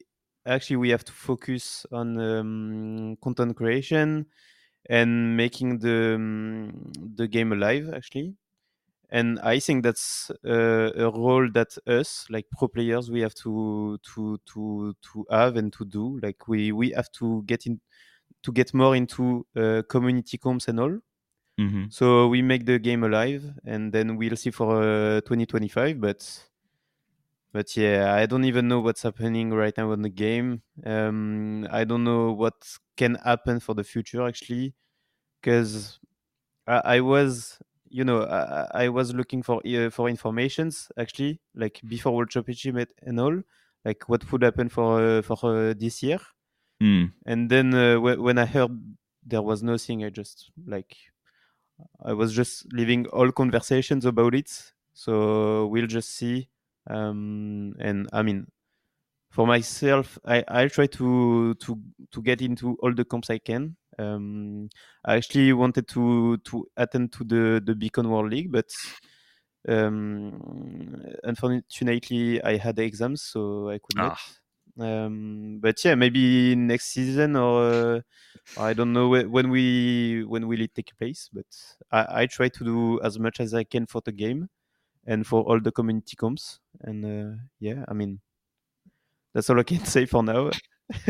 actually 0.46 0.78
we 0.78 0.90
have 0.90 1.06
to 1.06 1.12
focus 1.14 1.86
on 1.92 2.20
um, 2.20 3.18
content 3.24 3.56
creation 3.56 4.28
and 4.90 5.38
making 5.38 5.80
the 5.80 6.16
um, 6.16 6.92
the 7.16 7.28
game 7.28 7.52
alive 7.54 7.90
actually 7.94 8.36
and 9.12 9.40
i 9.42 9.60
think 9.60 9.84
that's 9.84 10.32
uh, 10.46 10.92
a 10.98 11.12
role 11.12 11.50
that 11.54 11.78
us 11.88 12.26
like 12.30 12.46
pro 12.58 12.68
players 12.68 13.12
we 13.12 13.22
have 13.22 13.36
to 13.36 13.98
to 14.04 14.38
to 14.46 14.96
to 15.02 15.26
have 15.32 15.58
and 15.58 15.74
to 15.74 15.86
do 15.86 16.20
like 16.22 16.48
we 16.48 16.72
we 16.72 16.92
have 16.92 17.12
to 17.12 17.44
get 17.46 17.66
in 17.68 17.82
to 18.44 18.52
get 18.54 18.74
more 18.74 18.96
into 18.96 19.46
uh, 19.58 19.84
community 19.90 20.38
comps 20.38 20.68
and 20.70 20.80
all 20.80 21.00
hmm 21.58 21.86
so 21.90 22.28
we 22.28 22.42
make 22.42 22.66
the 22.66 22.80
game 22.80 23.04
alive 23.04 23.44
and 23.66 23.94
then 23.94 24.18
we'll 24.18 24.36
see 24.36 24.52
for 24.52 24.84
uh, 24.84 25.22
2025 25.22 26.00
but 26.02 26.20
but 27.54 27.76
yeah 27.78 28.14
i 28.16 28.26
don't 28.26 28.44
even 28.46 28.68
know 28.68 28.80
what's 28.80 29.04
happening 29.04 29.52
right 29.52 29.76
now 29.78 29.92
in 29.92 30.02
the 30.02 30.10
game. 30.10 30.62
Um 30.86 31.68
i 31.72 31.84
don't 31.84 32.04
know 32.04 32.32
what 32.32 32.54
can 32.98 33.16
happen 33.16 33.60
for 33.60 33.74
the 33.76 33.84
future 33.84 34.26
actually 34.28 34.74
because 35.42 36.00
I, 36.68 36.98
I 36.98 37.02
was 37.02 37.60
you 37.90 38.04
know 38.06 38.24
I, 38.24 38.86
I 38.86 38.90
was 38.90 39.14
looking 39.16 39.44
for 39.44 39.62
uh, 39.68 39.90
for 39.92 40.10
informations 40.10 40.90
actually 41.00 41.42
like 41.56 41.82
before 41.88 42.16
world 42.16 42.30
championship 42.32 42.76
and- 43.04 43.20
all 43.20 43.42
like 43.86 44.10
what 44.10 44.32
would 44.32 44.44
happen 44.44 44.70
for 44.70 45.02
uh, 45.20 45.22
for 45.24 45.38
uh, 45.44 45.74
this 45.78 46.04
year. 46.04 46.20
Mm. 46.84 47.14
and 47.26 47.50
then 47.50 47.74
uh, 47.74 47.96
wh- 47.98 48.22
when 48.22 48.38
i 48.38 48.46
heard 48.46 48.72
there 49.26 49.42
was 49.42 49.64
nothing 49.64 50.04
i 50.04 50.10
just 50.10 50.52
like 50.68 50.98
i 52.04 52.14
was 52.14 52.34
just 52.34 52.72
leaving 52.74 53.08
all 53.08 53.32
conversations 53.32 54.06
about 54.06 54.36
it. 54.36 54.74
So 54.94 55.68
we'll 55.68 55.88
just 55.88 56.10
see 56.16 56.50
um 56.90 57.76
and 57.80 58.08
i 58.14 58.22
mean 58.22 58.48
for 59.32 59.48
myself 59.48 60.18
i 60.26 60.44
i 60.48 60.68
try 60.68 60.88
to 60.88 61.54
to 61.56 61.82
to 62.12 62.22
get 62.22 62.42
into 62.42 62.78
all 62.82 62.94
the 62.94 63.06
comps 63.06 63.30
i 63.30 63.38
can. 63.40 63.76
Um 64.00 64.70
i 65.06 65.16
actually 65.18 65.54
wanted 65.54 65.88
to 65.90 66.38
to 66.40 66.68
attend 66.78 67.14
to 67.14 67.24
the 67.26 67.62
the 67.66 67.76
beacon 67.76 68.10
world 68.10 68.32
league 68.32 68.52
but 68.52 68.72
Um, 69.68 71.02
unfortunately, 71.24 72.42
I 72.44 72.58
had 72.58 72.80
exams, 72.80 73.22
so 73.24 73.70
I 73.70 73.80
could 73.80 73.98
not. 73.98 74.16
Um, 74.80 75.60
but 75.62 75.84
yeah, 75.86 75.96
maybe 75.96 76.56
next 76.56 76.88
season 76.88 77.36
or 77.36 77.64
uh, 77.64 78.00
I 78.58 78.74
don't 78.74 78.92
know 78.92 79.10
when 79.10 79.50
we 79.50 80.24
when 80.26 80.48
will 80.48 80.62
it 80.62 80.76
take 80.76 80.98
place. 80.98 81.30
But 81.32 81.46
I, 81.92 82.22
I 82.22 82.26
try 82.26 82.50
to 82.50 82.64
do 82.64 83.00
as 83.02 83.18
much 83.18 83.40
as 83.40 83.54
I 83.54 83.64
can 83.64 83.86
for 83.86 84.02
the 84.04 84.12
game 84.12 84.50
and 85.06 85.26
for 85.26 85.42
all 85.44 85.60
the 85.60 85.72
community 85.72 86.16
comps. 86.16 86.60
And 86.82 87.06
uh, 87.06 87.38
yeah, 87.60 87.86
I 87.88 87.94
mean 87.94 88.20
that's 89.34 89.50
all 89.50 89.60
I 89.60 89.64
can 89.64 89.86
say 89.86 90.06
for 90.06 90.24
now. 90.24 90.52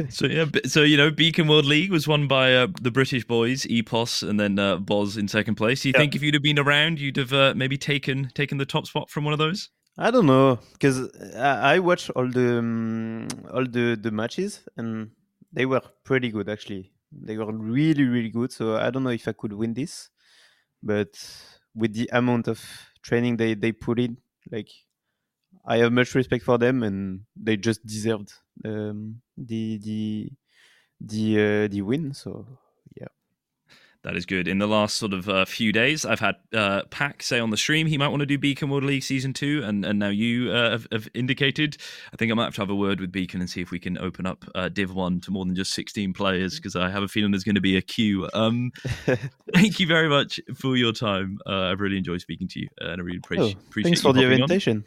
so 0.10 0.26
yeah, 0.28 0.46
so 0.66 0.84
you 0.84 0.96
know, 0.96 1.12
Beacon 1.12 1.48
World 1.48 1.66
League 1.66 1.92
was 1.92 2.08
won 2.08 2.28
by 2.28 2.54
uh, 2.54 2.68
the 2.82 2.92
British 2.92 3.26
boys, 3.26 3.66
Epos, 3.66 4.28
and 4.28 4.40
then 4.40 4.58
uh, 4.58 4.78
Boz 4.78 5.18
in 5.18 5.28
second 5.28 5.56
place. 5.56 5.82
Do 5.82 5.90
you 5.90 5.94
think 5.94 6.16
if 6.16 6.22
you'd 6.22 6.34
have 6.34 6.44
been 6.44 6.60
around, 6.60 7.00
you'd 7.00 7.18
have 7.18 7.34
uh, 7.34 7.54
maybe 7.56 7.78
taken 7.78 8.30
taken 8.34 8.58
the 8.58 8.66
top 8.66 8.88
spot 8.88 9.10
from 9.10 9.26
one 9.26 9.34
of 9.34 9.40
those? 9.40 9.70
I 9.98 10.12
don't 10.12 10.26
know 10.26 10.60
because 10.74 11.10
I, 11.36 11.76
I 11.76 11.80
watched 11.80 12.10
all 12.12 12.28
the 12.28 12.60
um, 12.60 13.28
all 13.54 13.66
the 13.66 13.96
the 13.96 14.12
matches 14.12 14.68
and 14.76 15.12
they 15.54 15.66
were 15.66 15.82
pretty 16.04 16.30
good 16.30 16.50
actually. 16.50 16.92
They 17.12 17.38
were 17.38 17.52
really 17.54 18.04
really 18.04 18.30
good. 18.30 18.52
So 18.52 18.76
I 18.76 18.90
don't 18.90 19.04
know 19.04 19.10
if 19.16 19.28
I 19.28 19.32
could 19.34 19.54
win 19.54 19.74
this, 19.74 20.10
but 20.84 21.12
with 21.76 21.94
the 21.94 22.10
amount 22.14 22.48
of 22.48 22.62
training 23.04 23.38
they 23.38 23.54
they 23.56 23.72
put 23.72 24.00
in, 24.00 24.18
like 24.52 24.70
I 25.66 25.78
have 25.78 25.92
much 25.94 26.14
respect 26.16 26.44
for 26.44 26.58
them 26.58 26.84
and 26.84 27.26
they 27.36 27.58
just 27.58 27.86
deserved 27.86 28.34
um, 28.66 29.22
the 29.38 29.78
the 29.80 30.32
the 31.00 31.26
uh, 31.40 31.68
the 31.70 31.82
win. 31.84 32.14
So 32.14 32.60
that 34.06 34.16
is 34.16 34.28
good. 34.28 34.48
In 34.48 34.60
the 34.60 34.68
last 34.68 34.98
sort 34.98 35.14
of 35.14 35.28
uh, 35.28 35.46
few 35.46 35.72
days, 35.72 36.06
I've 36.06 36.20
had 36.20 36.36
uh, 36.54 36.84
Pac 36.92 37.24
say 37.24 37.40
on 37.40 37.50
the 37.50 37.58
stream 37.58 37.88
he 37.88 37.98
might 37.98 38.10
want 38.10 38.20
to 38.20 38.28
do 38.28 38.38
Beacon 38.38 38.70
World 38.70 38.84
League 38.84 39.02
season 39.02 39.34
two, 39.34 39.64
and, 39.66 39.84
and 39.84 39.98
now 39.98 40.10
you 40.10 40.52
uh, 40.52 40.72
have, 40.72 40.88
have, 40.92 41.10
indicated. 41.16 41.78
I 42.14 42.16
think 42.16 42.32
I 42.32 42.36
might 42.36 42.46
have 42.46 42.56
to 42.56 42.62
have 42.62 42.70
a 42.70 42.76
word 42.76 43.02
with 43.02 43.12
Beacon 43.12 43.42
and 43.42 43.50
see 43.50 43.62
if 43.62 43.72
we 43.72 43.80
can 43.80 43.98
open 43.98 44.28
up 44.28 44.46
uh, 44.54 44.70
Div 44.70 44.94
One 44.94 45.22
to 45.22 45.32
more 45.32 45.44
than 45.44 45.56
just 45.56 45.74
sixteen 45.74 46.14
players 46.14 46.58
because 46.58 46.76
I 46.76 46.90
have 46.92 47.02
a 47.02 47.08
feeling 47.08 47.32
there's 47.32 47.44
going 47.44 47.56
to 47.56 47.62
be 47.62 47.78
a 47.78 47.82
queue. 47.82 48.30
Um, 48.34 48.72
thank 49.54 49.80
you 49.80 49.88
very 49.88 50.08
much 50.08 50.40
for 50.56 50.78
your 50.78 50.94
time. 50.94 51.40
Uh, 51.48 51.72
I've 51.72 51.82
really 51.82 51.98
enjoyed 51.98 52.22
speaking 52.22 52.48
to 52.50 52.60
you, 52.60 52.68
and 52.80 53.02
I 53.02 53.04
really 53.04 53.18
appreciate. 53.18 53.58
Oh, 53.58 53.68
appreciate 53.70 53.90
thanks 53.90 54.02
for 54.02 54.14
the 54.14 54.32
invitation. 54.32 54.86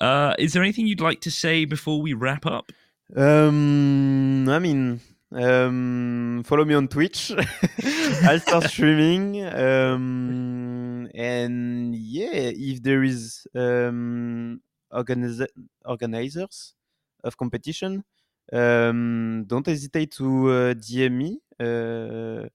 Uh, 0.00 0.34
is 0.38 0.52
there 0.52 0.62
anything 0.62 0.86
you'd 0.86 1.00
like 1.00 1.22
to 1.22 1.30
say 1.30 1.64
before 1.64 2.02
we 2.02 2.12
wrap 2.12 2.44
up? 2.44 2.72
Um, 3.16 4.48
I 4.50 4.58
mean, 4.58 5.00
um, 5.32 6.42
follow 6.44 6.64
me 6.64 6.74
on 6.74 6.88
Twitch. 6.88 7.32
I'll 8.24 8.40
start 8.40 8.64
streaming. 8.70 9.44
Um, 9.44 11.08
and 11.14 11.94
yeah, 11.94 12.50
if 12.54 12.82
there 12.82 13.02
is 13.02 13.46
um, 13.54 14.60
organiz- 14.92 15.46
organizers 15.84 16.74
of 17.22 17.36
competition, 17.36 18.04
um, 18.52 19.44
don't 19.46 19.66
hesitate 19.66 20.12
to 20.12 20.50
uh, 20.50 20.74
DM 20.74 21.12
me 21.12 21.40
uh, 21.60 22.48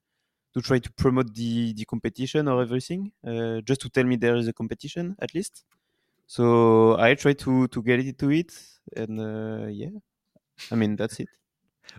to 0.53 0.61
try 0.61 0.79
to 0.79 0.91
promote 0.93 1.33
the, 1.33 1.73
the 1.73 1.85
competition 1.85 2.47
or 2.47 2.61
everything. 2.61 3.11
Uh, 3.25 3.61
just 3.61 3.81
to 3.81 3.89
tell 3.89 4.05
me 4.05 4.15
there 4.17 4.35
is 4.35 4.47
a 4.47 4.53
competition 4.53 5.15
at 5.19 5.33
least. 5.35 5.65
So 6.27 6.97
I 6.99 7.15
try 7.15 7.33
to 7.33 7.67
to 7.69 7.83
get 7.83 7.99
into 7.99 8.31
it, 8.31 8.51
and 8.95 9.19
uh, 9.19 9.67
yeah, 9.67 9.91
I 10.71 10.75
mean 10.75 10.95
that's 10.95 11.19
it. 11.19 11.29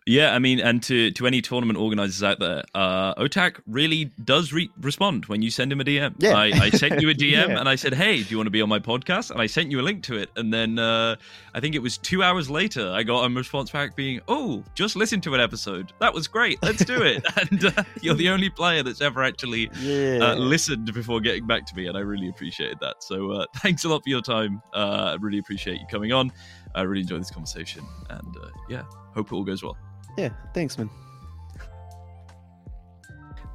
Yeah, 0.05 0.35
I 0.35 0.39
mean, 0.39 0.61
and 0.61 0.83
to, 0.85 1.11
to 1.13 1.27
any 1.27 1.43
tournament 1.43 1.79
organizers 1.79 2.23
out 2.23 2.39
there, 2.39 2.63
uh, 2.75 3.15
Otaaaq 3.15 3.61
really 3.67 4.07
does 4.25 4.53
re- 4.53 4.71
respond 4.81 5.27
when 5.27 5.43
you 5.43 5.51
send 5.51 5.73
him 5.73 5.81
a 5.81 5.85
DM. 5.85 6.15
Yeah. 6.19 6.37
I, 6.37 6.45
I 6.47 6.71
sent 6.71 7.01
you 7.01 7.11
a 7.11 7.15
DM 7.15 7.49
yeah. 7.49 7.59
and 7.59 7.69
I 7.69 7.75
said, 7.75 7.95
hey, 7.95 8.23
do 8.23 8.31
you 8.31 8.37
want 8.37 8.47
to 8.47 8.53
be 8.53 8.63
on 8.63 8.69
my 8.69 8.79
podcast? 8.79 9.31
And 9.31 9.41
I 9.41 9.47
sent 9.47 9.71
you 9.71 9.81
a 9.81 9.83
link 9.83 10.03
to 10.05 10.17
it. 10.17 10.31
And 10.37 10.53
then 10.53 10.79
uh, 10.79 11.17
I 11.55 11.61
think 11.61 11.75
it 11.75 11.81
was 11.81 11.99
two 11.99 12.23
hours 12.23 12.49
later, 12.49 12.93
I 12.93 13.03
got 13.03 13.25
a 13.25 13.35
response 13.35 13.71
back 13.71 13.97
being, 13.97 14.21
oh, 14.29 14.63
just 14.75 14.97
listen 14.97 15.21
to 15.23 15.35
an 15.35 15.41
episode. 15.41 15.93
That 16.01 16.15
was 16.15 16.29
great. 16.29 16.63
Let's 16.63 16.85
do 16.85 17.03
it. 17.03 17.25
and 17.51 17.65
uh, 17.65 17.83
you're 18.01 18.15
the 18.15 18.29
only 18.29 18.51
player 18.51 18.83
that's 18.83 19.01
ever 19.01 19.25
actually 19.25 19.69
uh, 19.71 19.73
yeah. 19.81 20.35
listened 20.35 20.93
before 20.95 21.21
getting 21.21 21.47
back 21.47 21.67
to 21.67 21.75
me. 21.75 21.87
And 21.87 21.97
I 21.97 22.01
really 22.01 22.29
appreciated 22.29 22.79
that. 22.81 23.03
So 23.03 23.33
uh, 23.33 23.47
thanks 23.57 23.85
a 23.85 23.89
lot 23.89 24.05
for 24.05 24.11
your 24.11 24.23
time. 24.23 24.63
Uh, 24.73 25.13
I 25.13 25.15
really 25.15 25.39
appreciate 25.39 25.81
you 25.81 25.87
coming 25.91 26.13
on. 26.13 26.33
I 26.77 26.83
really 26.83 27.01
enjoyed 27.01 27.21
this 27.21 27.31
conversation. 27.31 27.85
And 28.11 28.37
yeah, 28.69 28.83
hope 29.15 29.33
it 29.33 29.33
all 29.33 29.45
goes 29.45 29.63
well. 29.63 29.77
Yeah, 30.17 30.31
thanks, 30.55 30.79
man. 30.79 30.89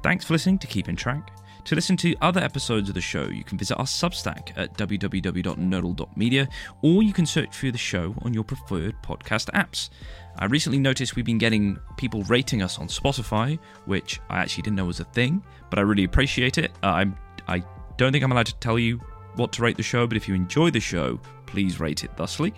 Thanks 0.02 0.24
for 0.24 0.34
listening 0.34 0.58
to 0.58 0.66
Keeping 0.66 0.96
Track. 0.96 1.30
To 1.66 1.76
listen 1.76 1.96
to 1.98 2.16
other 2.20 2.40
episodes 2.40 2.88
of 2.88 2.96
the 2.96 3.00
show, 3.00 3.28
you 3.28 3.44
can 3.44 3.56
visit 3.56 3.76
our 3.76 3.84
Substack 3.84 4.50
at 4.56 4.76
www.nodal.media, 4.76 6.48
or 6.82 7.04
you 7.04 7.12
can 7.12 7.24
search 7.24 7.54
for 7.54 7.70
the 7.70 7.78
show 7.78 8.16
on 8.22 8.34
your 8.34 8.42
preferred 8.42 9.00
podcast 9.00 9.48
apps. 9.52 9.90
I 10.38 10.46
recently 10.46 10.80
noticed 10.80 11.14
we've 11.14 11.24
been 11.24 11.38
getting 11.38 11.78
people 11.96 12.24
rating 12.24 12.62
us 12.62 12.80
on 12.80 12.88
Spotify, 12.88 13.60
which 13.84 14.20
I 14.28 14.40
actually 14.40 14.62
didn't 14.62 14.76
know 14.76 14.86
was 14.86 14.98
a 14.98 15.04
thing, 15.04 15.44
but 15.70 15.78
I 15.78 15.82
really 15.82 16.02
appreciate 16.02 16.58
it. 16.58 16.72
Uh, 16.82 16.88
I'm, 16.88 17.16
I 17.46 17.62
don't 17.96 18.10
think 18.10 18.24
I'm 18.24 18.32
allowed 18.32 18.46
to 18.46 18.56
tell 18.56 18.78
you 18.78 19.00
what 19.36 19.52
to 19.52 19.62
rate 19.62 19.76
the 19.76 19.82
show, 19.82 20.06
but 20.06 20.16
if 20.16 20.28
you 20.28 20.34
enjoy 20.34 20.70
the 20.70 20.80
show, 20.80 21.18
please 21.46 21.78
rate 21.80 22.02
it 22.02 22.16
thusly. 22.16 22.54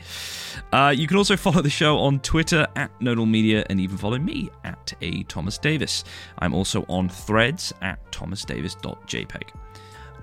Uh, 0.73 0.95
you 0.97 1.07
can 1.07 1.17
also 1.17 1.37
follow 1.45 1.63
the 1.63 1.71
show 1.71 1.99
on 1.99 2.21
Twitter 2.21 2.67
at 2.77 2.91
Nodal 3.01 3.27
Media 3.27 3.65
and 3.69 3.81
even 3.81 3.97
follow 3.97 4.19
me 4.19 4.51
at 4.63 4.93
A 5.01 5.25
Thomas 5.25 5.59
Davis. 5.59 6.05
I'm 6.39 6.55
also 6.55 6.85
on 6.89 7.09
threads 7.09 7.73
at 7.83 7.99
thomasdavis.jpg. 8.13 9.51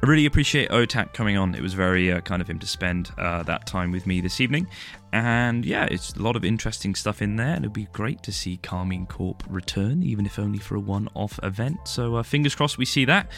I 0.04 0.08
really 0.08 0.26
appreciate 0.26 0.70
Otaaaq 0.72 1.14
coming 1.14 1.38
on. 1.38 1.54
It 1.54 1.62
was 1.62 1.76
very 1.76 2.12
uh, 2.12 2.22
kind 2.22 2.42
of 2.42 2.50
him 2.50 2.58
to 2.58 2.66
spend 2.66 3.12
uh, 3.20 3.44
that 3.44 3.68
time 3.68 3.92
with 3.92 4.08
me 4.08 4.20
this 4.20 4.42
evening. 4.42 4.68
And 5.14 5.64
yeah, 5.64 5.86
it's 5.92 6.16
a 6.16 6.22
lot 6.24 6.36
of 6.36 6.44
interesting 6.44 6.96
stuff 6.96 7.22
in 7.22 7.36
there. 7.36 7.54
And 7.54 7.66
it'd 7.66 7.74
be 7.74 7.88
great 7.94 8.24
to 8.24 8.32
see 8.32 8.58
Karmine 8.64 9.08
Corp 9.08 9.44
return, 9.48 10.02
even 10.02 10.26
if 10.26 10.40
only 10.40 10.58
for 10.58 10.76
a 10.76 10.80
one 10.80 11.08
off 11.14 11.40
event. 11.44 11.88
So 11.88 12.16
uh, 12.16 12.24
fingers 12.24 12.56
crossed 12.56 12.80
we 12.80 12.86
see 12.86 13.06
that. 13.06 13.30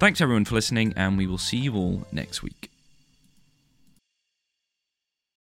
Thanks 0.00 0.20
everyone 0.20 0.44
for 0.44 0.56
listening, 0.56 0.92
and 0.96 1.16
we 1.16 1.28
will 1.28 1.38
see 1.38 1.58
you 1.58 1.76
all 1.76 2.04
next 2.10 2.42
week. 2.42 2.67